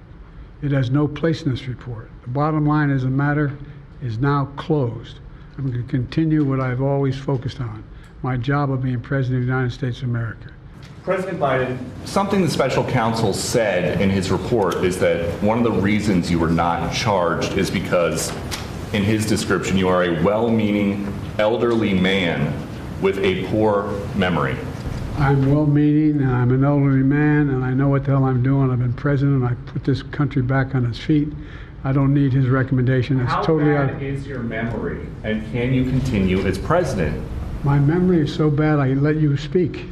It 0.61 0.71
has 0.71 0.89
no 0.89 1.07
place 1.07 1.43
in 1.43 1.51
this 1.51 1.67
report. 1.67 2.09
The 2.23 2.29
bottom 2.29 2.65
line 2.65 2.89
is 2.89 3.03
the 3.03 3.09
matter 3.09 3.57
is 4.01 4.17
now 4.17 4.45
closed. 4.57 5.19
I'm 5.57 5.69
going 5.69 5.83
to 5.83 5.89
continue 5.89 6.43
what 6.43 6.59
I've 6.59 6.81
always 6.81 7.17
focused 7.17 7.59
on 7.59 7.83
my 8.21 8.37
job 8.37 8.71
of 8.71 8.81
being 8.81 9.01
President 9.01 9.41
of 9.41 9.47
the 9.47 9.53
United 9.53 9.73
States 9.73 9.97
of 9.99 10.05
America. 10.05 10.49
President 11.03 11.37
Biden, 11.37 11.77
something 12.05 12.41
the 12.41 12.49
special 12.49 12.81
counsel 12.85 13.33
said 13.33 13.99
in 13.99 14.09
his 14.09 14.31
report 14.31 14.75
is 14.85 14.97
that 14.99 15.29
one 15.43 15.57
of 15.57 15.65
the 15.65 15.81
reasons 15.81 16.31
you 16.31 16.39
were 16.39 16.49
not 16.49 16.93
charged 16.93 17.57
is 17.57 17.69
because, 17.69 18.33
in 18.93 19.03
his 19.03 19.25
description, 19.25 19.75
you 19.77 19.89
are 19.89 20.05
a 20.05 20.23
well 20.23 20.49
meaning 20.49 21.13
elderly 21.39 21.93
man 21.93 22.53
with 23.01 23.19
a 23.19 23.45
poor 23.47 23.91
memory. 24.15 24.55
I'm 25.17 25.53
well 25.53 25.65
meaning 25.65 26.21
and 26.21 26.31
I'm 26.31 26.51
an 26.51 26.63
elderly 26.63 27.03
man 27.03 27.49
and 27.49 27.65
I 27.65 27.73
know 27.73 27.89
what 27.89 28.05
the 28.05 28.11
hell 28.11 28.23
I'm 28.23 28.41
doing. 28.41 28.71
I've 28.71 28.79
been 28.79 28.93
president. 28.93 29.43
I 29.43 29.55
put 29.69 29.83
this 29.83 30.03
country 30.03 30.41
back 30.41 30.73
on 30.73 30.85
its 30.85 30.99
feet. 30.99 31.27
I 31.83 31.91
don't 31.91 32.13
need 32.13 32.31
his 32.31 32.47
recommendation. 32.47 33.19
It's 33.19 33.29
How 33.29 33.41
totally 33.43 33.73
bad 33.73 33.95
out. 33.95 34.01
is 34.01 34.25
your 34.25 34.39
memory, 34.39 35.05
and 35.25 35.43
can 35.51 35.73
you 35.73 35.83
continue 35.83 36.39
as 36.47 36.57
president? 36.57 37.21
My 37.65 37.77
memory 37.77 38.21
is 38.21 38.33
so 38.33 38.49
bad 38.49 38.79
I 38.79 38.93
let 38.93 39.17
you 39.17 39.35
speak. 39.35 39.87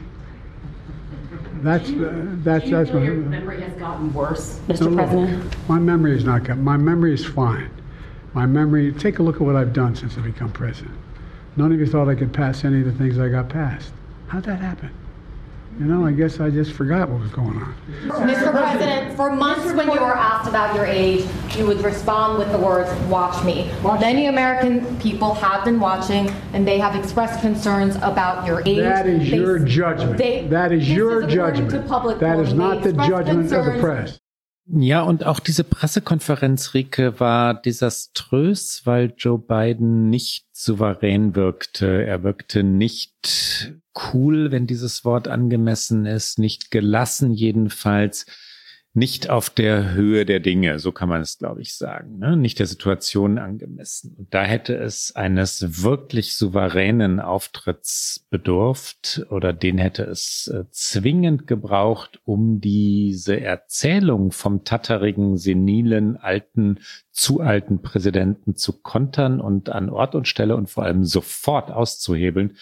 That's 1.63 1.89
uh, 1.89 2.25
that's 2.43 2.63
Do 2.65 2.69
you 2.71 2.75
that's 2.75 2.89
feel 2.89 2.99
my, 2.99 3.05
your 3.05 3.15
memory 3.15 3.61
has 3.61 3.73
gotten 3.73 4.11
worse, 4.13 4.59
Mr. 4.67 4.89
no. 4.89 4.95
President? 4.95 5.69
My 5.69 5.77
memory 5.77 6.15
is 6.15 6.23
not 6.23 6.43
good. 6.43 6.57
My 6.57 6.77
memory 6.77 7.13
is 7.13 7.25
fine. 7.25 7.69
My 8.33 8.45
memory. 8.45 8.91
Take 8.93 9.19
a 9.19 9.23
look 9.23 9.35
at 9.35 9.41
what 9.41 9.55
I've 9.55 9.73
done 9.73 9.95
since 9.95 10.17
I 10.17 10.21
become 10.21 10.51
president. 10.51 10.95
None 11.57 11.71
of 11.71 11.79
you 11.79 11.85
thought 11.85 12.09
I 12.09 12.15
could 12.15 12.33
pass 12.33 12.63
any 12.63 12.79
of 12.79 12.85
the 12.85 12.93
things 12.93 13.19
I 13.19 13.29
got 13.29 13.49
passed. 13.49 13.91
How'd 14.27 14.43
that 14.45 14.59
happen? 14.59 14.89
You 15.79 15.85
know, 15.87 16.05
I 16.05 16.11
guess 16.11 16.39
I 16.39 16.49
just 16.49 16.73
forgot 16.73 17.09
what 17.09 17.21
was 17.21 17.31
going 17.31 17.57
on. 17.57 17.75
Mr. 18.27 18.51
President, 18.51 19.15
for 19.15 19.33
months 19.35 19.73
when 19.73 19.87
you 19.87 19.99
were 19.99 20.15
asked 20.15 20.47
about 20.47 20.75
your 20.75 20.85
age, 20.85 21.25
you 21.57 21.65
would 21.65 21.81
respond 21.83 22.37
with 22.37 22.51
the 22.51 22.57
words, 22.57 22.91
watch 23.05 23.43
me. 23.43 23.71
Well 23.83 23.99
many 23.99 24.27
American 24.27 24.99
people 24.99 25.33
have 25.35 25.65
been 25.65 25.79
watching 25.79 26.29
and 26.53 26.67
they 26.67 26.77
have 26.77 26.95
expressed 26.95 27.41
concerns 27.41 27.95
about 27.97 28.45
your 28.45 28.61
age. 28.65 28.77
That 28.79 29.07
is 29.07 29.31
They- 29.31 29.37
your 29.37 29.59
judgment. 29.59 30.17
they- 30.17 30.47
that 30.49 30.71
is 30.71 30.91
your 30.91 31.23
judgment. 31.23 31.87
public 31.87 32.19
That 32.19 32.39
is 32.39 32.53
not 32.53 32.83
the 32.83 32.93
judgment 32.93 33.51
of 33.51 33.65
the 33.65 33.79
press. 33.79 34.20
Ja, 34.67 35.01
und 35.01 35.25
auch 35.25 35.39
diese 35.39 35.63
Pressekonferenz, 35.63 36.73
Rike, 36.73 37.19
war 37.19 37.59
desaströs, 37.61 38.81
weil 38.85 39.13
Joe 39.17 39.39
Biden 39.39 40.09
nicht 40.09 40.45
souverän 40.53 41.35
wirkte. 41.35 42.05
Er 42.05 42.23
wirkte 42.23 42.63
nicht 42.63 43.73
cool, 44.13 44.51
wenn 44.51 44.67
dieses 44.67 45.03
Wort 45.03 45.27
angemessen 45.27 46.05
ist, 46.05 46.39
nicht 46.39 46.71
gelassen 46.71 47.31
jedenfalls, 47.31 48.25
nicht 48.93 49.29
auf 49.29 49.49
der 49.49 49.93
Höhe 49.93 50.25
der 50.25 50.41
Dinge, 50.41 50.77
so 50.79 50.91
kann 50.91 51.07
man 51.07 51.21
es, 51.21 51.37
glaube 51.37 51.61
ich, 51.61 51.75
sagen, 51.75 52.17
ne? 52.17 52.35
nicht 52.35 52.59
der 52.59 52.65
Situation 52.65 53.37
angemessen. 53.37 54.15
Und 54.17 54.33
da 54.33 54.43
hätte 54.43 54.75
es 54.75 55.15
eines 55.15 55.81
wirklich 55.83 56.35
souveränen 56.35 57.21
Auftritts 57.21 58.27
bedurft 58.29 59.25
oder 59.29 59.53
den 59.53 59.77
hätte 59.77 60.03
es 60.03 60.51
äh, 60.53 60.65
zwingend 60.71 61.47
gebraucht, 61.47 62.19
um 62.25 62.59
diese 62.59 63.39
Erzählung 63.39 64.33
vom 64.33 64.65
tatterigen, 64.65 65.37
senilen, 65.37 66.17
alten, 66.17 66.79
zu 67.11 67.39
alten 67.39 67.81
Präsidenten 67.81 68.55
zu 68.55 68.81
kontern 68.81 69.39
und 69.39 69.69
an 69.69 69.89
Ort 69.89 70.15
und 70.15 70.27
Stelle 70.27 70.57
und 70.57 70.69
vor 70.69 70.83
allem 70.83 71.05
sofort 71.05 71.71
auszuhebeln. 71.71 72.57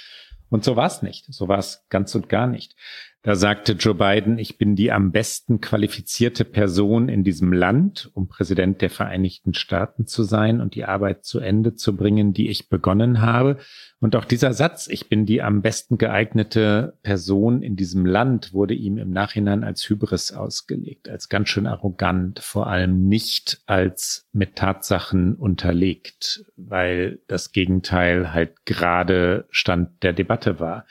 Und 0.50 0.64
so 0.64 0.76
war 0.76 0.88
es 0.88 1.02
nicht. 1.02 1.26
So 1.34 1.48
war 1.48 1.60
es 1.60 1.86
ganz 1.90 2.14
und 2.14 2.30
gar 2.30 2.46
nicht. 2.48 2.76
Da 3.22 3.36
sagte 3.36 3.74
Joe 3.74 3.96
Biden, 3.96 4.38
ich 4.38 4.58
bin 4.58 4.78
die 4.78 4.94
am 4.94 5.12
besten 5.12 5.60
qualifizierte 5.60 6.46
Person 6.46 7.10
in 7.10 7.26
diesem 7.26 7.52
Land, 7.52 8.10
um 8.14 8.30
Präsident 8.30 8.82
der 8.82 8.90
Vereinigten 8.90 9.54
Staaten 9.54 10.08
zu 10.08 10.24
sein 10.24 10.62
und 10.62 10.74
die 10.74 10.86
Arbeit 10.86 11.26
zu 11.26 11.40
Ende 11.40 11.76
zu 11.76 11.98
bringen, 11.98 12.32
die 12.32 12.48
ich 12.48 12.70
begonnen 12.70 13.20
habe. 13.20 13.58
Und 14.00 14.16
auch 14.16 14.24
dieser 14.24 14.54
Satz, 14.54 14.88
ich 14.88 15.10
bin 15.10 15.26
die 15.26 15.42
am 15.42 15.62
besten 15.62 15.98
geeignete 15.98 16.98
Person 17.04 17.62
in 17.62 17.76
diesem 17.76 18.06
Land, 18.06 18.54
wurde 18.54 18.74
ihm 18.74 18.98
im 18.98 19.12
Nachhinein 19.12 19.66
als 19.66 19.90
Hybris 19.90 20.32
ausgelegt, 20.32 21.10
als 21.10 21.28
ganz 21.28 21.50
schön 21.50 21.68
arrogant, 21.68 22.40
vor 22.40 22.68
allem 22.68 23.06
nicht 23.10 23.62
als 23.66 24.30
mit 24.32 24.56
Tatsachen 24.56 25.36
unterlegt, 25.36 26.46
weil 26.56 27.20
das 27.28 27.52
Gegenteil 27.52 28.32
halt 28.32 28.66
gerade 28.66 29.46
Stand 29.50 30.04
der 30.04 30.14
Debatte 30.14 30.62
war. 30.62 30.86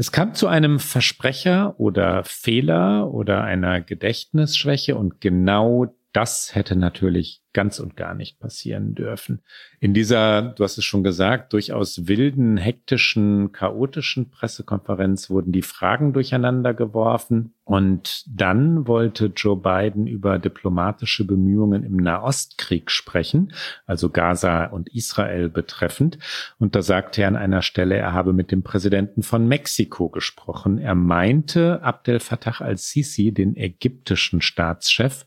Es 0.00 0.12
kam 0.12 0.32
zu 0.32 0.48
einem 0.48 0.78
Versprecher 0.78 1.74
oder 1.78 2.24
Fehler 2.24 3.12
oder 3.12 3.44
einer 3.44 3.82
Gedächtnisschwäche 3.82 4.96
und 4.96 5.20
genau 5.20 5.94
das 6.12 6.54
hätte 6.54 6.74
natürlich 6.74 7.42
ganz 7.52 7.80
und 7.80 7.96
gar 7.96 8.14
nicht 8.14 8.38
passieren 8.38 8.94
dürfen. 8.94 9.42
In 9.80 9.94
dieser, 9.94 10.42
du 10.42 10.64
hast 10.64 10.78
es 10.78 10.84
schon 10.84 11.02
gesagt, 11.02 11.52
durchaus 11.52 12.06
wilden, 12.06 12.56
hektischen, 12.56 13.52
chaotischen 13.52 14.30
Pressekonferenz 14.30 15.30
wurden 15.30 15.52
die 15.52 15.62
Fragen 15.62 16.12
durcheinander 16.12 16.74
geworfen. 16.74 17.54
Und 17.64 18.24
dann 18.26 18.88
wollte 18.88 19.32
Joe 19.36 19.56
Biden 19.56 20.08
über 20.08 20.40
diplomatische 20.40 21.24
Bemühungen 21.24 21.84
im 21.84 21.96
Nahostkrieg 21.96 22.90
sprechen, 22.90 23.52
also 23.86 24.10
Gaza 24.10 24.66
und 24.66 24.88
Israel 24.88 25.48
betreffend. 25.48 26.18
Und 26.58 26.74
da 26.74 26.82
sagte 26.82 27.22
er 27.22 27.28
an 27.28 27.36
einer 27.36 27.62
Stelle, 27.62 27.96
er 27.96 28.12
habe 28.12 28.32
mit 28.32 28.50
dem 28.50 28.62
Präsidenten 28.62 29.22
von 29.22 29.46
Mexiko 29.46 30.08
gesprochen. 30.08 30.78
Er 30.78 30.96
meinte 30.96 31.80
Abdel 31.82 32.18
Fattah 32.18 32.64
al-Sisi, 32.64 33.32
den 33.32 33.56
ägyptischen 33.56 34.40
Staatschef, 34.40 35.26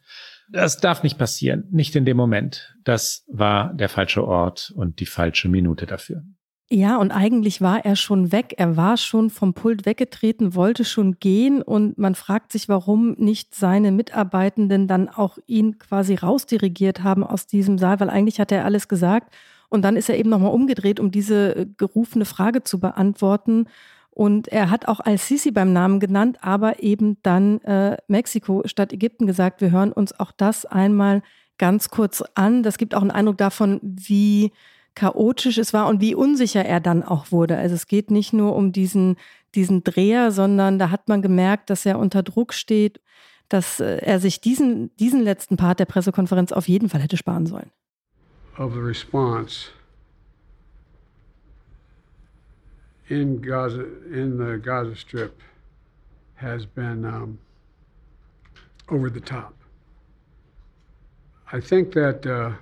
das 0.53 0.77
darf 0.77 1.03
nicht 1.03 1.17
passieren, 1.17 1.65
nicht 1.71 1.95
in 1.95 2.05
dem 2.05 2.15
Moment. 2.15 2.75
Das 2.83 3.25
war 3.27 3.73
der 3.73 3.89
falsche 3.89 4.25
Ort 4.25 4.71
und 4.75 4.99
die 4.99 5.05
falsche 5.07 5.49
Minute 5.49 5.87
dafür. 5.87 6.23
Ja, 6.69 6.97
und 6.97 7.11
eigentlich 7.11 7.59
war 7.59 7.85
er 7.85 7.95
schon 7.95 8.31
weg. 8.31 8.55
Er 8.57 8.77
war 8.77 8.97
schon 8.97 9.29
vom 9.29 9.53
Pult 9.53 9.85
weggetreten, 9.85 10.55
wollte 10.55 10.85
schon 10.85 11.19
gehen 11.19 11.61
und 11.61 11.97
man 11.97 12.15
fragt 12.15 12.51
sich, 12.51 12.69
warum 12.69 13.13
nicht 13.13 13.53
seine 13.53 13.91
Mitarbeitenden 13.91 14.87
dann 14.87 15.09
auch 15.09 15.37
ihn 15.45 15.77
quasi 15.77 16.15
rausdirigiert 16.15 17.03
haben 17.03 17.23
aus 17.23 17.47
diesem 17.47 17.77
Saal, 17.77 17.99
weil 17.99 18.09
eigentlich 18.09 18.39
hat 18.39 18.51
er 18.51 18.63
alles 18.63 18.87
gesagt 18.87 19.35
und 19.69 19.81
dann 19.81 19.95
ist 19.97 20.09
er 20.09 20.17
eben 20.17 20.29
nochmal 20.29 20.53
umgedreht, 20.53 20.99
um 20.99 21.11
diese 21.11 21.67
gerufene 21.77 22.25
Frage 22.25 22.63
zu 22.63 22.79
beantworten 22.79 23.65
und 24.13 24.47
er 24.47 24.69
hat 24.69 24.87
auch 24.87 24.99
Al-Sisi 24.99 25.51
beim 25.51 25.73
Namen 25.73 25.99
genannt, 25.99 26.37
aber 26.41 26.83
eben 26.83 27.17
dann 27.23 27.59
äh, 27.61 27.97
Mexiko 28.07 28.61
statt 28.65 28.93
Ägypten 28.93 29.25
gesagt. 29.25 29.59
Wir 29.59 29.71
hören 29.71 29.91
uns 29.91 30.19
auch 30.19 30.31
das 30.31 30.65
einmal 30.65 31.23
ganz 31.57 31.89
kurz 31.89 32.23
an. 32.35 32.61
Das 32.61 32.77
gibt 32.77 32.93
auch 32.93 33.01
einen 33.01 33.09
Eindruck 33.09 33.37
davon, 33.39 33.79
wie 33.81 34.51
chaotisch 34.93 35.57
es 35.57 35.73
war 35.73 35.87
und 35.87 35.99
wie 35.99 36.13
unsicher 36.13 36.63
er 36.63 36.79
dann 36.79 37.01
auch 37.01 37.31
wurde. 37.31 37.57
Also 37.57 37.73
es 37.73 37.87
geht 37.87 38.11
nicht 38.11 38.33
nur 38.33 38.55
um 38.55 38.71
diesen, 38.71 39.15
diesen 39.55 39.83
Dreher, 39.83 40.31
sondern 40.31 40.77
da 40.77 40.91
hat 40.91 41.07
man 41.07 41.23
gemerkt, 41.23 41.71
dass 41.71 41.83
er 41.83 41.97
unter 41.97 42.21
Druck 42.21 42.53
steht, 42.53 43.01
dass 43.49 43.79
äh, 43.79 43.97
er 43.97 44.19
sich 44.19 44.41
diesen, 44.41 44.95
diesen 44.97 45.21
letzten 45.21 45.57
Part 45.57 45.79
der 45.79 45.85
Pressekonferenz 45.85 46.51
auf 46.51 46.67
jeden 46.67 46.87
Fall 46.87 47.01
hätte 47.01 47.17
sparen 47.17 47.47
sollen. 47.47 47.71
Of 48.59 48.73
the 48.73 48.79
response. 48.79 49.69
In 53.09 53.41
Gaza, 53.41 53.81
in 53.81 54.37
the 54.37 54.57
Gaza 54.57 54.95
Strip, 54.95 55.41
has 56.35 56.65
been 56.65 57.05
um, 57.05 57.39
over 58.89 59.09
the 59.09 59.19
top. 59.19 59.53
I 61.51 61.59
think 61.59 61.93
that, 61.93 62.25
uh, 62.25 62.53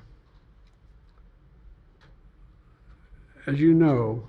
as 3.48 3.60
you 3.60 3.74
know, 3.74 4.28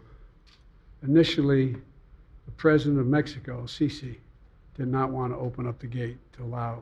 initially 1.03 1.77
the 2.45 2.53
president 2.57 3.01
of 3.01 3.07
Mexico, 3.07 3.63
Sisi, 3.65 4.17
did 4.77 4.89
not 4.89 5.11
want 5.11 5.33
to 5.33 5.37
open 5.37 5.67
up 5.67 5.79
the 5.81 5.87
gate 5.87 6.19
to 6.35 6.45
allow 6.45 6.81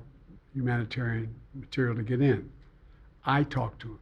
humanitarian 0.55 1.35
material 1.55 1.97
to 1.97 2.03
get 2.03 2.21
in. 2.21 2.49
I 3.25 3.43
talked 3.45 3.81
to 3.83 3.89
him. 3.89 3.99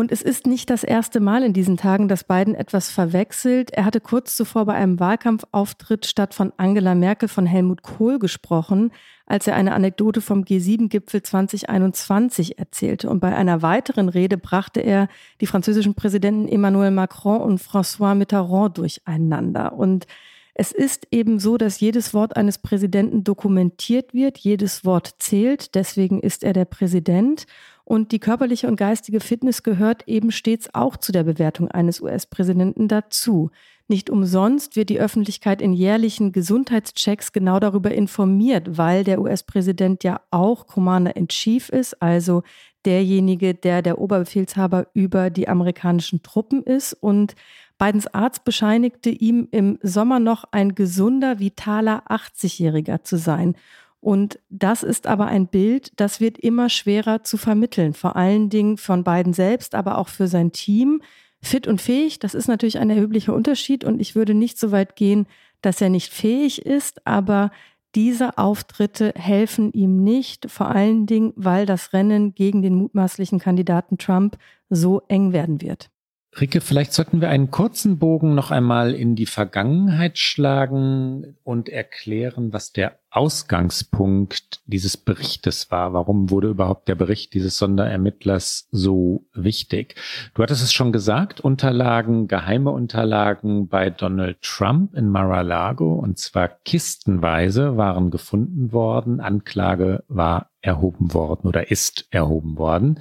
Und 0.00 0.12
es 0.12 0.22
ist 0.22 0.46
nicht 0.46 0.70
das 0.70 0.82
erste 0.82 1.20
Mal 1.20 1.42
in 1.42 1.52
diesen 1.52 1.76
Tagen, 1.76 2.08
dass 2.08 2.24
Biden 2.24 2.54
etwas 2.54 2.90
verwechselt. 2.90 3.70
Er 3.72 3.84
hatte 3.84 4.00
kurz 4.00 4.34
zuvor 4.34 4.64
bei 4.64 4.72
einem 4.72 4.98
Wahlkampfauftritt 4.98 6.06
statt 6.06 6.32
von 6.32 6.54
Angela 6.56 6.94
Merkel 6.94 7.28
von 7.28 7.44
Helmut 7.44 7.82
Kohl 7.82 8.18
gesprochen, 8.18 8.92
als 9.26 9.46
er 9.46 9.56
eine 9.56 9.74
Anekdote 9.74 10.22
vom 10.22 10.44
G7-Gipfel 10.44 11.22
2021 11.22 12.58
erzählte. 12.58 13.10
Und 13.10 13.20
bei 13.20 13.36
einer 13.36 13.60
weiteren 13.60 14.08
Rede 14.08 14.38
brachte 14.38 14.80
er 14.80 15.06
die 15.42 15.46
französischen 15.46 15.94
Präsidenten 15.94 16.48
Emmanuel 16.48 16.92
Macron 16.92 17.42
und 17.42 17.60
François 17.60 18.14
Mitterrand 18.14 18.78
durcheinander. 18.78 19.74
Und 19.74 20.06
es 20.54 20.72
ist 20.72 21.06
eben 21.10 21.38
so, 21.38 21.56
dass 21.56 21.80
jedes 21.80 22.12
Wort 22.12 22.36
eines 22.36 22.58
Präsidenten 22.58 23.24
dokumentiert 23.24 24.12
wird, 24.14 24.38
jedes 24.38 24.84
Wort 24.84 25.14
zählt, 25.18 25.74
deswegen 25.74 26.20
ist 26.20 26.44
er 26.44 26.52
der 26.52 26.64
Präsident. 26.64 27.46
Und 27.84 28.12
die 28.12 28.20
körperliche 28.20 28.68
und 28.68 28.76
geistige 28.76 29.20
Fitness 29.20 29.62
gehört 29.62 30.06
eben 30.06 30.30
stets 30.30 30.72
auch 30.74 30.96
zu 30.96 31.12
der 31.12 31.24
Bewertung 31.24 31.68
eines 31.68 32.00
US-Präsidenten 32.00 32.88
dazu. 32.88 33.50
Nicht 33.88 34.10
umsonst 34.10 34.76
wird 34.76 34.88
die 34.88 35.00
Öffentlichkeit 35.00 35.60
in 35.60 35.72
jährlichen 35.72 36.30
Gesundheitschecks 36.30 37.32
genau 37.32 37.58
darüber 37.58 37.90
informiert, 37.90 38.78
weil 38.78 39.02
der 39.02 39.20
US-Präsident 39.20 40.04
ja 40.04 40.20
auch 40.30 40.68
Commander 40.68 41.16
in 41.16 41.26
Chief 41.26 41.68
ist, 41.68 42.00
also 42.00 42.44
derjenige, 42.84 43.54
der 43.54 43.82
der 43.82 43.98
Oberbefehlshaber 43.98 44.86
über 44.94 45.30
die 45.30 45.48
amerikanischen 45.48 46.22
Truppen 46.22 46.62
ist. 46.62 46.92
Und 46.92 47.34
Bidens 47.80 48.06
Arzt 48.08 48.44
bescheinigte 48.44 49.08
ihm 49.08 49.48
im 49.50 49.78
Sommer 49.82 50.20
noch 50.20 50.44
ein 50.50 50.74
gesunder, 50.74 51.38
vitaler 51.38 52.04
80-Jähriger 52.10 53.04
zu 53.04 53.16
sein. 53.16 53.56
Und 54.00 54.38
das 54.50 54.82
ist 54.82 55.06
aber 55.06 55.26
ein 55.26 55.46
Bild, 55.46 55.92
das 55.96 56.20
wird 56.20 56.38
immer 56.38 56.68
schwerer 56.68 57.24
zu 57.24 57.38
vermitteln, 57.38 57.94
vor 57.94 58.16
allen 58.16 58.50
Dingen 58.50 58.76
von 58.76 59.02
beiden 59.02 59.32
selbst, 59.32 59.74
aber 59.74 59.96
auch 59.96 60.08
für 60.08 60.28
sein 60.28 60.52
Team. 60.52 61.00
Fit 61.40 61.66
und 61.66 61.80
fähig, 61.80 62.18
das 62.18 62.34
ist 62.34 62.48
natürlich 62.48 62.78
ein 62.78 62.90
erheblicher 62.90 63.34
Unterschied 63.34 63.82
und 63.82 63.98
ich 63.98 64.14
würde 64.14 64.34
nicht 64.34 64.58
so 64.58 64.72
weit 64.72 64.94
gehen, 64.94 65.26
dass 65.62 65.80
er 65.80 65.88
nicht 65.88 66.12
fähig 66.12 66.66
ist, 66.66 67.06
aber 67.06 67.50
diese 67.94 68.36
Auftritte 68.36 69.14
helfen 69.16 69.72
ihm 69.72 70.04
nicht, 70.04 70.50
vor 70.50 70.68
allen 70.68 71.06
Dingen, 71.06 71.32
weil 71.34 71.64
das 71.64 71.94
Rennen 71.94 72.34
gegen 72.34 72.60
den 72.60 72.74
mutmaßlichen 72.74 73.38
Kandidaten 73.38 73.96
Trump 73.96 74.36
so 74.68 75.00
eng 75.08 75.32
werden 75.32 75.62
wird. 75.62 75.90
Rike, 76.38 76.60
vielleicht 76.60 76.92
sollten 76.92 77.20
wir 77.20 77.28
einen 77.28 77.50
kurzen 77.50 77.98
Bogen 77.98 78.36
noch 78.36 78.52
einmal 78.52 78.94
in 78.94 79.16
die 79.16 79.26
Vergangenheit 79.26 80.16
schlagen 80.16 81.36
und 81.42 81.68
erklären, 81.68 82.52
was 82.52 82.72
der 82.72 83.00
Ausgangspunkt 83.10 84.60
dieses 84.64 84.96
Berichtes 84.96 85.72
war. 85.72 85.92
Warum 85.92 86.30
wurde 86.30 86.48
überhaupt 86.48 86.86
der 86.86 86.94
Bericht 86.94 87.34
dieses 87.34 87.58
Sonderermittlers 87.58 88.68
so 88.70 89.26
wichtig? 89.34 89.96
Du 90.34 90.44
hattest 90.44 90.62
es 90.62 90.72
schon 90.72 90.92
gesagt, 90.92 91.40
Unterlagen, 91.40 92.28
geheime 92.28 92.70
Unterlagen 92.70 93.66
bei 93.66 93.90
Donald 93.90 94.40
Trump 94.40 94.94
in 94.94 95.08
Mar-a-Lago 95.08 95.94
und 95.94 96.18
zwar 96.18 96.46
kistenweise 96.64 97.76
waren 97.76 98.12
gefunden 98.12 98.72
worden. 98.72 99.20
Anklage 99.20 100.04
war 100.06 100.50
erhoben 100.60 101.12
worden 101.12 101.48
oder 101.48 101.72
ist 101.72 102.06
erhoben 102.10 102.56
worden. 102.56 103.00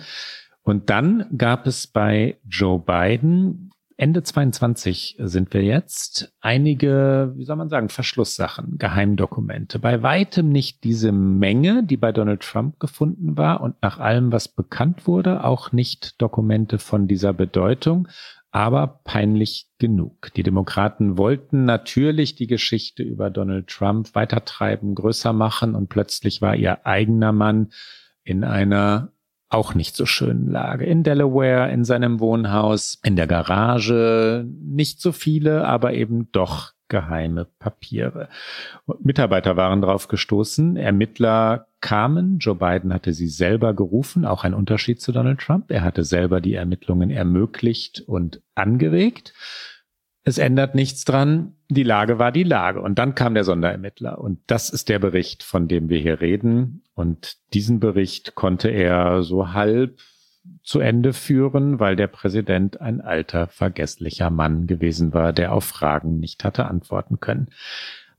Und 0.64 0.89
dann 0.89 1.26
gab 1.38 1.68
es 1.68 1.88
bei 1.88 2.38
Joe 2.47 2.80
Biden, 2.80 3.70
Ende 3.99 4.24
22 4.24 5.18
sind 5.20 5.53
wir 5.53 5.62
jetzt, 5.62 6.34
einige, 6.39 7.34
wie 7.36 7.43
soll 7.43 7.57
man 7.57 7.68
sagen, 7.68 7.89
Verschlusssachen, 7.89 8.78
Geheimdokumente. 8.78 9.78
Bei 9.78 10.01
weitem 10.01 10.47
nicht 10.47 10.86
diese 10.86 11.12
Menge, 11.12 11.84
die 11.84 11.97
bei 11.97 12.14
Donald 12.14 12.39
Trump 12.39 12.80
gefunden 12.80 13.38
war 13.38 13.60
und 13.60 13.76
nach 13.82 13.99
allem, 13.99 14.32
was 14.32 14.47
bekannt 14.47 15.05
wurde, 15.05 15.43
auch 15.43 15.74
nicht 15.74 16.22
Dokumente 16.22 16.80
von 16.80 17.10
dieser 17.10 17.34
Bedeutung, 17.34 18.07
aber 18.51 19.01
peinlich 19.03 19.68
genug. 19.80 20.34
Die 20.34 20.43
Demokraten 20.43 21.18
wollten 21.18 21.66
natürlich 21.66 22.36
die 22.36 22.47
Geschichte 22.47 23.03
über 23.03 23.30
Donald 23.30 23.68
Trump 23.68 24.16
weitertreiben, 24.16 24.95
größer 24.95 25.34
machen 25.34 25.76
und 25.76 25.89
plötzlich 25.89 26.41
war 26.41 26.55
ihr 26.55 26.86
eigener 26.86 27.34
Mann 27.34 27.74
in 28.24 28.45
einer 28.45 29.12
auch 29.50 29.74
nicht 29.74 29.95
so 29.95 30.06
schönen 30.06 30.50
Lage. 30.50 30.86
In 30.86 31.04
Delaware, 31.04 31.72
in 31.72 31.84
seinem 31.84 32.20
Wohnhaus, 32.20 33.00
in 33.04 33.16
der 33.16 33.28
Garage, 33.28 34.45
nicht 34.62 35.02
so 35.02 35.12
viele, 35.12 35.66
aber 35.66 35.93
eben 35.93 36.32
doch 36.32 36.74
geheime 36.88 37.45
Papiere. 37.60 38.30
Mitarbeiter 39.02 39.56
waren 39.56 39.82
drauf 39.82 40.08
gestoßen, 40.08 40.76
Ermittler 40.76 41.68
kamen, 41.82 42.39
Joe 42.39 42.56
Biden 42.56 42.93
hatte 42.93 43.14
sie 43.14 43.28
selber 43.28 43.74
gerufen, 43.74 44.26
auch 44.26 44.43
ein 44.43 44.54
Unterschied 44.54 45.00
zu 45.00 45.12
Donald 45.12 45.39
Trump. 45.39 45.72
Er 45.72 45.84
hatte 45.84 46.04
selber 46.04 46.41
die 46.41 46.56
Ermittlungen 46.56 47.12
ermöglicht 47.12 48.02
und 48.02 48.41
angeregt. 48.56 49.34
Es 50.30 50.38
ändert 50.38 50.75
nichts 50.75 51.05
dran. 51.05 51.55
Die 51.69 51.84
Lage 51.84 52.19
war 52.19 52.32
die 52.32 52.43
Lage. 52.43 52.82
Und 52.82 52.99
dann 52.99 53.15
kam 53.15 53.34
der 53.34 53.43
Sonderermittler. 53.43 54.19
Und 54.19 54.39
das 54.45 54.69
ist 54.69 54.88
der 54.88 54.99
Bericht, 54.99 55.43
von 55.43 55.67
dem 55.67 55.89
wir 55.89 55.99
hier 55.99 56.21
reden. 56.21 56.84
Und 56.93 57.38
diesen 57.53 57.80
Bericht 57.80 58.36
konnte 58.36 58.69
er 58.69 59.23
so 59.23 59.53
halb 59.53 59.99
zu 60.63 60.80
Ende 60.80 61.13
führen, 61.13 61.80
weil 61.80 61.95
der 61.95 62.07
Präsident 62.07 62.80
ein 62.80 63.01
alter, 63.01 63.47
vergesslicher 63.47 64.30
Mann 64.30 64.67
gewesen 64.67 65.13
war, 65.13 65.34
der 65.34 65.51
auf 65.51 65.65
Fragen 65.65 66.19
nicht 66.19 66.43
hatte 66.43 66.65
antworten 66.65 67.19
können. 67.19 67.49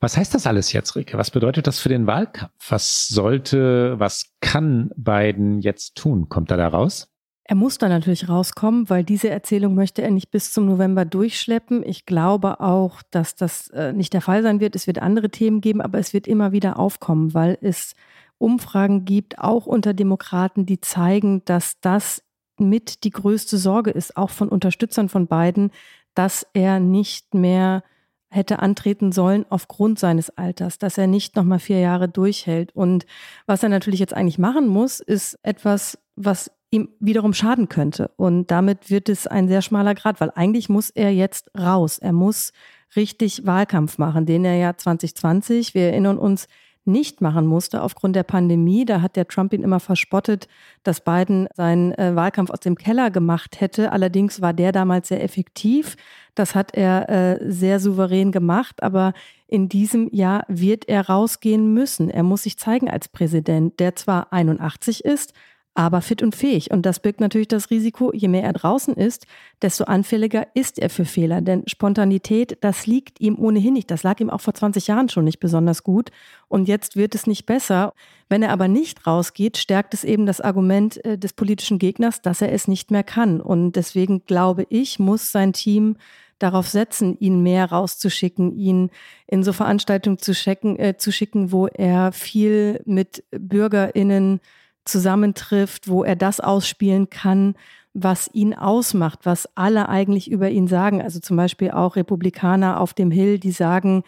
Was 0.01 0.17
heißt 0.17 0.35
das 0.35 0.47
alles 0.47 0.73
jetzt, 0.73 0.97
Rike? 0.97 1.17
Was 1.17 1.31
bedeutet 1.31 1.67
das 1.67 1.79
für 1.79 1.91
den 1.91 2.07
Wahlkampf? 2.07 2.53
Was 2.69 3.07
sollte, 3.07 4.01
was 4.01 4.35
kann 4.41 4.91
Biden 4.97 5.61
jetzt 5.61 5.97
tun? 5.97 6.29
Kommt 6.29 6.51
er 6.51 6.57
da 6.57 6.69
raus? 6.69 7.10
Er 7.51 7.57
muss 7.57 7.79
da 7.79 7.89
natürlich 7.89 8.29
rauskommen, 8.29 8.89
weil 8.91 9.03
diese 9.03 9.29
Erzählung 9.29 9.75
möchte 9.75 10.03
er 10.03 10.13
nicht 10.13 10.31
bis 10.31 10.53
zum 10.53 10.67
November 10.67 11.05
durchschleppen. 11.05 11.83
Ich 11.85 12.07
glaube 12.07 12.61
auch, 12.61 13.03
dass 13.11 13.35
das 13.35 13.67
äh, 13.71 13.93
nicht 13.93 14.13
der 14.13 14.21
Fall 14.21 14.45
sein 14.45 14.61
wird. 14.61 14.77
Es 14.77 14.87
wird 14.87 15.03
andere 15.03 15.31
Themen 15.31 15.61
geben, 15.61 15.81
aber 15.81 15.99
es 15.99 16.13
wird 16.13 16.29
immer 16.29 16.53
wieder 16.53 16.79
aufkommen, 16.79 17.35
weil 17.35 17.59
es 17.61 17.97
Umfragen 18.39 19.05
gibt, 19.05 19.41
auch 19.41 19.67
unter 19.67 19.95
Demokraten, 19.95 20.65
die 20.65 20.81
zeigen, 20.81 21.45
dass 21.45 21.81
das 21.81 22.23
mit 22.57 23.03
die 23.03 23.11
größte 23.11 23.59
Sorge 23.59 23.91
ist, 23.91 24.17
auch 24.17 24.31
von 24.31 24.49
Unterstützern 24.49 25.09
von 25.09 25.27
Biden, 25.27 25.73
dass 26.15 26.47
er 26.53 26.79
nicht 26.79 27.35
mehr 27.35 27.83
hätte 28.29 28.61
antreten 28.61 29.11
sollen 29.11 29.45
aufgrund 29.51 29.99
seines 29.99 30.31
Alters, 30.31 30.79
dass 30.79 30.99
er 30.99 31.09
nicht 31.09 31.35
noch 31.35 31.43
mal 31.43 31.59
vier 31.59 31.81
Jahre 31.81 32.09
durchhält. 32.09 32.77
Und 32.77 33.07
was 33.47 33.65
er 33.65 33.71
natürlich 33.71 33.99
jetzt 33.99 34.15
eigentlich 34.15 34.39
machen 34.39 34.69
muss, 34.69 35.01
ist 35.01 35.37
etwas, 35.43 35.99
was 36.15 36.53
ihm 36.71 36.89
wiederum 37.01 37.33
schaden 37.33 37.69
könnte. 37.69 38.11
Und 38.17 38.51
damit 38.51 38.91
wird 38.91 39.09
es 39.09 39.27
ein 39.27 39.49
sehr 39.49 39.63
schmaler 39.63 39.95
Grad, 39.95 40.21
weil 40.21 40.31
eigentlich 40.35 40.69
muss 40.69 40.91
er 40.91 41.13
jetzt 41.13 41.51
raus. 41.59 41.99
Er 41.99 42.13
muss 42.13 42.53
richtig 42.97 43.47
Wahlkampf 43.47 43.99
machen, 43.99 44.27
den 44.27 44.45
er 44.45 44.57
ja 44.57 44.77
2020, 44.77 45.75
wir 45.75 45.91
erinnern 45.91 46.19
uns, 46.19 46.47
nicht 46.85 47.21
machen 47.21 47.47
musste 47.47 47.83
aufgrund 47.83 48.17
der 48.17 48.23
Pandemie. 48.23 48.85
Da 48.85 49.03
hat 49.03 49.17
der 49.17 49.29
Trump 49.29 49.53
ihn 49.53 49.63
immer 49.63 49.81
verspottet, 49.81 50.49
dass 50.83 51.03
Biden 51.03 51.47
seinen 51.55 51.93
äh, 51.93 52.17
Wahlkampf 52.17 52.51
aus 52.51 52.61
dem 52.61 52.75
Keller 52.77 53.11
gemacht 53.11 53.61
hätte. 53.61 53.93
Allerdings 53.93 54.41
war 54.41 54.53
der 54.53 54.73
damals 54.73 55.09
sehr 55.09 55.23
effektiv. 55.23 55.97
Das 56.35 56.55
hat 56.55 56.75
er 56.75 57.09
äh, 57.09 57.51
sehr 57.51 57.81
souverän 57.81 58.33
gemacht. 58.33 58.83
Aber 58.83 59.13
in 59.47 59.69
diesem 59.69 60.09
Jahr 60.13 60.45
wird 60.49 60.89
er 60.89 61.07
rausgehen 61.07 61.73
müssen. 61.75 62.09
Er 62.09 62.23
muss 62.23 62.45
sich 62.45 62.59
zeigen 62.59 62.89
als 62.89 63.09
Präsident, 63.09 63.79
der 63.79 63.95
zwar 63.95 64.33
81 64.33 65.05
ist, 65.05 65.35
aber 65.75 66.01
fit 66.01 66.23
und 66.23 66.35
fähig. 66.35 66.71
Und 66.71 66.85
das 66.85 67.01
birgt 67.01 67.21
natürlich 67.21 67.49
das 67.49 67.71
Risiko, 67.71 68.13
je 68.13 68.29
mehr 68.29 68.43
er 68.43 68.53
draußen 68.53 68.95
ist, 68.95 69.27
desto 69.63 69.85
anfälliger 69.85 70.49
ist 70.55 70.79
er 70.79 70.91
für 70.91 71.05
Fehler. 71.05 71.41
Denn 71.41 71.63
Spontanität, 71.67 72.59
das 72.61 72.87
liegt 72.87 73.21
ihm 73.21 73.39
ohnehin 73.39 73.75
nicht. 73.75 73.91
Das 73.91 74.03
lag 74.03 74.21
ihm 74.21 74.31
auch 74.31 74.41
vor 74.41 74.55
20 74.55 74.89
Jahren 74.89 75.09
schon 75.09 75.25
nicht 75.25 75.39
besonders 75.39 75.85
gut. 75.85 76.11
Und 76.49 76.67
jetzt 76.67 76.97
wird 76.97 77.15
es 77.15 77.27
nicht 77.27 77.47
besser. 77.47 77.95
Wenn 78.29 78.43
er 78.43 78.51
aber 78.51 78.69
nicht 78.69 79.07
rausgeht, 79.07 79.57
stärkt 79.57 79.95
es 79.95 80.03
eben 80.03 80.27
das 80.27 80.41
Argument 80.41 81.05
äh, 81.05 81.17
des 81.17 81.33
politischen 81.33 81.79
Gegners, 81.79 82.21
dass 82.21 82.43
er 82.43 82.53
es 82.53 82.67
nicht 82.67 82.91
mehr 82.91 83.05
kann. 83.05 83.41
Und 83.41 83.73
deswegen 83.73 84.25
glaube 84.25 84.67
ich, 84.71 84.99
muss 84.99 85.31
sein 85.31 85.53
Team 85.53 85.97
darauf 86.41 86.69
setzen, 86.69 87.17
ihn 87.21 87.43
mehr 87.43 87.71
rauszuschicken, 87.71 88.57
ihn 88.57 88.91
in 89.27 89.45
so 89.45 89.53
Veranstaltungen 89.53 90.19
zu, 90.19 90.33
checken, 90.33 90.79
äh, 90.79 90.97
zu 90.97 91.13
schicken, 91.13 91.53
wo 91.53 91.69
er 91.69 92.13
viel 92.13 92.83
mit 92.87 93.25
BürgerInnen 93.31 94.41
zusammentrifft, 94.85 95.89
wo 95.89 96.05
er 96.05 96.17
das 96.17 96.41
ausspielen 96.41 97.11
kann, 97.11 97.55
was 97.93 98.31
ihn 98.33 98.55
ausmacht, 98.55 99.21
was 99.25 99.49
alle 99.57 99.89
eigentlich 99.89 100.31
über 100.31 100.51
ihn 100.51 100.69
sagen. 100.69 101.03
Also 101.03 101.21
zum 101.21 101.37
Beispiel 101.37 101.71
auch 101.71 101.97
Republikaner 101.97 102.81
auf 102.81 102.95
dem 102.95 103.11
Hill, 103.11 103.39
die 103.39 103.53
sagen, 103.53 104.05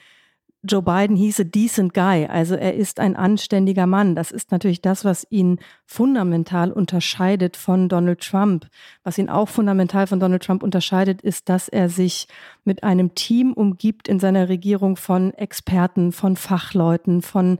Joe 0.65 0.81
Biden 0.81 1.17
hieß 1.17 1.41
a 1.41 1.45
decent 1.45 1.93
guy, 1.93 2.27
also 2.27 2.55
er 2.55 2.75
ist 2.75 3.01
ein 3.01 3.17
anständiger 3.17 3.89
Mann. 3.89 4.15
Das 4.15 4.31
ist 4.31 4.53
natürlich 4.53 4.81
das, 4.81 5.05
was 5.05 5.27
ihn 5.29 5.59
fundamental 5.87 6.71
unterscheidet 6.71 7.57
von 7.57 7.89
Donald 7.89 8.21
Trump. 8.21 8.69
Was 9.03 9.19
ihn 9.19 9.29
auch 9.29 9.49
fundamental 9.49 10.07
von 10.07 10.21
Donald 10.21 10.45
Trump 10.45 10.63
unterscheidet, 10.63 11.21
ist, 11.21 11.49
dass 11.49 11.69
er 11.69 11.89
sich 11.89 12.29
mit 12.63 12.85
einem 12.85 13.17
Team 13.17 13.53
umgibt 13.55 14.07
in 14.07 14.21
seiner 14.21 14.49
Regierung 14.49 14.95
von 14.95 15.35
Experten, 15.35 16.13
von 16.13 16.37
Fachleuten, 16.37 17.23
von 17.23 17.59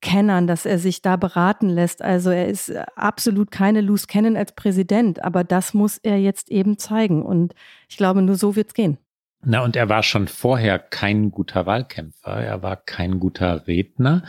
Kennern, 0.00 0.46
dass 0.46 0.66
er 0.66 0.78
sich 0.78 1.02
da 1.02 1.16
beraten 1.16 1.68
lässt. 1.68 2.02
Also 2.02 2.30
er 2.30 2.48
ist 2.48 2.70
äh, 2.70 2.84
absolut 2.96 3.50
keine 3.50 3.80
Loose 3.80 4.06
Cannon 4.06 4.36
als 4.36 4.52
Präsident, 4.52 5.22
aber 5.22 5.44
das 5.44 5.74
muss 5.74 5.98
er 5.98 6.18
jetzt 6.18 6.50
eben 6.50 6.78
zeigen. 6.78 7.22
Und 7.22 7.54
ich 7.88 7.96
glaube, 7.96 8.22
nur 8.22 8.36
so 8.36 8.56
wird's 8.56 8.74
gehen. 8.74 8.98
Na, 9.42 9.62
und 9.62 9.76
er 9.76 9.88
war 9.88 10.02
schon 10.02 10.28
vorher 10.28 10.78
kein 10.78 11.30
guter 11.30 11.64
Wahlkämpfer. 11.64 12.42
Er 12.42 12.62
war 12.62 12.76
kein 12.76 13.20
guter 13.20 13.66
Redner. 13.66 14.24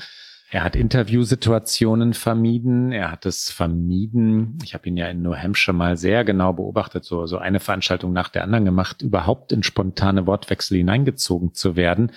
Er 0.53 0.63
hat 0.63 0.75
Interviewsituationen 0.75 2.13
vermieden. 2.13 2.91
Er 2.91 3.11
hat 3.11 3.25
es 3.25 3.49
vermieden. 3.51 4.57
Ich 4.63 4.73
habe 4.73 4.87
ihn 4.87 4.97
ja 4.97 5.07
in 5.07 5.21
New 5.21 5.35
Hampshire 5.35 5.75
mal 5.75 5.95
sehr 5.97 6.25
genau 6.25 6.53
beobachtet, 6.53 7.05
so, 7.05 7.25
so 7.25 7.37
eine 7.37 7.61
Veranstaltung 7.61 8.11
nach 8.11 8.29
der 8.29 8.43
anderen 8.43 8.65
gemacht, 8.65 9.01
überhaupt 9.01 9.51
in 9.53 9.63
spontane 9.63 10.27
Wortwechsel 10.27 10.77
hineingezogen 10.77 11.53
zu 11.53 11.75
werden 11.75 12.11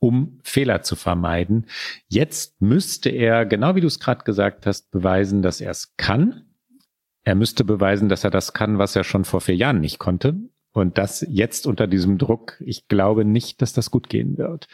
um 0.00 0.40
Fehler 0.42 0.82
zu 0.82 0.96
vermeiden. 0.96 1.66
Jetzt 2.08 2.60
müsste 2.60 3.10
er, 3.10 3.46
genau 3.46 3.76
wie 3.76 3.80
du 3.80 3.86
es 3.86 4.00
gerade 4.00 4.24
gesagt 4.24 4.66
hast, 4.66 4.90
beweisen, 4.90 5.42
dass 5.42 5.60
er 5.60 5.70
es 5.70 5.94
kann. 5.96 6.46
Er 7.22 7.34
müsste 7.34 7.64
beweisen, 7.64 8.08
dass 8.08 8.24
er 8.24 8.30
das 8.30 8.54
kann, 8.54 8.78
was 8.78 8.96
er 8.96 9.04
schon 9.04 9.24
vor 9.24 9.40
vier 9.42 9.56
Jahren 9.56 9.80
nicht 9.80 9.98
konnte. 9.98 10.36
Und 10.72 10.98
das 10.98 11.24
jetzt 11.28 11.66
unter 11.66 11.86
diesem 11.86 12.16
Druck, 12.16 12.56
ich 12.64 12.88
glaube 12.88 13.24
nicht, 13.24 13.60
dass 13.60 13.72
das 13.72 13.90
gut 13.90 14.08
gehen 14.08 14.38
wird. 14.38 14.68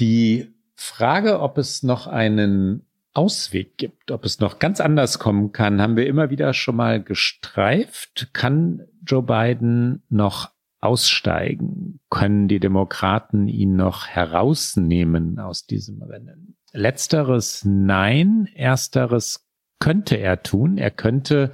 Die 0.00 0.54
Frage, 0.74 1.40
ob 1.40 1.58
es 1.58 1.82
noch 1.82 2.06
einen 2.06 2.86
Ausweg 3.12 3.76
gibt, 3.76 4.10
ob 4.10 4.24
es 4.24 4.38
noch 4.38 4.60
ganz 4.60 4.80
anders 4.80 5.18
kommen 5.18 5.52
kann, 5.52 5.82
haben 5.82 5.96
wir 5.96 6.06
immer 6.06 6.30
wieder 6.30 6.54
schon 6.54 6.76
mal 6.76 7.02
gestreift. 7.02 8.28
Kann 8.32 8.86
Joe 9.04 9.22
Biden 9.22 10.02
noch 10.08 10.50
aussteigen? 10.80 12.00
Können 12.10 12.48
die 12.48 12.60
Demokraten 12.60 13.48
ihn 13.48 13.76
noch 13.76 14.06
herausnehmen 14.06 15.38
aus 15.38 15.66
diesem 15.66 16.02
Rennen? 16.02 16.56
Letzteres 16.72 17.64
nein, 17.64 18.48
ersteres 18.54 19.48
könnte 19.78 20.16
er 20.16 20.42
tun. 20.42 20.78
Er 20.78 20.90
könnte 20.90 21.52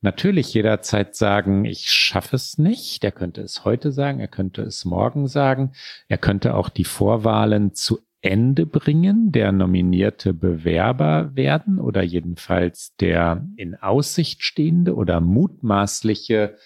natürlich 0.00 0.52
jederzeit 0.54 1.14
sagen, 1.14 1.64
ich 1.64 1.90
schaffe 1.90 2.36
es 2.36 2.58
nicht. 2.58 3.04
Er 3.04 3.12
könnte 3.12 3.40
es 3.42 3.64
heute 3.64 3.92
sagen, 3.92 4.20
er 4.20 4.28
könnte 4.28 4.62
es 4.62 4.84
morgen 4.84 5.26
sagen. 5.28 5.72
Er 6.08 6.18
könnte 6.18 6.54
auch 6.54 6.68
die 6.68 6.84
Vorwahlen 6.84 7.74
zu 7.74 8.00
Ende 8.20 8.66
bringen, 8.66 9.32
der 9.32 9.50
nominierte 9.50 10.32
Bewerber 10.32 11.34
werden 11.34 11.80
oder 11.80 12.02
jedenfalls 12.02 12.94
der 12.96 13.44
in 13.56 13.74
Aussicht 13.74 14.44
stehende 14.44 14.94
oder 14.94 15.20
mutmaßliche 15.20 16.56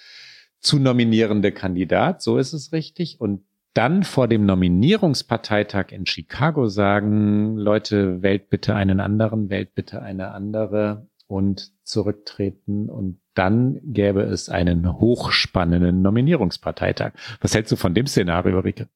zu 0.66 0.78
nominierende 0.78 1.52
Kandidat, 1.52 2.20
so 2.20 2.38
ist 2.38 2.52
es 2.52 2.72
richtig. 2.72 3.20
Und 3.20 3.42
dann 3.72 4.04
vor 4.04 4.26
dem 4.26 4.46
Nominierungsparteitag 4.46 5.92
in 5.92 6.06
Chicago 6.06 6.68
sagen, 6.68 7.56
Leute, 7.56 8.22
wählt 8.22 8.48
bitte 8.48 8.74
einen 8.74 9.00
anderen, 9.00 9.50
wählt 9.50 9.74
bitte 9.74 10.02
eine 10.02 10.32
andere 10.32 11.08
und 11.26 11.72
zurücktreten 11.84 12.88
und 12.88 13.20
dann 13.34 13.80
gäbe 13.84 14.22
es 14.22 14.48
einen 14.48 14.98
hochspannenden 14.98 16.00
Nominierungsparteitag. 16.00 17.12
Was 17.40 17.54
hältst 17.54 17.72
du 17.72 17.76
von 17.76 17.94
dem 17.94 18.06
Szenario, 18.06 18.60
Rike? 18.60 18.88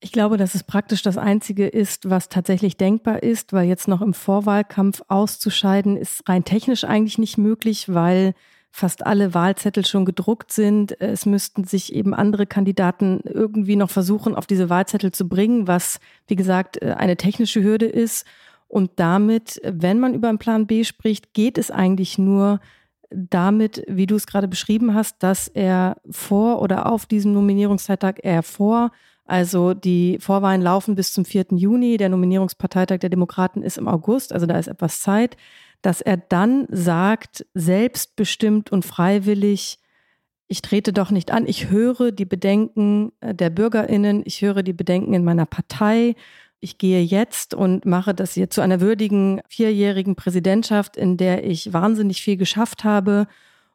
Ich 0.00 0.12
glaube, 0.12 0.36
dass 0.36 0.54
es 0.54 0.62
praktisch 0.62 1.02
das 1.02 1.18
Einzige 1.18 1.66
ist, 1.66 2.08
was 2.08 2.28
tatsächlich 2.28 2.76
denkbar 2.76 3.22
ist, 3.22 3.52
weil 3.52 3.66
jetzt 3.66 3.88
noch 3.88 4.02
im 4.02 4.14
Vorwahlkampf 4.14 5.02
auszuscheiden, 5.08 5.96
ist 5.96 6.28
rein 6.28 6.44
technisch 6.44 6.84
eigentlich 6.84 7.18
nicht 7.18 7.38
möglich, 7.38 7.92
weil 7.92 8.34
fast 8.76 9.06
alle 9.06 9.32
Wahlzettel 9.32 9.86
schon 9.86 10.04
gedruckt 10.04 10.52
sind. 10.52 11.00
Es 11.00 11.24
müssten 11.24 11.64
sich 11.64 11.94
eben 11.94 12.12
andere 12.12 12.46
Kandidaten 12.46 13.20
irgendwie 13.24 13.74
noch 13.74 13.88
versuchen, 13.88 14.34
auf 14.34 14.46
diese 14.46 14.68
Wahlzettel 14.68 15.12
zu 15.12 15.28
bringen, 15.30 15.66
was, 15.66 15.98
wie 16.26 16.36
gesagt, 16.36 16.82
äh, 16.82 16.92
eine 16.92 17.16
technische 17.16 17.62
Hürde 17.62 17.86
ist. 17.86 18.26
Und 18.68 18.90
damit, 18.96 19.62
wenn 19.64 19.98
man 19.98 20.12
über 20.12 20.28
einen 20.28 20.36
Plan 20.36 20.66
B 20.66 20.84
spricht, 20.84 21.32
geht 21.32 21.56
es 21.56 21.70
eigentlich 21.70 22.18
nur 22.18 22.60
damit, 23.08 23.82
wie 23.88 24.06
du 24.06 24.14
es 24.14 24.26
gerade 24.26 24.46
beschrieben 24.46 24.92
hast, 24.92 25.22
dass 25.22 25.48
er 25.48 25.96
vor 26.10 26.60
oder 26.60 26.92
auf 26.92 27.06
diesem 27.06 27.32
Nominierungszeittag 27.32 28.18
er 28.24 28.42
vor 28.42 28.90
also 29.28 29.74
die 29.74 30.18
Vorwahlen 30.20 30.62
laufen 30.62 30.94
bis 30.94 31.12
zum 31.12 31.24
4. 31.24 31.46
Juni. 31.50 31.96
Der 31.96 32.08
Nominierungsparteitag 32.08 32.98
der 32.98 33.10
Demokraten 33.10 33.62
ist 33.62 33.76
im 33.76 33.88
August, 33.88 34.32
also 34.32 34.46
da 34.46 34.56
ist 34.56 34.68
etwas 34.68 35.00
Zeit 35.00 35.36
dass 35.86 36.00
er 36.00 36.16
dann 36.16 36.66
sagt, 36.68 37.46
selbstbestimmt 37.54 38.72
und 38.72 38.84
freiwillig, 38.84 39.78
ich 40.48 40.60
trete 40.60 40.92
doch 40.92 41.12
nicht 41.12 41.30
an, 41.30 41.46
ich 41.46 41.70
höre 41.70 42.10
die 42.10 42.24
Bedenken 42.24 43.12
äh, 43.20 43.32
der 43.32 43.50
Bürgerinnen, 43.50 44.22
ich 44.24 44.42
höre 44.42 44.64
die 44.64 44.72
Bedenken 44.72 45.14
in 45.14 45.22
meiner 45.22 45.46
Partei, 45.46 46.16
ich 46.58 46.78
gehe 46.78 47.02
jetzt 47.02 47.54
und 47.54 47.86
mache 47.86 48.14
das 48.14 48.34
hier 48.34 48.50
zu 48.50 48.62
einer 48.62 48.80
würdigen 48.80 49.40
vierjährigen 49.48 50.16
Präsidentschaft, 50.16 50.96
in 50.96 51.18
der 51.18 51.44
ich 51.44 51.72
wahnsinnig 51.72 52.20
viel 52.20 52.36
geschafft 52.36 52.82
habe 52.82 53.28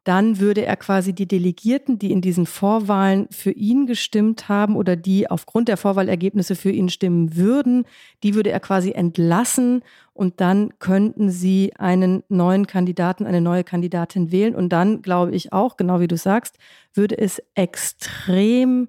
dann 0.04 0.40
würde 0.40 0.66
er 0.66 0.78
quasi 0.78 1.14
die 1.14 1.28
Delegierten, 1.28 2.00
die 2.00 2.12
in 2.12 2.22
diesen 2.22 2.48
Vorwahlen 2.48 3.28
für 3.30 3.52
ihn 3.52 3.86
gestimmt 3.86 4.50
haben 4.50 4.76
oder 4.76 4.96
die 4.96 5.30
aufgrund 5.30 5.68
der 5.68 5.78
Vorwahlergebnisse 5.78 6.56
für 6.56 6.72
ihn 6.72 6.90
stimmen 6.90 7.36
würden, 7.36 7.86
die 8.24 8.34
würde 8.34 8.52
er 8.52 8.60
quasi 8.60 8.92
entlassen 8.92 9.84
und 10.14 10.42
dann 10.42 10.78
könnten 10.80 11.30
sie 11.30 11.74
einen 11.78 12.24
neuen 12.30 12.66
Kandidaten, 12.66 13.26
eine 13.26 13.42
neue 13.42 13.64
Kandidatin 13.64 14.32
wählen. 14.32 14.56
Und 14.56 14.70
dann 14.70 15.02
glaube 15.02 15.36
ich 15.36 15.54
auch, 15.54 15.78
genau 15.78 16.00
wie 16.00 16.08
du 16.08 16.18
sagst, 16.18 16.58
würde 16.94 17.18
es 17.18 17.42
extrem 17.54 18.88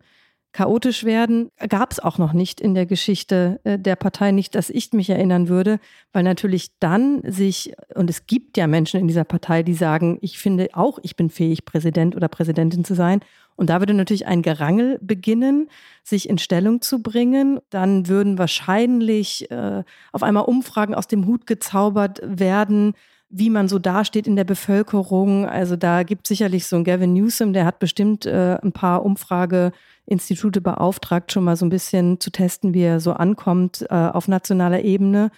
chaotisch 0.52 1.04
werden, 1.04 1.50
gab 1.68 1.92
es 1.92 1.98
auch 1.98 2.18
noch 2.18 2.32
nicht 2.32 2.60
in 2.60 2.74
der 2.74 2.86
Geschichte 2.86 3.60
äh, 3.64 3.78
der 3.78 3.96
Partei, 3.96 4.32
nicht, 4.32 4.54
dass 4.54 4.70
ich 4.70 4.92
mich 4.92 5.08
erinnern 5.08 5.48
würde, 5.48 5.80
weil 6.12 6.22
natürlich 6.22 6.78
dann 6.78 7.22
sich, 7.24 7.72
und 7.94 8.10
es 8.10 8.26
gibt 8.26 8.56
ja 8.56 8.66
Menschen 8.66 9.00
in 9.00 9.08
dieser 9.08 9.24
Partei, 9.24 9.62
die 9.62 9.74
sagen, 9.74 10.18
ich 10.20 10.38
finde 10.38 10.68
auch, 10.74 10.98
ich 11.02 11.16
bin 11.16 11.30
fähig, 11.30 11.64
Präsident 11.64 12.14
oder 12.16 12.28
Präsidentin 12.28 12.84
zu 12.84 12.94
sein. 12.94 13.20
Und 13.54 13.70
da 13.70 13.80
würde 13.80 13.94
natürlich 13.94 14.26
ein 14.26 14.42
Gerangel 14.42 14.98
beginnen, 15.02 15.68
sich 16.02 16.28
in 16.28 16.38
Stellung 16.38 16.80
zu 16.80 17.02
bringen. 17.02 17.60
Dann 17.70 18.08
würden 18.08 18.38
wahrscheinlich 18.38 19.50
äh, 19.50 19.84
auf 20.10 20.22
einmal 20.22 20.44
Umfragen 20.44 20.94
aus 20.94 21.06
dem 21.06 21.26
Hut 21.26 21.46
gezaubert 21.46 22.20
werden, 22.24 22.94
wie 23.32 23.48
man 23.48 23.66
so 23.66 23.78
dasteht 23.78 24.26
in 24.26 24.36
der 24.36 24.44
Bevölkerung. 24.44 25.46
Also 25.48 25.74
da 25.74 26.02
gibt 26.02 26.26
sicherlich 26.26 26.66
so 26.66 26.76
ein 26.76 26.84
Gavin 26.84 27.14
Newsom, 27.14 27.54
der 27.54 27.64
hat 27.64 27.78
bestimmt 27.78 28.26
äh, 28.26 28.58
ein 28.62 28.72
paar 28.72 29.04
Umfrageinstitute 29.04 30.60
beauftragt, 30.60 31.32
schon 31.32 31.44
mal 31.44 31.56
so 31.56 31.64
ein 31.64 31.70
bisschen 31.70 32.20
zu 32.20 32.30
testen, 32.30 32.74
wie 32.74 32.82
er 32.82 33.00
so 33.00 33.14
ankommt 33.14 33.86
äh, 33.88 33.94
auf 33.94 34.28
nationaler 34.28 34.82
Ebene. 34.82 35.30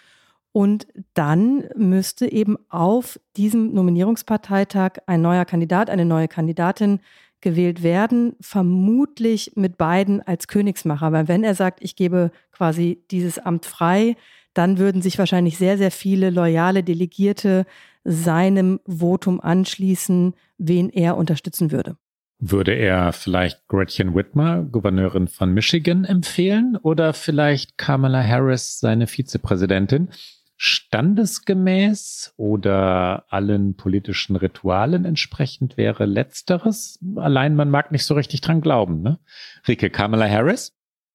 Und 0.50 0.88
dann 1.14 1.64
müsste 1.76 2.30
eben 2.30 2.56
auf 2.68 3.18
diesem 3.36 3.72
Nominierungsparteitag 3.72 4.98
ein 5.06 5.22
neuer 5.22 5.44
Kandidat, 5.44 5.88
eine 5.88 6.04
neue 6.04 6.28
Kandidatin 6.28 6.98
gewählt 7.40 7.84
werden, 7.84 8.34
vermutlich 8.40 9.52
mit 9.54 9.76
beiden 9.78 10.20
als 10.20 10.48
Königsmacher. 10.48 11.12
Weil 11.12 11.28
wenn 11.28 11.44
er 11.44 11.54
sagt, 11.54 11.78
ich 11.82 11.94
gebe 11.94 12.32
quasi 12.50 13.04
dieses 13.12 13.38
Amt 13.38 13.66
frei, 13.66 14.16
dann 14.54 14.78
würden 14.78 15.02
sich 15.02 15.18
wahrscheinlich 15.18 15.58
sehr, 15.58 15.76
sehr 15.78 15.90
viele 15.90 16.30
loyale 16.30 16.82
Delegierte 16.82 17.66
seinem 18.04 18.80
Votum 18.86 19.40
anschließen, 19.40 20.34
wen 20.58 20.90
er 20.90 21.16
unterstützen 21.16 21.72
würde. 21.72 21.96
Würde 22.38 22.72
er 22.72 23.12
vielleicht 23.12 23.66
Gretchen 23.68 24.14
Whitmer, 24.14 24.62
Gouverneurin 24.64 25.28
von 25.28 25.52
Michigan, 25.54 26.04
empfehlen 26.04 26.76
oder 26.76 27.14
vielleicht 27.14 27.78
Kamala 27.78 28.22
Harris, 28.22 28.80
seine 28.80 29.06
Vizepräsidentin? 29.06 30.10
Standesgemäß 30.56 32.34
oder 32.36 33.24
allen 33.28 33.76
politischen 33.76 34.36
Ritualen 34.36 35.04
entsprechend 35.04 35.76
wäre 35.76 36.06
letzteres. 36.06 36.98
Allein 37.16 37.56
man 37.56 37.70
mag 37.70 37.90
nicht 37.92 38.04
so 38.04 38.14
richtig 38.14 38.40
dran 38.40 38.60
glauben. 38.60 39.02
Ne? 39.02 39.18
Rike 39.66 39.90
Kamala 39.90 40.28
Harris? 40.28 40.73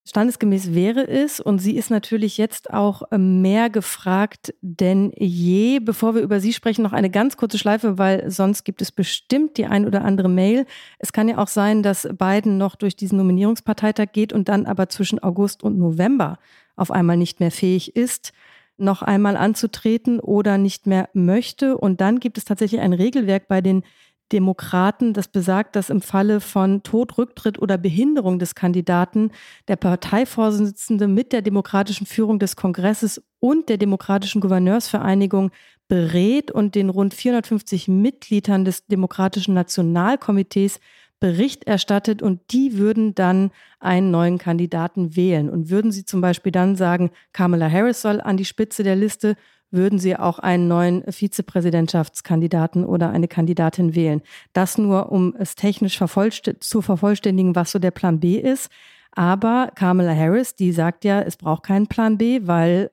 Standesgemäß 0.09 0.73
wäre 0.73 1.07
es 1.07 1.39
und 1.39 1.59
sie 1.59 1.75
ist 1.75 1.91
natürlich 1.91 2.37
jetzt 2.37 2.73
auch 2.73 3.03
ähm, 3.11 3.41
mehr 3.41 3.69
gefragt 3.69 4.53
denn 4.61 5.11
je. 5.15 5.79
Bevor 5.79 6.15
wir 6.15 6.21
über 6.21 6.39
sie 6.39 6.51
sprechen, 6.51 6.81
noch 6.81 6.93
eine 6.93 7.09
ganz 7.09 7.37
kurze 7.37 7.57
Schleife, 7.57 7.97
weil 7.97 8.29
sonst 8.31 8.63
gibt 8.63 8.81
es 8.81 8.91
bestimmt 8.91 9.57
die 9.57 9.67
ein 9.67 9.85
oder 9.85 10.03
andere 10.03 10.27
Mail. 10.27 10.65
Es 10.97 11.13
kann 11.13 11.29
ja 11.29 11.37
auch 11.37 11.47
sein, 11.47 11.83
dass 11.83 12.09
Biden 12.17 12.57
noch 12.57 12.75
durch 12.75 12.95
diesen 12.95 13.17
Nominierungsparteitag 13.17 14.07
geht 14.11 14.33
und 14.33 14.49
dann 14.49 14.65
aber 14.65 14.89
zwischen 14.89 15.21
August 15.21 15.63
und 15.63 15.77
November 15.77 16.39
auf 16.75 16.89
einmal 16.89 17.17
nicht 17.17 17.39
mehr 17.39 17.51
fähig 17.51 17.95
ist, 17.95 18.33
noch 18.77 19.01
einmal 19.01 19.37
anzutreten 19.37 20.19
oder 20.19 20.57
nicht 20.57 20.87
mehr 20.87 21.09
möchte. 21.13 21.77
Und 21.77 22.01
dann 22.01 22.19
gibt 22.19 22.37
es 22.37 22.45
tatsächlich 22.45 22.81
ein 22.81 22.93
Regelwerk 22.93 23.47
bei 23.47 23.61
den 23.61 23.83
Demokraten, 24.31 25.13
das 25.13 25.27
besagt, 25.27 25.75
dass 25.75 25.89
im 25.89 26.01
Falle 26.01 26.39
von 26.39 26.83
Tod, 26.83 27.17
Rücktritt 27.17 27.59
oder 27.59 27.77
Behinderung 27.77 28.39
des 28.39 28.55
Kandidaten 28.55 29.31
der 29.67 29.75
Parteivorsitzende 29.75 31.07
mit 31.07 31.33
der 31.33 31.41
demokratischen 31.41 32.05
Führung 32.05 32.39
des 32.39 32.55
Kongresses 32.55 33.21
und 33.39 33.69
der 33.69 33.77
demokratischen 33.77 34.41
Gouverneursvereinigung 34.41 35.51
berät 35.87 36.51
und 36.51 36.75
den 36.75 36.89
rund 36.89 37.13
450 37.13 37.87
Mitgliedern 37.87 38.63
des 38.63 38.85
Demokratischen 38.85 39.55
Nationalkomitees 39.55 40.79
Bericht 41.19 41.65
erstattet 41.65 42.21
und 42.21 42.39
die 42.51 42.77
würden 42.77 43.13
dann 43.13 43.51
einen 43.79 44.09
neuen 44.09 44.37
Kandidaten 44.37 45.15
wählen. 45.17 45.49
Und 45.49 45.69
würden 45.69 45.91
sie 45.91 46.05
zum 46.05 46.21
Beispiel 46.21 46.51
dann 46.51 46.75
sagen, 46.77 47.11
Kamala 47.33 47.69
Harris 47.69 48.01
soll 48.01 48.21
an 48.21 48.37
die 48.37 48.45
Spitze 48.45 48.83
der 48.83 48.95
Liste, 48.95 49.35
würden 49.71 49.99
sie 49.99 50.15
auch 50.15 50.39
einen 50.39 50.67
neuen 50.67 51.03
Vizepräsidentschaftskandidaten 51.11 52.85
oder 52.85 53.11
eine 53.11 53.27
Kandidatin 53.27 53.95
wählen. 53.95 54.21
Das 54.53 54.77
nur, 54.77 55.11
um 55.11 55.35
es 55.37 55.55
technisch 55.55 55.97
zu 55.97 56.81
vervollständigen, 56.81 57.55
was 57.55 57.71
so 57.71 57.79
der 57.79 57.91
Plan 57.91 58.19
B 58.19 58.37
ist. 58.37 58.69
Aber 59.11 59.71
Kamala 59.75 60.15
Harris, 60.15 60.55
die 60.55 60.71
sagt 60.71 61.03
ja, 61.03 61.21
es 61.21 61.37
braucht 61.37 61.63
keinen 61.63 61.87
Plan 61.87 62.17
B, 62.17 62.41
weil 62.43 62.91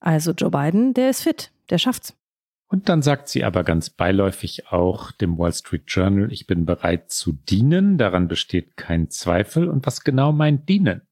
also 0.00 0.32
Joe 0.32 0.50
Biden, 0.50 0.94
der 0.94 1.10
ist 1.10 1.22
fit, 1.22 1.52
der 1.68 1.78
schafft's. 1.78 2.16
Und 2.68 2.88
dann 2.88 3.02
sagt 3.02 3.28
sie 3.28 3.42
aber 3.42 3.64
ganz 3.64 3.90
beiläufig 3.90 4.68
auch 4.68 5.10
dem 5.10 5.38
Wall 5.38 5.52
Street 5.52 5.84
Journal, 5.88 6.32
ich 6.32 6.46
bin 6.46 6.66
bereit 6.66 7.10
zu 7.10 7.32
dienen, 7.32 7.98
daran 7.98 8.28
besteht 8.28 8.76
kein 8.76 9.10
Zweifel. 9.10 9.68
Und 9.68 9.86
was 9.86 10.04
genau 10.04 10.30
meint 10.30 10.68
dienen? 10.68 11.02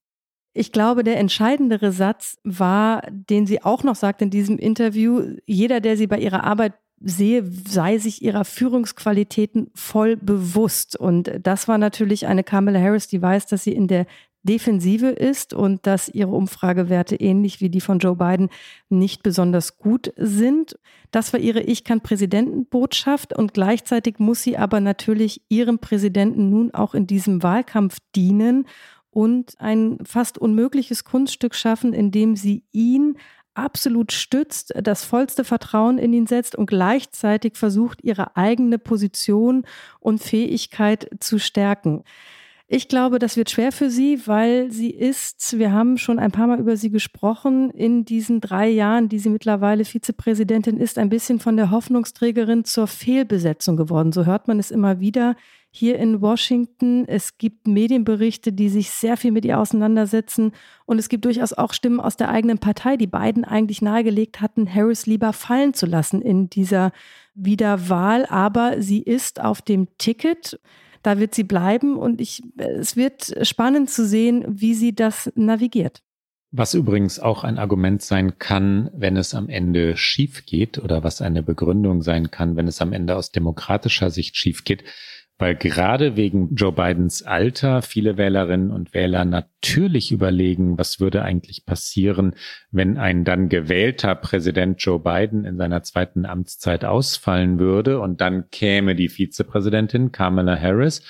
Ich 0.59 0.73
glaube, 0.73 1.05
der 1.05 1.19
entscheidendere 1.19 1.93
Satz 1.93 2.37
war, 2.43 3.03
den 3.11 3.47
sie 3.47 3.63
auch 3.63 3.85
noch 3.85 3.95
sagt 3.95 4.23
in 4.23 4.31
diesem 4.31 4.59
Interview, 4.59 5.37
jeder, 5.47 5.81
der 5.81 5.97
sie 5.97 6.09
bei 6.09 6.19
ihrer 6.19 6.43
Arbeit 6.43 6.75
sehe, 7.01 7.45
sei 7.45 7.99
sich 7.99 8.23
ihrer 8.23 8.45
Führungsqualitäten 8.45 9.71
voll 9.77 10.17
bewusst. 10.17 10.97
Und 10.97 11.31
das 11.45 11.69
war 11.69 11.79
natürlich 11.79 12.27
eine 12.27 12.43
Kamala 12.43 12.81
Harris, 12.81 13.07
die 13.07 13.23
weiß, 13.23 13.47
dass 13.47 13.63
sie 13.63 13.73
in 13.73 13.87
der 13.87 14.07
Defensive 14.43 15.09
ist 15.09 15.53
und 15.53 15.87
dass 15.87 16.09
ihre 16.09 16.31
Umfragewerte 16.31 17.17
ähnlich 17.17 17.61
wie 17.61 17.71
die 17.71 17.81
von 17.81 18.01
Joe 18.01 18.17
Biden 18.17 18.49
nicht 18.89 19.23
besonders 19.23 19.79
gut 19.79 20.13
sind. 20.17 20.79
Das 21.11 21.33
war 21.33 21.39
ihre 21.41 21.61
Ich 21.61 21.85
kann 21.85 22.01
Präsidentenbotschaft 22.01 23.37
und 23.37 23.55
gleichzeitig 23.55 24.19
muss 24.19 24.43
sie 24.43 24.57
aber 24.57 24.81
natürlich 24.81 25.43
ihrem 25.49 25.79
Präsidenten 25.79 26.51
nun 26.51 26.73
auch 26.73 26.95
in 26.95 27.07
diesem 27.07 27.43
Wahlkampf 27.43 27.99
dienen 28.17 28.67
und 29.11 29.55
ein 29.59 29.99
fast 30.05 30.39
unmögliches 30.39 31.05
Kunststück 31.05 31.55
schaffen, 31.55 31.93
indem 31.93 32.37
sie 32.37 32.65
ihn 32.73 33.17
absolut 33.55 34.13
stützt, 34.13 34.73
das 34.81 35.05
vollste 35.05 35.43
Vertrauen 35.43 35.99
in 35.99 36.13
ihn 36.13 36.27
setzt 36.27 36.55
und 36.55 36.67
gleichzeitig 36.67 37.57
versucht, 37.57 38.05
ihre 38.05 38.37
eigene 38.37 38.79
Position 38.79 39.65
und 39.99 40.23
Fähigkeit 40.23 41.09
zu 41.19 41.39
stärken. 41.39 42.05
Ich 42.71 42.89
glaube, 42.89 43.19
das 43.19 43.39
wird 43.39 43.49
schwer 43.49 43.73
für 43.73 43.89
sie, 43.89 44.27
weil 44.27 44.71
sie 44.71 44.91
ist, 44.91 45.59
wir 45.59 45.73
haben 45.73 45.97
schon 45.97 46.19
ein 46.19 46.33
paar 46.33 46.47
Mal 46.47 46.61
über 46.61 46.77
sie 46.77 46.91
gesprochen, 46.91 47.71
in 47.71 48.05
diesen 48.05 48.43
drei 48.43 48.69
Jahren, 48.69 49.09
die 49.09 49.19
sie 49.19 49.31
mittlerweile 49.31 49.87
Vizepräsidentin 49.87 50.77
ist, 50.77 50.99
ein 50.99 51.09
bisschen 51.09 51.41
von 51.41 51.57
der 51.57 51.71
Hoffnungsträgerin 51.71 52.67
zur 52.67 52.87
Fehlbesetzung 52.87 53.79
geworden. 53.79 54.13
So 54.13 54.27
hört 54.27 54.49
man 54.49 54.59
es 54.59 54.71
immer 54.71 55.01
wieder 55.01 55.35
hier 55.79 55.99
in 55.99 56.21
Washington. 56.21 57.05
Es 57.07 57.39
gibt 57.39 57.69
Medienberichte, 57.69 58.53
die 58.53 58.69
sich 58.69 58.91
sehr 58.91 59.17
viel 59.17 59.31
mit 59.31 59.45
ihr 59.45 59.59
auseinandersetzen. 59.59 60.53
Und 60.87 60.99
es 60.99 61.09
gibt 61.09 61.25
durchaus 61.25 61.53
auch 61.53 61.73
Stimmen 61.73 62.01
aus 62.01 62.17
der 62.17 62.31
eigenen 62.31 62.59
Partei, 62.59 62.97
die 62.97 63.07
beiden 63.07 63.45
eigentlich 63.45 63.81
nahegelegt 63.81 64.41
hatten, 64.41 64.73
Harris 64.73 65.07
lieber 65.07 65.33
fallen 65.33 65.75
zu 65.75 65.87
lassen 65.87 66.21
in 66.21 66.51
dieser 66.51 66.93
Wiederwahl. 67.35 68.27
Aber 68.27 68.83
sie 68.83 69.01
ist 69.01 69.41
auf 69.41 69.63
dem 69.63 69.89
Ticket. 69.99 70.61
Da 71.03 71.21
wird 71.21 71.35
sie 71.35 71.45
bleiben 71.45 71.97
und 71.97 72.21
ich, 72.21 72.43
es 72.57 72.97
wird 72.97 73.47
spannend 73.47 73.89
zu 73.89 74.05
sehen, 74.05 74.45
wie 74.49 74.75
sie 74.75 74.95
das 74.95 75.33
navigiert. 75.37 76.03
Was 76.51 76.73
übrigens 76.73 77.21
auch 77.21 77.45
ein 77.45 77.59
Argument 77.59 78.01
sein 78.01 78.39
kann, 78.39 78.91
wenn 78.95 79.19
es 79.19 79.35
am 79.35 79.51
Ende 79.51 79.99
schief 79.99 80.47
geht 80.47 80.79
oder 80.79 81.05
was 81.05 81.21
eine 81.21 81.43
Begründung 81.43 82.01
sein 82.01 82.31
kann, 82.31 82.57
wenn 82.57 82.67
es 82.67 82.81
am 82.81 82.95
Ende 82.95 83.17
aus 83.17 83.33
demokratischer 83.33 84.11
Sicht 84.11 84.35
schief 84.37 84.65
geht, 84.65 84.83
weil 85.39 85.55
gerade 85.55 86.17
wegen 86.17 86.55
Joe 86.55 86.73
Bidens 86.73 87.23
Alter 87.23 87.81
viele 87.83 88.17
Wählerinnen 88.17 88.71
und 88.71 88.93
Wähler 88.93 89.25
natürlich 89.25 90.11
überlegen, 90.11 90.77
was 90.77 90.99
würde 90.99 91.23
eigentlich 91.23 91.65
passieren, 91.65 92.35
wenn 92.71 92.99
ein 92.99 93.25
dann 93.25 93.49
gewählter 93.49 94.17
Präsident 94.17 94.83
Joe 94.83 94.99
Biden 94.99 95.45
in 95.45 95.57
seiner 95.57 95.83
zweiten 95.83 96.27
Amtszeit 96.27 96.85
ausfallen 96.85 97.59
würde 97.59 98.01
und 98.01 98.21
dann 98.21 98.51
käme 98.51 98.97
die 98.97 99.09
Vizepräsidentin 99.09 100.11
Kamala 100.11 100.59
Harris. 100.59 101.03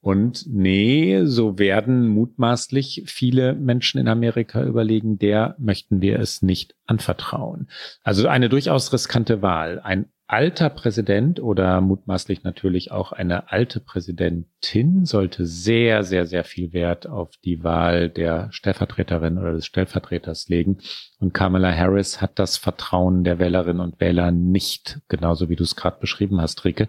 Und 0.00 0.44
nee, 0.46 1.24
so 1.24 1.58
werden 1.58 2.06
mutmaßlich 2.08 3.02
viele 3.06 3.54
Menschen 3.54 4.00
in 4.00 4.08
Amerika 4.08 4.62
überlegen, 4.62 5.18
der 5.18 5.56
möchten 5.58 6.00
wir 6.00 6.20
es 6.20 6.40
nicht 6.40 6.76
anvertrauen. 6.86 7.68
Also 8.02 8.28
eine 8.28 8.48
durchaus 8.48 8.92
riskante 8.92 9.42
Wahl. 9.42 9.80
Ein 9.80 10.06
alter 10.28 10.68
Präsident 10.68 11.40
oder 11.40 11.80
mutmaßlich 11.80 12.44
natürlich 12.44 12.92
auch 12.92 13.12
eine 13.12 13.50
alte 13.50 13.80
Präsidentin 13.80 15.06
sollte 15.06 15.46
sehr, 15.46 16.04
sehr, 16.04 16.26
sehr 16.26 16.44
viel 16.44 16.74
Wert 16.74 17.06
auf 17.06 17.30
die 17.44 17.64
Wahl 17.64 18.10
der 18.10 18.48
Stellvertreterin 18.52 19.38
oder 19.38 19.54
des 19.54 19.64
Stellvertreters 19.64 20.50
legen. 20.50 20.78
Und 21.18 21.32
Kamala 21.32 21.74
Harris 21.74 22.20
hat 22.20 22.38
das 22.38 22.58
Vertrauen 22.58 23.24
der 23.24 23.38
Wählerinnen 23.38 23.80
und 23.80 24.00
Wähler 24.00 24.30
nicht, 24.30 25.00
genauso 25.08 25.48
wie 25.48 25.56
du 25.56 25.64
es 25.64 25.76
gerade 25.76 25.98
beschrieben 25.98 26.42
hast, 26.42 26.62
Rike. 26.66 26.88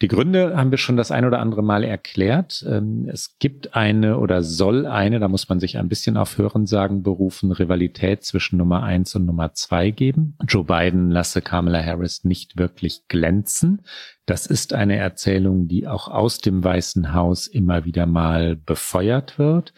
Die 0.00 0.08
Gründe 0.08 0.56
haben 0.56 0.70
wir 0.70 0.78
schon 0.78 0.96
das 0.96 1.10
ein 1.10 1.24
oder 1.24 1.40
andere 1.40 1.64
Mal 1.64 1.82
erklärt. 1.82 2.64
Ähm, 2.68 3.08
es 3.12 3.36
gibt 3.40 3.74
eine 3.74 4.18
oder 4.18 4.44
soll 4.44 4.86
eine, 4.86 5.18
da 5.18 5.26
muss 5.26 5.48
man 5.48 5.58
sich 5.58 5.76
ein 5.76 5.88
bisschen 5.88 6.16
auf 6.16 6.38
Hörensagen 6.38 7.02
berufen, 7.02 7.50
Rivalität 7.50 8.22
zwischen 8.22 8.58
Nummer 8.58 8.84
eins 8.84 9.16
und 9.16 9.26
Nummer 9.26 9.54
zwei 9.54 9.90
geben. 9.90 10.36
Joe 10.46 10.64
Biden 10.64 11.10
lasse 11.10 11.42
Kamala 11.42 11.84
Harris 11.84 12.22
nicht 12.22 12.56
wirklich 12.56 12.75
wirklich 12.76 13.08
glänzen. 13.08 13.82
Das 14.26 14.46
ist 14.46 14.74
eine 14.74 14.96
Erzählung, 14.96 15.66
die 15.66 15.88
auch 15.88 16.08
aus 16.08 16.38
dem 16.38 16.62
Weißen 16.62 17.14
Haus 17.14 17.46
immer 17.46 17.84
wieder 17.84 18.06
mal 18.06 18.56
befeuert 18.56 19.38
wird 19.38 19.72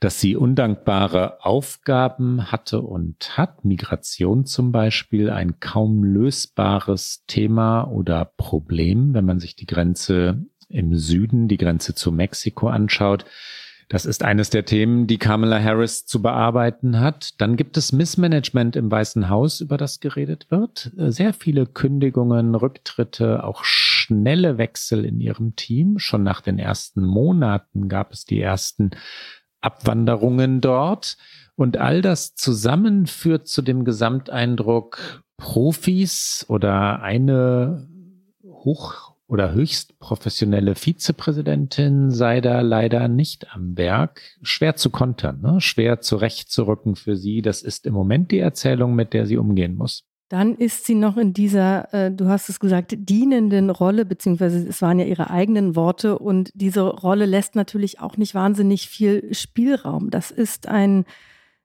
dass 0.00 0.20
sie 0.20 0.36
undankbare 0.36 1.44
Aufgaben 1.44 2.52
hatte 2.52 2.82
und 2.82 3.36
hat. 3.36 3.64
Migration 3.64 4.46
zum 4.46 4.70
Beispiel 4.70 5.28
ein 5.28 5.58
kaum 5.58 6.04
lösbares 6.04 7.24
Thema 7.26 7.82
oder 7.82 8.24
Problem, 8.24 9.12
wenn 9.12 9.24
man 9.24 9.40
sich 9.40 9.56
die 9.56 9.66
Grenze 9.66 10.46
im 10.68 10.94
Süden, 10.94 11.48
die 11.48 11.56
Grenze 11.56 11.96
zu 11.96 12.12
Mexiko 12.12 12.68
anschaut. 12.68 13.24
Das 13.88 14.04
ist 14.04 14.22
eines 14.22 14.50
der 14.50 14.66
Themen, 14.66 15.06
die 15.06 15.16
Kamala 15.16 15.62
Harris 15.62 16.04
zu 16.04 16.20
bearbeiten 16.20 17.00
hat. 17.00 17.40
Dann 17.40 17.56
gibt 17.56 17.78
es 17.78 17.92
Missmanagement 17.92 18.76
im 18.76 18.90
Weißen 18.90 19.30
Haus, 19.30 19.62
über 19.62 19.78
das 19.78 20.00
geredet 20.00 20.50
wird. 20.50 20.92
Sehr 20.94 21.32
viele 21.32 21.64
Kündigungen, 21.64 22.54
Rücktritte, 22.54 23.44
auch 23.44 23.64
schnelle 23.64 24.58
Wechsel 24.58 25.06
in 25.06 25.20
ihrem 25.20 25.56
Team. 25.56 25.98
Schon 25.98 26.22
nach 26.22 26.42
den 26.42 26.58
ersten 26.58 27.02
Monaten 27.02 27.88
gab 27.88 28.12
es 28.12 28.26
die 28.26 28.40
ersten 28.40 28.90
Abwanderungen 29.62 30.60
dort. 30.60 31.16
Und 31.56 31.78
all 31.78 32.02
das 32.02 32.34
zusammen 32.34 33.06
führt 33.06 33.48
zu 33.48 33.62
dem 33.62 33.86
Gesamteindruck, 33.86 35.24
Profis 35.38 36.44
oder 36.48 37.00
eine 37.00 37.88
hoch 38.44 39.14
oder 39.28 39.52
höchst 39.52 39.98
professionelle 39.98 40.74
Vizepräsidentin 40.74 42.10
sei 42.10 42.40
da 42.40 42.62
leider 42.62 43.08
nicht 43.08 43.54
am 43.54 43.76
Werk. 43.76 44.22
Schwer 44.42 44.74
zu 44.74 44.88
kontern, 44.88 45.42
ne? 45.42 45.60
schwer 45.60 46.00
zurechtzurücken 46.00 46.96
für 46.96 47.14
sie. 47.14 47.42
Das 47.42 47.62
ist 47.62 47.86
im 47.86 47.92
Moment 47.92 48.30
die 48.30 48.38
Erzählung, 48.38 48.94
mit 48.94 49.12
der 49.12 49.26
sie 49.26 49.36
umgehen 49.36 49.76
muss. 49.76 50.04
Dann 50.30 50.56
ist 50.56 50.86
sie 50.86 50.94
noch 50.94 51.16
in 51.16 51.32
dieser, 51.32 51.92
äh, 51.92 52.10
du 52.10 52.28
hast 52.28 52.48
es 52.48 52.60
gesagt, 52.60 52.94
dienenden 52.98 53.70
Rolle, 53.70 54.04
beziehungsweise 54.04 54.66
es 54.66 54.82
waren 54.82 54.98
ja 54.98 55.06
ihre 55.06 55.30
eigenen 55.30 55.76
Worte 55.76 56.18
und 56.18 56.50
diese 56.54 56.82
Rolle 56.82 57.26
lässt 57.26 57.54
natürlich 57.54 58.00
auch 58.00 58.16
nicht 58.16 58.34
wahnsinnig 58.34 58.88
viel 58.88 59.32
Spielraum. 59.32 60.10
Das 60.10 60.30
ist 60.30 60.68
ein, 60.68 61.04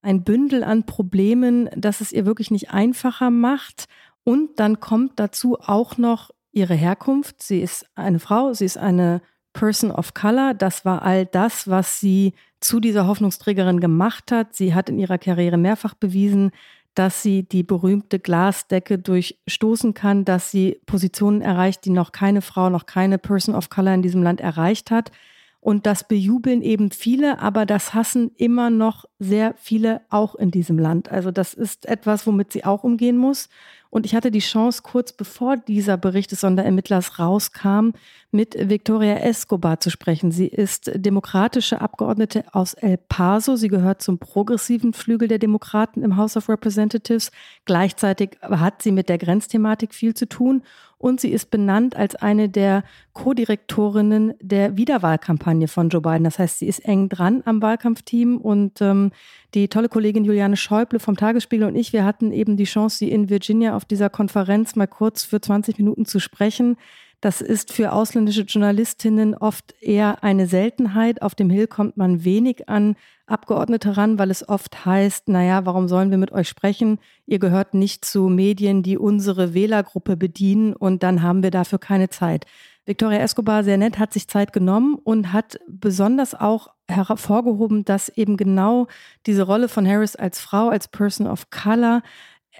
ein 0.01 0.23
Bündel 0.23 0.63
an 0.63 0.85
Problemen, 0.85 1.69
das 1.75 2.01
es 2.01 2.11
ihr 2.11 2.25
wirklich 2.25 2.51
nicht 2.51 2.71
einfacher 2.71 3.31
macht. 3.31 3.85
Und 4.25 4.59
dann 4.59 4.79
kommt 4.79 5.13
dazu 5.19 5.57
auch 5.59 5.97
noch 5.97 6.29
ihre 6.53 6.75
Herkunft. 6.75 7.43
Sie 7.43 7.59
ist 7.59 7.85
eine 7.95 8.19
Frau, 8.19 8.53
sie 8.53 8.65
ist 8.65 8.77
eine 8.77 9.21
Person 9.51 9.91
of 9.91 10.13
Color. 10.13 10.53
Das 10.53 10.85
war 10.85 11.01
all 11.01 11.25
das, 11.25 11.67
was 11.67 11.99
sie 11.99 12.33
zu 12.59 12.79
dieser 12.79 13.07
Hoffnungsträgerin 13.07 13.79
gemacht 13.79 14.31
hat. 14.31 14.55
Sie 14.55 14.73
hat 14.73 14.89
in 14.89 14.99
ihrer 14.99 15.17
Karriere 15.17 15.57
mehrfach 15.57 15.93
bewiesen, 15.93 16.51
dass 16.95 17.23
sie 17.23 17.43
die 17.43 17.63
berühmte 17.63 18.19
Glasdecke 18.19 18.99
durchstoßen 18.99 19.93
kann, 19.93 20.25
dass 20.25 20.51
sie 20.51 20.79
Positionen 20.85 21.41
erreicht, 21.41 21.85
die 21.85 21.89
noch 21.89 22.11
keine 22.11 22.41
Frau, 22.41 22.69
noch 22.69 22.85
keine 22.85 23.17
Person 23.17 23.55
of 23.55 23.69
Color 23.69 23.95
in 23.95 24.01
diesem 24.01 24.23
Land 24.23 24.41
erreicht 24.41 24.91
hat. 24.91 25.11
Und 25.59 25.85
das 25.85 26.07
bejubeln 26.07 26.61
eben 26.61 26.91
viele, 26.91 27.39
aber 27.39 27.65
das 27.65 27.93
hassen 27.93 28.31
immer 28.35 28.69
noch 28.69 29.05
sehr 29.17 29.53
viele 29.57 30.01
auch 30.09 30.35
in 30.35 30.51
diesem 30.51 30.77
Land. 30.77 31.09
Also 31.09 31.31
das 31.31 31.53
ist 31.53 31.85
etwas, 31.85 32.27
womit 32.27 32.51
sie 32.51 32.65
auch 32.65 32.83
umgehen 32.83 33.17
muss. 33.17 33.47
Und 33.93 34.07
ich 34.07 34.15
hatte 34.15 34.31
die 34.31 34.39
Chance, 34.39 34.81
kurz 34.81 35.13
bevor 35.13 35.55
dieser 35.55 35.97
Bericht 35.97 36.31
des 36.31 36.41
Sonderermittlers 36.41 37.19
rauskam, 37.19 37.91
mit 38.31 38.55
Victoria 38.57 39.17
Escobar 39.17 39.81
zu 39.81 39.91
sprechen. 39.91 40.31
Sie 40.31 40.47
ist 40.47 40.89
demokratische 40.95 41.79
Abgeordnete 41.79 42.43
aus 42.53 42.73
El 42.73 42.97
Paso. 42.97 43.55
Sie 43.55 43.67
gehört 43.67 44.01
zum 44.01 44.17
progressiven 44.17 44.93
Flügel 44.93 45.27
der 45.27 45.37
Demokraten 45.37 46.01
im 46.01 46.17
House 46.17 46.35
of 46.35 46.49
Representatives. 46.49 47.29
Gleichzeitig 47.65 48.31
hat 48.41 48.81
sie 48.81 48.91
mit 48.91 49.09
der 49.09 49.19
Grenzthematik 49.19 49.93
viel 49.93 50.15
zu 50.15 50.27
tun 50.27 50.63
und 51.03 51.19
sie 51.19 51.31
ist 51.31 51.51
benannt 51.51 51.97
als 51.97 52.15
eine 52.15 52.47
der 52.47 52.85
Co-Direktorinnen 53.11 54.35
der 54.39 54.77
Wiederwahlkampagne 54.77 55.67
von 55.67 55.89
Joe 55.89 56.01
Biden. 56.01 56.23
Das 56.23 56.39
heißt, 56.39 56.59
sie 56.59 56.67
ist 56.67 56.79
eng 56.85 57.09
dran 57.09 57.43
am 57.43 57.61
Wahlkampfteam 57.61 58.37
und 58.37 58.79
ähm, 58.79 59.11
die 59.53 59.67
tolle 59.67 59.89
Kollegin 59.89 60.23
Juliane 60.23 60.55
Schäuble 60.55 60.99
vom 60.99 61.17
Tagesspiegel 61.17 61.67
und 61.67 61.75
ich, 61.75 61.91
wir 61.91 62.05
hatten 62.05 62.31
eben 62.31 62.55
die 62.55 62.63
Chance, 62.63 62.99
sie 62.99 63.11
in 63.11 63.29
Virginia 63.29 63.75
auf 63.75 63.83
dieser 63.83 64.09
Konferenz 64.09 64.77
mal 64.77 64.87
kurz 64.87 65.25
für 65.25 65.41
20 65.41 65.77
Minuten 65.77 66.05
zu 66.05 66.21
sprechen. 66.21 66.77
Das 67.23 67.39
ist 67.39 67.71
für 67.71 67.93
ausländische 67.93 68.41
Journalistinnen 68.41 69.33
oft 69.33 69.73
eher 69.79 70.25
eine 70.25 70.45
Seltenheit. 70.45 71.21
Auf 71.21 71.35
dem 71.35 71.49
Hill 71.49 71.67
kommt 71.67 71.95
man 71.95 72.25
wenig 72.25 72.67
an 72.67 72.97
Abgeordnete 73.27 73.95
ran, 73.95 74.19
weil 74.19 74.29
es 74.29 74.49
oft 74.49 74.83
heißt, 74.85 75.29
naja, 75.29 75.65
warum 75.65 75.87
sollen 75.87 76.11
wir 76.11 76.17
mit 76.17 76.33
euch 76.33 76.49
sprechen? 76.49 76.99
Ihr 77.25 77.39
gehört 77.39 77.75
nicht 77.75 78.03
zu 78.03 78.27
Medien, 78.27 78.83
die 78.83 78.97
unsere 78.97 79.53
Wählergruppe 79.53 80.17
bedienen 80.17 80.73
und 80.73 81.01
dann 81.01 81.21
haben 81.21 81.43
wir 81.43 81.51
dafür 81.51 81.79
keine 81.79 82.09
Zeit. 82.09 82.45
Victoria 82.85 83.19
Escobar, 83.19 83.63
sehr 83.63 83.77
nett, 83.77 83.99
hat 83.99 84.11
sich 84.11 84.27
Zeit 84.27 84.51
genommen 84.51 84.95
und 85.01 85.31
hat 85.31 85.57
besonders 85.69 86.35
auch 86.35 86.67
hervorgehoben, 86.89 87.85
dass 87.85 88.09
eben 88.09 88.35
genau 88.35 88.87
diese 89.25 89.43
Rolle 89.43 89.69
von 89.69 89.87
Harris 89.87 90.17
als 90.17 90.41
Frau, 90.41 90.67
als 90.67 90.89
Person 90.89 91.27
of 91.27 91.49
Color 91.49 92.01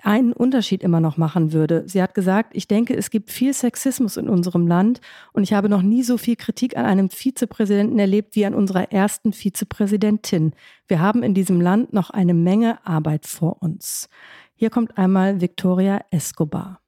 einen 0.02 0.34
Unterschied 0.34 0.84
immer 0.84 1.00
noch 1.00 1.18
machen 1.18 1.54
würde. 1.54 1.84
Sie 1.88 2.02
hat 2.02 2.14
gesagt, 2.14 2.56
ich 2.56 2.68
denke, 2.68 2.96
es 2.96 3.10
gibt 3.10 3.32
viel 3.32 3.54
Sexismus 3.54 4.18
in 4.18 4.28
unserem 4.28 4.68
Land 4.68 5.02
und 5.34 5.44
ich 5.44 5.54
habe 5.54 5.70
noch 5.70 5.82
nie 5.82 6.04
so 6.04 6.18
viel 6.18 6.36
Kritik 6.36 6.76
an 6.76 6.86
einem 6.86 7.10
Vizepräsidenten 7.10 8.00
erlebt 8.00 8.36
wie 8.36 8.46
an 8.46 8.56
unserer 8.56 8.91
ersten 8.91 9.34
Vizepräsidentin. 9.34 10.54
Wir 10.88 11.00
haben 11.00 11.24
in 11.24 11.34
diesem 11.34 11.62
Land 11.62 11.94
noch 11.94 12.10
eine 12.10 12.34
Menge 12.34 12.86
Arbeit 12.86 13.26
vor 13.28 13.62
uns. 13.62 14.10
Hier 14.56 14.70
kommt 14.70 14.98
einmal 14.98 15.41
Victoria 15.41 16.02
Escobar. 16.12 16.80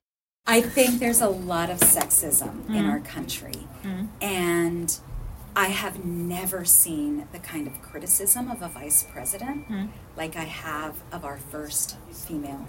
I 0.48 0.62
think 0.62 1.00
there's 1.00 1.22
a 1.22 1.30
lot 1.30 1.70
of 1.70 1.80
sexism 1.80 2.68
mm. 2.68 2.76
in 2.76 2.86
our 2.86 3.00
country. 3.00 3.66
Mm. 3.84 4.08
And 4.22 5.00
I 5.56 5.70
have 5.70 6.06
never 6.06 6.66
seen 6.66 7.28
the 7.32 7.40
kind 7.40 7.66
of 7.68 7.82
criticism 7.82 8.52
of 8.52 8.62
a 8.62 8.68
vice 8.68 9.04
president 9.12 9.68
mm. 9.68 9.90
like 10.16 10.36
I 10.36 10.44
have 10.44 10.96
of 11.12 11.26
our 11.26 11.38
first 11.38 11.98
female 12.12 12.66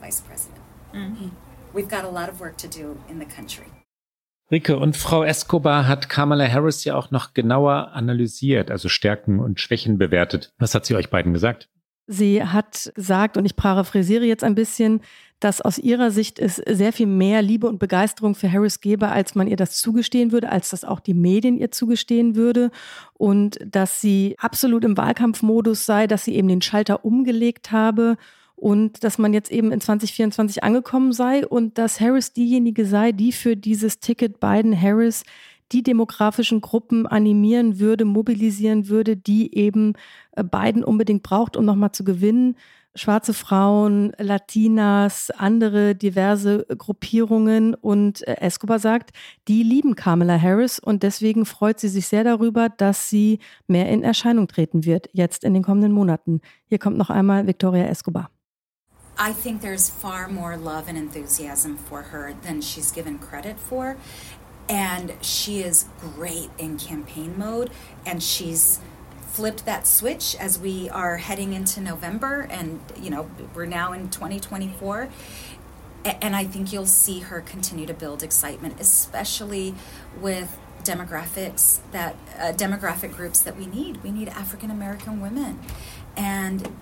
vice 0.00 0.22
president. 0.22 0.60
Mhm. 0.92 1.30
We've 1.74 1.88
got 1.88 2.04
a 2.04 2.10
lot 2.10 2.30
of 2.30 2.40
work 2.40 2.56
to 2.58 2.68
do 2.68 2.96
in 3.10 3.18
the 3.18 3.26
country. 3.26 3.66
Rike 4.50 4.78
und 4.78 4.96
Frau 4.96 5.24
Escobar 5.24 5.86
hat 5.86 6.08
Kamala 6.08 6.50
Harris 6.50 6.84
ja 6.84 6.94
auch 6.96 7.10
noch 7.10 7.34
genauer 7.34 7.92
analysiert, 7.92 8.70
also 8.70 8.88
Stärken 8.88 9.40
und 9.40 9.60
Schwächen 9.60 9.98
bewertet. 9.98 10.54
Was 10.58 10.74
hat 10.74 10.86
sie 10.86 10.94
euch 10.94 11.10
beiden 11.10 11.34
gesagt? 11.34 11.68
Sie 12.06 12.42
hat 12.42 12.90
gesagt, 12.94 13.36
und 13.36 13.44
ich 13.44 13.54
paraphrasiere 13.54 14.24
jetzt 14.24 14.42
ein 14.42 14.54
bisschen, 14.54 15.02
dass 15.40 15.60
aus 15.60 15.76
ihrer 15.76 16.10
Sicht 16.10 16.38
es 16.38 16.56
sehr 16.56 16.94
viel 16.94 17.06
mehr 17.06 17.42
Liebe 17.42 17.68
und 17.68 17.78
Begeisterung 17.78 18.34
für 18.34 18.50
Harris 18.50 18.80
gäbe, 18.80 19.08
als 19.08 19.34
man 19.34 19.46
ihr 19.46 19.56
das 19.56 19.76
zugestehen 19.76 20.32
würde, 20.32 20.50
als 20.50 20.70
das 20.70 20.84
auch 20.84 21.00
die 21.00 21.12
Medien 21.12 21.58
ihr 21.58 21.70
zugestehen 21.70 22.34
würde. 22.34 22.70
Und 23.12 23.58
dass 23.62 24.00
sie 24.00 24.36
absolut 24.38 24.84
im 24.84 24.96
Wahlkampfmodus 24.96 25.84
sei, 25.84 26.06
dass 26.06 26.24
sie 26.24 26.34
eben 26.34 26.48
den 26.48 26.62
Schalter 26.62 27.04
umgelegt 27.04 27.70
habe 27.70 28.16
und 28.58 29.04
dass 29.04 29.18
man 29.18 29.32
jetzt 29.32 29.52
eben 29.52 29.70
in 29.70 29.80
2024 29.80 30.64
angekommen 30.64 31.12
sei 31.12 31.46
und 31.46 31.78
dass 31.78 32.00
Harris 32.00 32.32
diejenige 32.32 32.84
sei, 32.84 33.12
die 33.12 33.30
für 33.30 33.56
dieses 33.56 34.00
Ticket 34.00 34.40
Biden-Harris 34.40 35.22
die 35.70 35.82
demografischen 35.82 36.60
Gruppen 36.60 37.06
animieren 37.06 37.78
würde, 37.78 38.04
mobilisieren 38.04 38.88
würde, 38.88 39.16
die 39.16 39.54
eben 39.54 39.92
äh, 40.32 40.42
Biden 40.42 40.82
unbedingt 40.82 41.22
braucht, 41.22 41.56
um 41.56 41.64
nochmal 41.64 41.92
zu 41.92 42.04
gewinnen. 42.04 42.56
Schwarze 42.94 43.32
Frauen, 43.34 44.12
Latinas, 44.18 45.30
andere 45.30 45.94
diverse 45.94 46.66
Gruppierungen. 46.76 47.74
Und 47.74 48.26
äh, 48.26 48.40
Escobar 48.40 48.78
sagt, 48.78 49.10
die 49.46 49.62
lieben 49.62 49.94
Kamala 49.94 50.40
Harris 50.40 50.78
und 50.78 51.02
deswegen 51.02 51.44
freut 51.44 51.78
sie 51.78 51.88
sich 51.88 52.08
sehr 52.08 52.24
darüber, 52.24 52.70
dass 52.70 53.08
sie 53.08 53.38
mehr 53.68 53.88
in 53.88 54.02
Erscheinung 54.02 54.48
treten 54.48 54.84
wird, 54.84 55.08
jetzt 55.12 55.44
in 55.44 55.54
den 55.54 55.62
kommenden 55.62 55.92
Monaten. 55.92 56.40
Hier 56.66 56.78
kommt 56.78 56.96
noch 56.96 57.10
einmal 57.10 57.46
Victoria 57.46 57.86
Escobar. 57.86 58.30
I 59.18 59.32
think 59.32 59.62
there's 59.62 59.90
far 59.90 60.28
more 60.28 60.56
love 60.56 60.88
and 60.88 60.96
enthusiasm 60.96 61.76
for 61.76 62.02
her 62.02 62.34
than 62.42 62.60
she's 62.60 62.92
given 62.92 63.18
credit 63.18 63.58
for. 63.58 63.96
And 64.68 65.14
she 65.22 65.60
is 65.60 65.86
great 65.98 66.50
in 66.58 66.78
campaign 66.78 67.38
mode, 67.38 67.70
and 68.06 68.22
she's 68.22 68.80
flipped 69.30 69.64
that 69.64 69.86
switch 69.86 70.36
as 70.36 70.58
we 70.58 70.90
are 70.90 71.16
heading 71.16 71.52
into 71.52 71.80
November, 71.80 72.46
and 72.50 72.80
you 73.00 73.08
know, 73.08 73.30
we're 73.54 73.66
now 73.66 73.92
in 73.92 74.10
2024. 74.10 75.08
And 76.04 76.36
I 76.36 76.44
think 76.44 76.72
you'll 76.72 76.86
see 76.86 77.20
her 77.20 77.40
continue 77.40 77.86
to 77.86 77.94
build 77.94 78.22
excitement, 78.22 78.80
especially 78.80 79.74
with 80.20 80.58
demographics 80.84 81.80
that 81.92 82.16
uh, 82.38 82.52
demographic 82.52 83.14
groups 83.14 83.40
that 83.40 83.56
we 83.56 83.66
need. 83.66 84.02
We 84.02 84.10
need 84.10 84.28
African 84.28 84.70
American 84.70 85.20
women, 85.20 85.60
and 86.16 86.76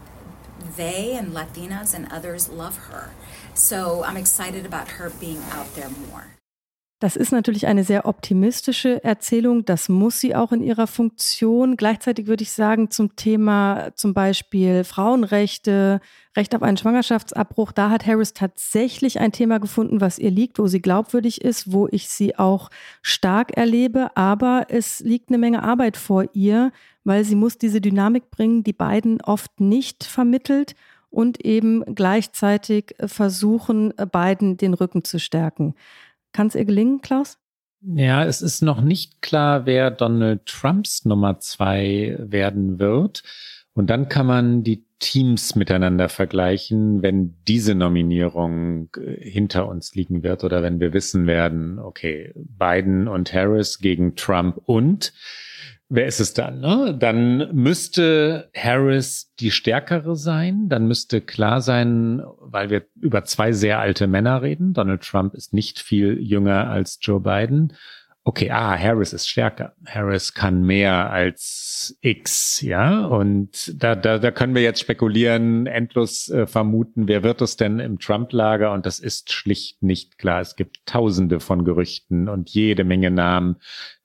they 0.77 1.17
and 1.17 1.33
Latinas 1.33 1.95
and 1.95 2.07
others 2.13 2.49
love 2.49 2.77
her. 2.91 3.11
So 3.55 4.03
I'm 4.05 4.17
excited 4.17 4.67
about 4.67 4.89
her 4.99 5.11
being 5.21 5.43
out 5.53 5.75
there 5.75 5.91
more. 6.11 6.25
Das 6.99 7.15
ist 7.15 7.31
natürlich 7.31 7.67
eine 7.67 7.85
sehr 7.85 8.07
optimistische 8.07 9.05
Erzählung. 9.05 9.67
Das 9.67 9.91
muss 9.91 10.19
sie 10.19 10.35
auch 10.35 10.51
in 10.51 10.63
ihrer 10.63 10.87
Funktion. 10.87 11.77
Gleichzeitig 11.77 12.27
würde 12.27 12.43
ich 12.43 12.53
sagen, 12.53 12.91
zum 12.91 13.17
Thema 13.17 13.91
zum 13.97 14.15
Beispiel 14.15 14.83
Frauenrechte, 14.83 16.01
Recht 16.37 16.55
auf 16.55 16.63
einen 16.63 16.77
Schwangerschaftsabbruch, 16.77 17.73
da 17.73 17.91
hat 17.91 18.07
Harris 18.07 18.35
tatsächlich 18.35 19.21
ein 19.21 19.33
Thema 19.33 19.59
gefunden, 19.59 20.01
was 20.01 20.19
ihr 20.19 20.31
liegt, 20.31 20.59
wo 20.59 20.67
sie 20.67 20.83
glaubwürdig 20.83 21.43
ist, 21.43 21.73
wo 21.73 21.89
ich 21.91 22.09
sie 22.09 22.39
auch 22.39 22.71
stark 23.01 23.57
erlebe. 23.57 24.15
Aber 24.17 24.67
es 24.69 25.01
liegt 25.01 25.31
eine 25.31 25.39
Menge 25.39 25.63
Arbeit 25.63 25.97
vor 25.97 26.27
ihr, 26.35 26.73
weil 27.05 27.25
sie 27.25 27.37
muss 27.37 27.57
diese 27.57 27.81
Dynamik 27.81 28.31
bringen, 28.31 28.63
die 28.63 28.75
beiden 28.75 29.21
oft 29.23 29.61
nicht 29.61 30.05
vermittelt 30.05 30.75
und 31.09 31.43
eben 31.45 31.83
gleichzeitig 31.95 32.95
versuchen, 33.01 33.95
beiden 34.13 34.59
den 34.59 34.75
Rücken 34.75 35.05
zu 35.05 35.19
stärken. 35.19 35.75
Kann 36.33 36.49
es 36.49 36.55
ihr 36.55 36.67
gelingen, 36.67 37.01
Klaus? 37.01 37.39
Ja, 37.81 38.25
es 38.25 38.43
ist 38.43 38.63
noch 38.63 38.81
nicht 38.81 39.23
klar, 39.23 39.65
wer 39.65 39.91
Donald 39.91 40.45
Trumps 40.45 41.05
Nummer 41.05 41.39
zwei 41.39 42.17
werden 42.19 42.79
wird. 42.79 43.23
Und 43.77 43.91
dann 43.91 44.09
kann 44.09 44.25
man 44.27 44.63
die 44.63 44.87
Teams 45.01 45.55
miteinander 45.55 46.09
vergleichen, 46.09 47.03
wenn 47.03 47.37
diese 47.47 47.75
Nominierung 47.75 48.89
äh, 48.97 49.21
hinter 49.21 49.69
uns 49.69 49.95
liegen 49.95 50.23
wird 50.23 50.45
oder 50.45 50.63
wenn 50.63 50.81
wir 50.81 50.95
wissen 50.95 51.27
werden, 51.27 51.79
okay, 51.79 52.33
Biden 52.35 53.07
und 53.07 53.35
Harris 53.35 53.79
gegen 53.79 54.17
Trump 54.17 54.59
und 54.65 55.13
wer 55.91 56.07
ist 56.07 56.21
es 56.21 56.33
dann? 56.33 56.61
Ne? 56.61 56.97
Dann 56.99 57.55
müsste 57.55 58.51
Harris 58.57 59.35
die 59.41 59.51
stärkere 59.51 60.17
sein. 60.17 60.71
Dann 60.71 60.89
müsste 60.89 61.21
klar 61.21 61.61
sein, 61.61 62.23
weil 62.41 62.71
wir 62.71 62.87
über 62.99 63.25
zwei 63.25 63.53
sehr 63.53 63.79
alte 63.79 64.07
Männer 64.07 64.41
reden. 64.41 64.73
Donald 64.73 65.03
Trump 65.03 65.35
ist 65.35 65.53
nicht 65.53 65.81
viel 65.81 66.19
jünger 66.19 66.71
als 66.71 66.99
Joe 67.03 67.21
Biden 67.21 67.75
okay, 68.27 68.51
ah, 68.51 68.77
Harris 68.77 69.13
ist 69.13 69.29
stärker. 69.29 69.75
Harris 69.87 70.35
kann 70.35 70.63
mehr 70.63 71.11
als 71.13 71.97
X, 72.01 72.61
ja. 72.61 73.07
Und 73.07 73.73
da, 73.81 73.95
da, 73.95 74.19
da 74.19 74.33
können 74.33 74.57
wir 74.57 74.63
jetzt 74.63 74.81
spekulieren, 74.81 75.69
endlos 75.69 76.29
äh, 76.29 76.49
vermuten, 76.49 77.07
wer 77.07 77.23
wird 77.23 77.41
es 77.41 77.57
denn 77.57 77.79
im 77.79 78.01
Trump-Lager? 78.01 78.73
Und 78.73 78.85
das 78.85 78.99
ist 78.99 79.33
schlicht 79.33 79.81
nicht 79.85 80.19
klar. 80.19 80.41
Es 80.41 80.57
gibt 80.57 80.85
tausende 80.87 81.39
von 81.39 81.65
Gerüchten 81.65 82.29
und 82.29 82.51
jede 82.51 82.83
Menge 82.83 83.13
Namen. 83.13 83.57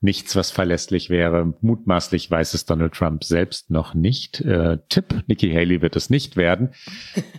Nichts, 0.01 0.35
was 0.35 0.51
verlässlich 0.51 1.09
wäre. 1.09 1.55
Mutmaßlich 1.61 2.29
weiß 2.29 2.53
es 2.53 2.65
Donald 2.65 2.93
Trump 2.93 3.23
selbst 3.23 3.71
noch 3.71 3.95
nicht. 3.95 4.39
Äh, 4.41 4.77
Tipp, 4.89 5.23
Nikki 5.25 5.51
Haley 5.51 5.81
wird 5.81 5.95
es 5.95 6.11
nicht 6.11 6.37
werden. 6.37 6.69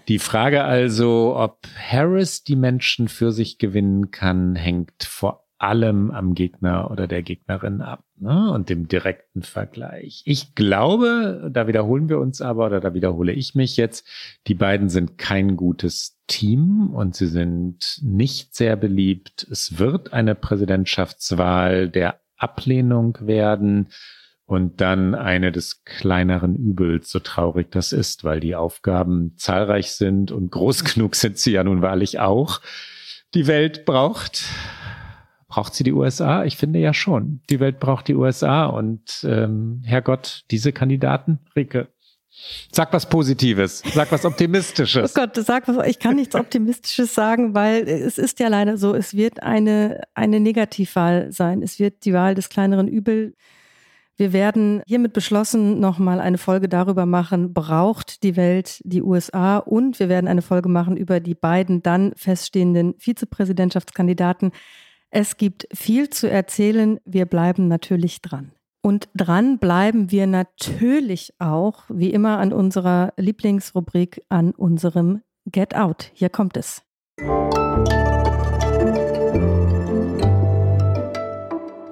Die 0.08 0.18
Frage 0.18 0.64
also, 0.64 1.36
ob 1.36 1.60
Harris 1.76 2.42
die 2.42 2.56
Menschen 2.56 3.06
für 3.06 3.30
sich 3.30 3.58
gewinnen 3.58 4.10
kann, 4.10 4.56
hängt 4.56 5.04
vor 5.04 5.42
allem 5.62 6.10
am 6.10 6.34
Gegner 6.34 6.90
oder 6.90 7.06
der 7.06 7.22
Gegnerin 7.22 7.82
ab 7.82 8.04
ne? 8.16 8.50
und 8.50 8.68
dem 8.68 8.88
direkten 8.88 9.42
Vergleich. 9.42 10.22
Ich 10.26 10.56
glaube, 10.56 11.50
da 11.52 11.68
wiederholen 11.68 12.08
wir 12.08 12.18
uns 12.18 12.40
aber 12.40 12.66
oder 12.66 12.80
da 12.80 12.94
wiederhole 12.94 13.32
ich 13.32 13.54
mich 13.54 13.76
jetzt, 13.76 14.04
die 14.48 14.54
beiden 14.54 14.88
sind 14.88 15.18
kein 15.18 15.56
gutes 15.56 16.18
Team 16.26 16.90
und 16.92 17.14
sie 17.14 17.28
sind 17.28 18.00
nicht 18.02 18.56
sehr 18.56 18.74
beliebt. 18.74 19.46
Es 19.50 19.78
wird 19.78 20.12
eine 20.12 20.34
Präsidentschaftswahl 20.34 21.88
der 21.88 22.20
Ablehnung 22.36 23.18
werden 23.20 23.88
und 24.46 24.80
dann 24.80 25.14
eine 25.14 25.52
des 25.52 25.84
kleineren 25.84 26.56
Übels, 26.56 27.08
so 27.08 27.20
traurig 27.20 27.70
das 27.70 27.92
ist, 27.92 28.24
weil 28.24 28.40
die 28.40 28.56
Aufgaben 28.56 29.34
zahlreich 29.36 29.92
sind 29.92 30.32
und 30.32 30.50
groß 30.50 30.82
genug 30.94 31.14
sind 31.14 31.38
sie 31.38 31.52
ja 31.52 31.62
nun 31.62 31.82
wahrlich 31.82 32.18
auch. 32.18 32.60
Die 33.34 33.46
Welt 33.46 33.84
braucht 33.84 34.44
Braucht 35.52 35.74
sie 35.74 35.84
die 35.84 35.92
USA? 35.92 36.44
Ich 36.44 36.56
finde 36.56 36.78
ja 36.78 36.94
schon. 36.94 37.42
Die 37.50 37.60
Welt 37.60 37.78
braucht 37.78 38.08
die 38.08 38.14
USA 38.14 38.64
und 38.64 39.22
ähm, 39.28 39.82
Herrgott, 39.84 40.44
diese 40.50 40.72
Kandidaten, 40.72 41.40
Rike. 41.54 41.88
Sag 42.72 42.90
was 42.94 43.06
Positives, 43.06 43.82
sag 43.92 44.10
was 44.12 44.24
Optimistisches. 44.24 45.14
Oh 45.14 45.20
Gott, 45.20 45.36
sag 45.36 45.68
was, 45.68 45.86
ich 45.86 45.98
kann 45.98 46.16
nichts 46.16 46.34
Optimistisches 46.34 47.14
sagen, 47.14 47.54
weil 47.54 47.86
es 47.86 48.16
ist 48.16 48.40
ja 48.40 48.48
leider 48.48 48.78
so, 48.78 48.94
es 48.94 49.14
wird 49.14 49.42
eine, 49.42 50.00
eine 50.14 50.40
Negativwahl 50.40 51.30
sein. 51.32 51.60
Es 51.60 51.78
wird 51.78 52.06
die 52.06 52.14
Wahl 52.14 52.34
des 52.34 52.48
kleineren 52.48 52.88
Übel. 52.88 53.34
Wir 54.16 54.32
werden 54.32 54.80
hiermit 54.86 55.12
beschlossen 55.12 55.80
nochmal 55.80 56.18
eine 56.18 56.38
Folge 56.38 56.70
darüber 56.70 57.04
machen, 57.04 57.52
braucht 57.52 58.22
die 58.22 58.36
Welt 58.36 58.80
die 58.84 59.02
USA 59.02 59.58
und 59.58 60.00
wir 60.00 60.08
werden 60.08 60.28
eine 60.28 60.40
Folge 60.40 60.70
machen 60.70 60.96
über 60.96 61.20
die 61.20 61.34
beiden 61.34 61.82
dann 61.82 62.14
feststehenden 62.16 62.94
Vizepräsidentschaftskandidaten. 62.96 64.52
Es 65.14 65.36
gibt 65.36 65.68
viel 65.74 66.08
zu 66.08 66.30
erzählen. 66.30 66.98
Wir 67.04 67.26
bleiben 67.26 67.68
natürlich 67.68 68.22
dran. 68.22 68.52
Und 68.80 69.10
dran 69.14 69.58
bleiben 69.58 70.10
wir 70.10 70.26
natürlich 70.26 71.34
auch, 71.38 71.84
wie 71.90 72.08
immer, 72.08 72.38
an 72.38 72.50
unserer 72.50 73.12
Lieblingsrubrik, 73.18 74.22
an 74.30 74.52
unserem 74.52 75.20
Get 75.44 75.76
Out. 75.76 76.10
Hier 76.14 76.30
kommt 76.30 76.56
es. 76.56 76.82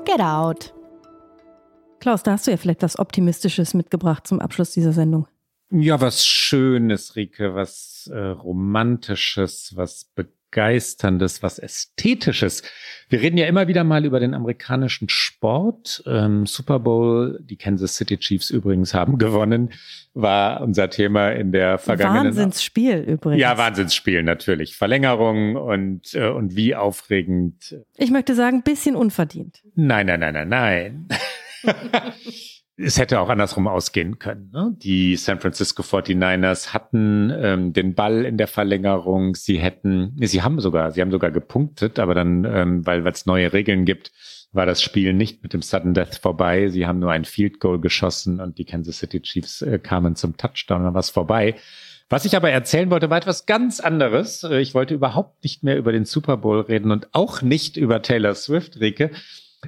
Get 0.07 0.21
Out. 0.21 0.73
Klaus, 2.01 2.23
da 2.23 2.33
hast 2.33 2.47
du 2.47 2.53
ja 2.53 2.57
vielleicht 2.57 2.83
was 2.83 2.99
Optimistisches 2.99 3.75
mitgebracht 3.75 4.27
zum 4.27 4.41
Abschluss 4.41 4.71
dieser 4.71 4.95
Sendung. 4.95 5.29
Ja, 5.71 6.01
was 6.01 6.25
Schönes, 6.25 7.17
Rike, 7.17 7.55
was 7.55 8.11
äh, 8.11 8.19
Romantisches, 8.19 9.77
was 9.77 10.07
Be 10.15 10.27
Begeisterndes, 10.51 11.43
was 11.43 11.59
Ästhetisches. 11.59 12.63
Wir 13.09 13.21
reden 13.21 13.37
ja 13.37 13.47
immer 13.47 13.69
wieder 13.69 13.85
mal 13.85 14.05
über 14.05 14.19
den 14.19 14.35
amerikanischen 14.35 15.09
Sport. 15.09 16.03
Ähm, 16.07 16.45
Super 16.47 16.81
Bowl, 16.81 17.39
die 17.41 17.57
Kansas 17.57 17.95
City 17.95 18.19
Chiefs 18.19 18.51
übrigens 18.51 18.93
haben 18.93 19.19
gewonnen, 19.19 19.71
war 20.13 20.61
unser 20.61 20.91
Thema 20.91 21.31
in 21.31 21.53
der 21.53 21.79
vergangenen. 21.79 22.27
Wahnsinnsspiel 22.27 22.99
übrigens. 22.99 23.41
Ja, 23.41 23.59
Wahnsinnsspiel 23.59 24.25
natürlich. 24.25 24.77
Verlängerung 24.77 25.55
und, 25.55 26.15
äh, 26.15 26.29
und 26.29 26.57
wie 26.57 26.75
aufregend. 26.75 27.77
Ich 27.97 28.11
möchte 28.11 28.35
sagen, 28.35 28.63
bisschen 28.63 28.97
unverdient. 28.97 29.63
Nein, 29.77 30.07
nein, 30.07 30.21
nein, 30.21 30.35
nein, 30.35 30.49
nein. 30.49 31.09
es 32.83 32.99
hätte 32.99 33.21
auch 33.21 33.29
andersrum 33.29 33.69
ausgehen 33.69 34.19
können. 34.19 34.51
Ne? 34.53 34.75
Die 34.79 35.17
San 35.17 35.41
Francisco 35.41 35.83
49ers 35.83 36.73
hatten 36.73 37.33
ähm, 37.35 37.73
den 37.73 37.95
Ball 37.95 38.25
in 38.25 38.39
der 38.39 38.47
Verlängerung. 38.47 39.35
Sie 39.35 39.59
hätten, 39.59 40.17
sie 40.21 40.43
haben 40.43 40.61
sogar, 40.61 40.91
sie 40.93 41.01
haben 41.01 41.11
sogar 41.11 41.31
gepunktet, 41.31 41.99
aber 41.99 42.15
dann, 42.15 42.45
ähm, 42.45 42.87
weil 42.87 43.07
es 43.07 43.27
neue 43.27 43.53
Regeln 43.53 43.85
gibt, 43.85 44.13
war 44.53 44.67
das 44.67 44.83
Spiel 44.83 45.13
nicht 45.13 45.43
mit 45.43 45.53
dem 45.53 45.63
Sudden 45.63 45.95
Death 45.95 46.17
vorbei. 46.17 46.69
Sie 46.69 46.87
haben 46.87 46.99
nur 46.99 47.13
ein 47.13 47.25
Field 47.25 47.61
Goal 47.61 47.81
geschossen 47.81 48.41
und 48.41 48.59
die 48.59 48.65
Kansas 48.65 48.99
City 48.99 49.21
Chiefs 49.21 49.63
äh, 49.63 49.79
kamen 49.79 50.17
zum 50.17 50.37
Touchdown, 50.37 50.85
dann 50.85 50.95
war 50.95 51.01
es 51.01 51.11
vorbei. 51.11 51.57
Was 52.09 52.25
ich 52.25 52.35
aber 52.35 52.51
erzählen 52.51 52.91
wollte, 52.91 53.09
war 53.09 53.19
etwas 53.19 53.47
ganz 53.47 53.79
anderes. 53.79 54.43
Äh, 54.43 54.61
ich 54.61 54.75
wollte 54.75 54.95
überhaupt 54.95 55.45
nicht 55.45 55.63
mehr 55.63 55.77
über 55.77 55.93
den 55.93 56.05
Super 56.05 56.37
Bowl 56.39 56.61
reden 56.61 56.91
und 56.91 57.09
auch 57.13 57.43
nicht 57.43 57.77
über 57.77 58.03
Taylor 58.03 58.35
Swift, 58.35 58.81
Rike. 58.81 59.11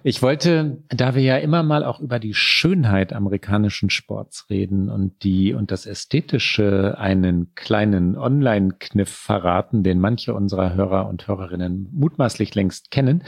Ich 0.04 0.22
wollte, 0.22 0.82
da 0.88 1.14
wir 1.14 1.22
ja 1.22 1.36
immer 1.36 1.62
mal 1.62 1.84
auch 1.84 2.00
über 2.00 2.18
die 2.18 2.32
Schönheit 2.32 3.12
amerikanischen 3.12 3.90
Sports 3.90 4.46
reden 4.48 4.88
und 4.88 5.22
die 5.22 5.52
und 5.52 5.70
das 5.70 5.84
Ästhetische 5.84 6.96
einen 6.98 7.54
kleinen 7.54 8.16
Online-Kniff 8.16 9.10
verraten, 9.10 9.82
den 9.82 10.00
manche 10.00 10.32
unserer 10.32 10.74
Hörer 10.74 11.08
und 11.08 11.28
Hörerinnen 11.28 11.88
mutmaßlich 11.92 12.54
längst 12.54 12.90
kennen. 12.90 13.24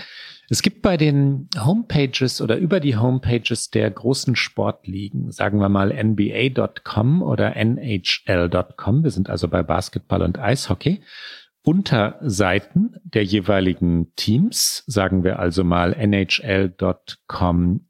Es 0.49 0.63
gibt 0.63 0.81
bei 0.81 0.97
den 0.97 1.49
Homepages 1.59 2.41
oder 2.41 2.57
über 2.57 2.81
die 2.81 2.97
Homepages 2.97 3.69
der 3.71 3.91
großen 3.91 4.35
Sportligen, 4.35 5.31
sagen 5.33 5.59
wir 5.59 5.69
mal 5.69 5.93
NBA.com 5.93 7.23
oder 7.23 7.57
NHL.com, 7.57 9.05
wir 9.05 9.11
sind 9.11 9.29
also 9.29 9.49
bei 9.49 9.63
Basketball 9.63 10.23
und 10.23 10.39
Eishockey, 10.39 11.03
Unterseiten 11.65 12.95
der 13.05 13.25
jeweiligen 13.25 14.15
Teams, 14.17 14.85
sagen 14.87 15.25
wir 15.25 15.39
also 15.39 15.65
mal 15.65 15.95
NHL.com 15.95 17.81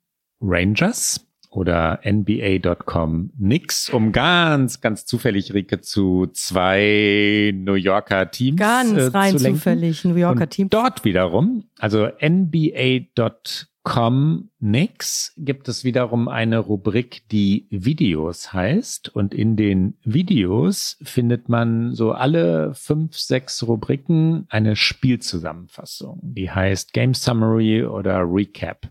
Rangers 0.41 1.27
oder 1.51 2.01
NBA.com 2.05 3.33
Knicks, 3.37 3.89
um 3.91 4.13
ganz, 4.13 4.81
ganz 4.81 5.07
zufällig, 5.07 5.55
Rike, 5.55 5.81
zu 5.81 6.27
zwei 6.33 7.53
New 7.55 7.75
Yorker 7.75 8.31
Teams 8.31 8.59
ganz 8.59 8.93
äh, 8.93 9.05
rein 9.07 9.37
zu 9.37 9.43
lenken. 9.43 9.59
zufällig 9.59 10.05
New 10.05 10.17
Yorker 10.17 10.49
Teams. 10.49 10.71
Dort 10.71 11.05
wiederum, 11.05 11.65
also 11.79 12.09
NBA.com 12.21 13.74
Com 13.85 14.49
Nix 14.61 15.35
gibt 15.37 15.69
es 15.69 15.85
wiederum 15.85 16.27
eine 16.27 16.59
Rubrik, 16.59 17.29
die 17.29 17.67
Videos 17.69 18.55
heißt. 18.55 19.11
Und 19.11 19.35
in 19.35 19.57
den 19.57 19.99
Videos 20.03 20.97
findet 21.03 21.51
man 21.51 21.93
so 21.93 22.13
alle 22.13 22.73
fünf, 22.73 23.19
sechs 23.19 23.63
Rubriken 23.63 24.47
eine 24.49 24.75
Spielzusammenfassung. 24.75 26.19
Die 26.23 26.51
heißt 26.51 26.95
Game 26.95 27.13
Summary 27.13 27.85
oder 27.85 28.21
Recap. 28.21 28.89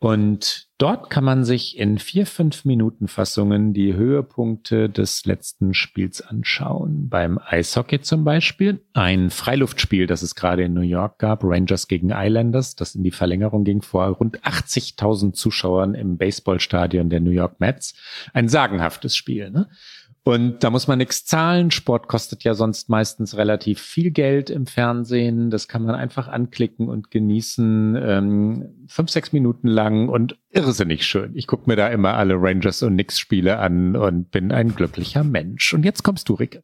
Und 0.00 0.68
dort 0.78 1.10
kann 1.10 1.24
man 1.24 1.44
sich 1.44 1.76
in 1.78 1.98
vier, 1.98 2.24
fünf 2.24 2.64
Minuten 2.64 3.06
Fassungen 3.06 3.74
die 3.74 3.92
Höhepunkte 3.92 4.88
des 4.88 5.26
letzten 5.26 5.74
Spiels 5.74 6.22
anschauen. 6.22 7.10
Beim 7.10 7.38
Eishockey 7.38 8.00
zum 8.00 8.24
Beispiel. 8.24 8.80
Ein 8.94 9.28
Freiluftspiel, 9.28 10.06
das 10.06 10.22
es 10.22 10.34
gerade 10.34 10.62
in 10.64 10.72
New 10.72 10.80
York 10.80 11.18
gab. 11.18 11.44
Rangers 11.44 11.86
gegen 11.86 12.12
Islanders, 12.14 12.76
das 12.76 12.94
in 12.94 13.04
die 13.04 13.10
Verlängerung 13.10 13.62
ging 13.62 13.82
vor 13.82 14.06
rund 14.06 14.40
80.000 14.40 15.34
Zuschauern 15.34 15.94
im 15.94 16.16
Baseballstadion 16.16 17.10
der 17.10 17.20
New 17.20 17.30
York 17.30 17.60
Mets. 17.60 17.94
Ein 18.32 18.48
sagenhaftes 18.48 19.14
Spiel, 19.14 19.50
ne? 19.50 19.68
Und 20.22 20.62
da 20.62 20.70
muss 20.70 20.86
man 20.86 20.98
nichts 20.98 21.24
zahlen. 21.24 21.70
Sport 21.70 22.06
kostet 22.06 22.44
ja 22.44 22.52
sonst 22.52 22.90
meistens 22.90 23.36
relativ 23.36 23.80
viel 23.80 24.10
Geld 24.10 24.50
im 24.50 24.66
Fernsehen. 24.66 25.50
Das 25.50 25.66
kann 25.66 25.82
man 25.82 25.94
einfach 25.94 26.28
anklicken 26.28 26.88
und 26.88 27.10
genießen. 27.10 27.96
Ähm, 27.96 28.86
fünf, 28.86 29.10
sechs 29.10 29.32
Minuten 29.32 29.68
lang 29.68 30.08
und 30.10 30.38
irrsinnig 30.50 31.06
schön. 31.06 31.34
Ich 31.34 31.46
gucke 31.46 31.70
mir 31.70 31.76
da 31.76 31.88
immer 31.88 32.14
alle 32.14 32.34
Rangers 32.36 32.82
und 32.82 32.94
Knicks-Spiele 32.94 33.58
an 33.58 33.96
und 33.96 34.30
bin 34.30 34.52
ein 34.52 34.74
glücklicher 34.74 35.24
Mensch. 35.24 35.72
Und 35.72 35.84
jetzt 35.84 36.02
kommst 36.02 36.28
du, 36.28 36.34
Ricke. 36.34 36.62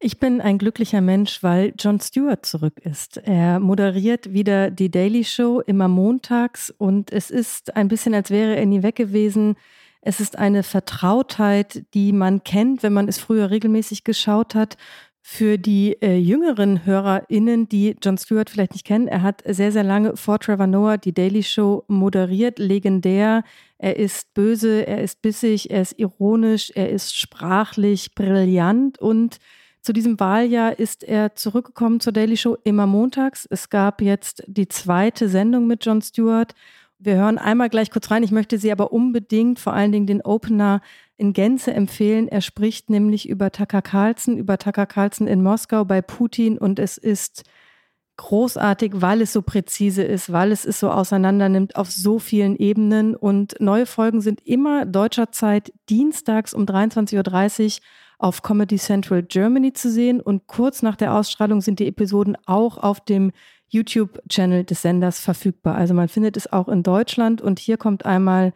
Ich 0.00 0.18
bin 0.18 0.42
ein 0.42 0.58
glücklicher 0.58 1.00
Mensch, 1.00 1.42
weil 1.42 1.72
Jon 1.78 1.98
Stewart 1.98 2.44
zurück 2.44 2.78
ist. 2.80 3.16
Er 3.16 3.60
moderiert 3.60 4.34
wieder 4.34 4.70
die 4.70 4.90
Daily 4.90 5.24
Show 5.24 5.60
immer 5.60 5.88
montags 5.88 6.68
und 6.68 7.10
es 7.10 7.30
ist 7.30 7.74
ein 7.74 7.88
bisschen, 7.88 8.12
als 8.12 8.30
wäre 8.30 8.54
er 8.56 8.66
nie 8.66 8.82
weg 8.82 8.96
gewesen. 8.96 9.56
Es 10.06 10.20
ist 10.20 10.38
eine 10.38 10.62
Vertrautheit, 10.62 11.86
die 11.94 12.12
man 12.12 12.44
kennt, 12.44 12.82
wenn 12.82 12.92
man 12.92 13.08
es 13.08 13.18
früher 13.18 13.50
regelmäßig 13.50 14.04
geschaut 14.04 14.54
hat. 14.54 14.76
Für 15.22 15.56
die 15.56 15.96
äh, 16.02 16.18
jüngeren 16.18 16.84
HörerInnen, 16.84 17.70
die 17.70 17.96
Jon 18.02 18.18
Stewart 18.18 18.50
vielleicht 18.50 18.72
nicht 18.72 18.84
kennen, 18.84 19.08
er 19.08 19.22
hat 19.22 19.42
sehr, 19.46 19.72
sehr 19.72 19.82
lange 19.82 20.18
vor 20.18 20.38
Trevor 20.38 20.66
Noah 20.66 20.98
die 20.98 21.14
Daily 21.14 21.42
Show 21.42 21.84
moderiert, 21.88 22.58
legendär. 22.58 23.44
Er 23.78 23.96
ist 23.96 24.34
böse, 24.34 24.86
er 24.86 25.02
ist 25.02 25.22
bissig, 25.22 25.70
er 25.70 25.80
ist 25.80 25.98
ironisch, 25.98 26.70
er 26.74 26.90
ist 26.90 27.16
sprachlich 27.16 28.14
brillant 28.14 28.98
und 28.98 29.38
zu 29.80 29.94
diesem 29.94 30.20
Wahljahr 30.20 30.78
ist 30.78 31.02
er 31.02 31.34
zurückgekommen 31.34 32.00
zur 32.00 32.12
Daily 32.12 32.36
Show 32.36 32.58
immer 32.62 32.86
montags. 32.86 33.46
Es 33.48 33.70
gab 33.70 34.02
jetzt 34.02 34.42
die 34.46 34.68
zweite 34.68 35.30
Sendung 35.30 35.66
mit 35.66 35.86
Jon 35.86 36.02
Stewart 36.02 36.54
wir 37.04 37.16
hören 37.16 37.38
einmal 37.38 37.68
gleich 37.68 37.90
kurz 37.90 38.10
rein. 38.10 38.22
Ich 38.22 38.30
möchte 38.30 38.58
Sie 38.58 38.72
aber 38.72 38.92
unbedingt 38.92 39.58
vor 39.58 39.72
allen 39.72 39.92
Dingen 39.92 40.06
den 40.06 40.22
Opener 40.22 40.80
in 41.16 41.32
Gänze 41.32 41.72
empfehlen. 41.72 42.28
Er 42.28 42.40
spricht 42.40 42.90
nämlich 42.90 43.28
über 43.28 43.52
Tucker 43.52 43.82
Carlson, 43.82 44.36
über 44.36 44.58
Tucker 44.58 44.86
Carlson 44.86 45.26
in 45.26 45.42
Moskau 45.42 45.84
bei 45.84 46.02
Putin 46.02 46.58
und 46.58 46.78
es 46.78 46.98
ist 46.98 47.44
großartig, 48.16 48.92
weil 48.94 49.22
es 49.22 49.32
so 49.32 49.42
präzise 49.42 50.02
ist, 50.02 50.32
weil 50.32 50.52
es 50.52 50.64
es 50.64 50.80
so 50.80 50.90
auseinandernimmt 50.90 51.76
auf 51.76 51.90
so 51.90 52.18
vielen 52.18 52.56
Ebenen. 52.56 53.16
Und 53.16 53.56
neue 53.60 53.86
Folgen 53.86 54.20
sind 54.20 54.46
immer 54.46 54.86
deutscher 54.86 55.32
Zeit 55.32 55.72
dienstags 55.88 56.54
um 56.54 56.64
23.30 56.64 57.78
Uhr 57.78 57.84
auf 58.18 58.42
Comedy 58.42 58.76
Central 58.76 59.22
Germany 59.22 59.72
zu 59.72 59.90
sehen. 59.90 60.20
Und 60.20 60.46
kurz 60.46 60.82
nach 60.82 60.96
der 60.96 61.14
Ausstrahlung 61.14 61.60
sind 61.60 61.80
die 61.80 61.88
Episoden 61.88 62.36
auch 62.46 62.78
auf 62.78 63.04
dem 63.04 63.32
YouTube-Channel 63.68 64.64
des 64.64 64.82
Senders 64.82 65.20
verfügbar. 65.20 65.76
Also 65.76 65.94
man 65.94 66.08
findet 66.08 66.36
es 66.36 66.52
auch 66.52 66.68
in 66.68 66.82
Deutschland 66.82 67.40
und 67.42 67.58
hier 67.58 67.76
kommt 67.76 68.06
einmal 68.06 68.52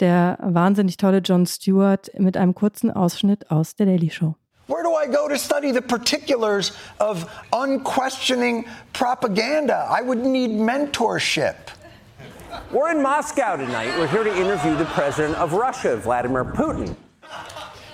der 0.00 0.38
wahnsinnig 0.40 0.96
tolle 0.96 1.18
Jon 1.18 1.46
Stewart 1.46 2.10
mit 2.18 2.36
einem 2.36 2.54
kurzen 2.54 2.90
Ausschnitt 2.90 3.50
aus 3.50 3.76
der 3.76 3.86
Daily 3.86 4.10
Show. 4.10 4.34
Where 4.68 4.82
do 4.82 4.90
I 4.96 5.06
go 5.06 5.28
to 5.28 5.36
study 5.36 5.72
the 5.72 5.80
particulars 5.80 6.72
of 6.98 7.26
unquestioning 7.52 8.64
propaganda? 8.92 9.88
I 9.90 10.02
would 10.02 10.24
need 10.24 10.50
mentorship. 10.50 11.54
We're 12.72 12.90
in 12.90 13.02
Moscow 13.02 13.56
tonight. 13.56 13.90
We're 13.98 14.06
here 14.06 14.24
to 14.24 14.34
interview 14.34 14.76
the 14.76 14.86
president 14.86 15.36
of 15.36 15.52
Russia, 15.52 15.96
Vladimir 15.96 16.44
Putin. 16.44 16.96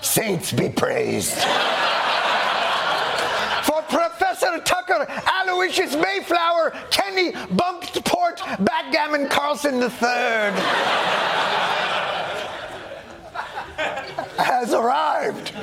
Saints 0.01 0.53
be 0.53 0.69
praised. 0.69 1.37
Professor 3.89 4.59
Tucker, 4.59 5.07
Aloysius 5.59 5.97
Mayflower, 5.97 6.71
Kenny 6.89 7.33
Bunkport, 7.49 8.41
Backgammon 8.63 9.27
Carlson 9.27 9.81
III 9.81 10.53
has 14.37 14.73
arrived. 14.73 15.53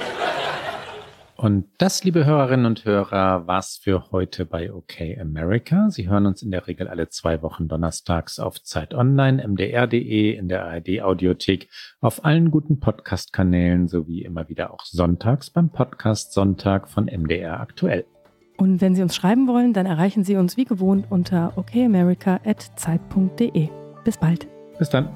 Und 1.36 1.66
das, 1.78 2.04
liebe 2.04 2.26
Hörerinnen 2.26 2.66
und 2.66 2.84
Hörer, 2.84 3.46
war's 3.46 3.78
für 3.82 4.10
heute 4.10 4.44
bei 4.44 4.70
OK 4.70 5.00
America. 5.18 5.88
Sie 5.88 6.08
hören 6.10 6.26
uns 6.26 6.42
in 6.42 6.50
der 6.50 6.66
Regel 6.66 6.88
alle 6.88 7.08
zwei 7.08 7.40
Wochen 7.40 7.66
donnerstags 7.66 8.38
auf 8.38 8.62
Zeit 8.62 8.92
Online, 8.92 9.48
mdr.de, 9.48 10.34
in 10.34 10.48
der 10.48 10.66
ARD 10.66 11.00
Audiothek, 11.00 11.70
auf 12.02 12.22
allen 12.22 12.50
guten 12.50 12.80
Podcast-Kanälen 12.80 13.88
sowie 13.88 14.24
immer 14.24 14.50
wieder 14.50 14.74
auch 14.74 14.84
sonntags 14.84 15.48
beim 15.48 15.70
Podcast 15.70 16.34
Sonntag 16.34 16.88
von 16.88 17.06
MDR 17.06 17.60
aktuell. 17.60 18.04
Und 18.56 18.80
wenn 18.80 18.94
Sie 18.94 19.02
uns 19.02 19.14
schreiben 19.14 19.46
wollen, 19.48 19.74
dann 19.74 19.84
erreichen 19.86 20.24
Sie 20.24 20.36
uns 20.36 20.56
wie 20.56 20.64
gewohnt 20.64 21.06
unter 21.10 21.52
okamerica.zeit.de. 21.56 23.68
Bis 24.04 24.16
bald. 24.16 24.46
Bis 24.78 24.88
dann. 24.88 25.08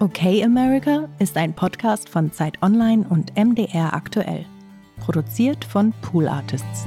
Okay 0.00 0.44
America 0.44 1.08
ist 1.18 1.36
ein 1.36 1.54
Podcast 1.54 2.08
von 2.08 2.30
Zeit 2.32 2.62
Online 2.62 3.04
und 3.08 3.36
MDR 3.36 3.94
aktuell. 3.94 4.46
Produziert 5.00 5.64
von 5.64 5.92
Pool 6.02 6.28
Artists. 6.28 6.84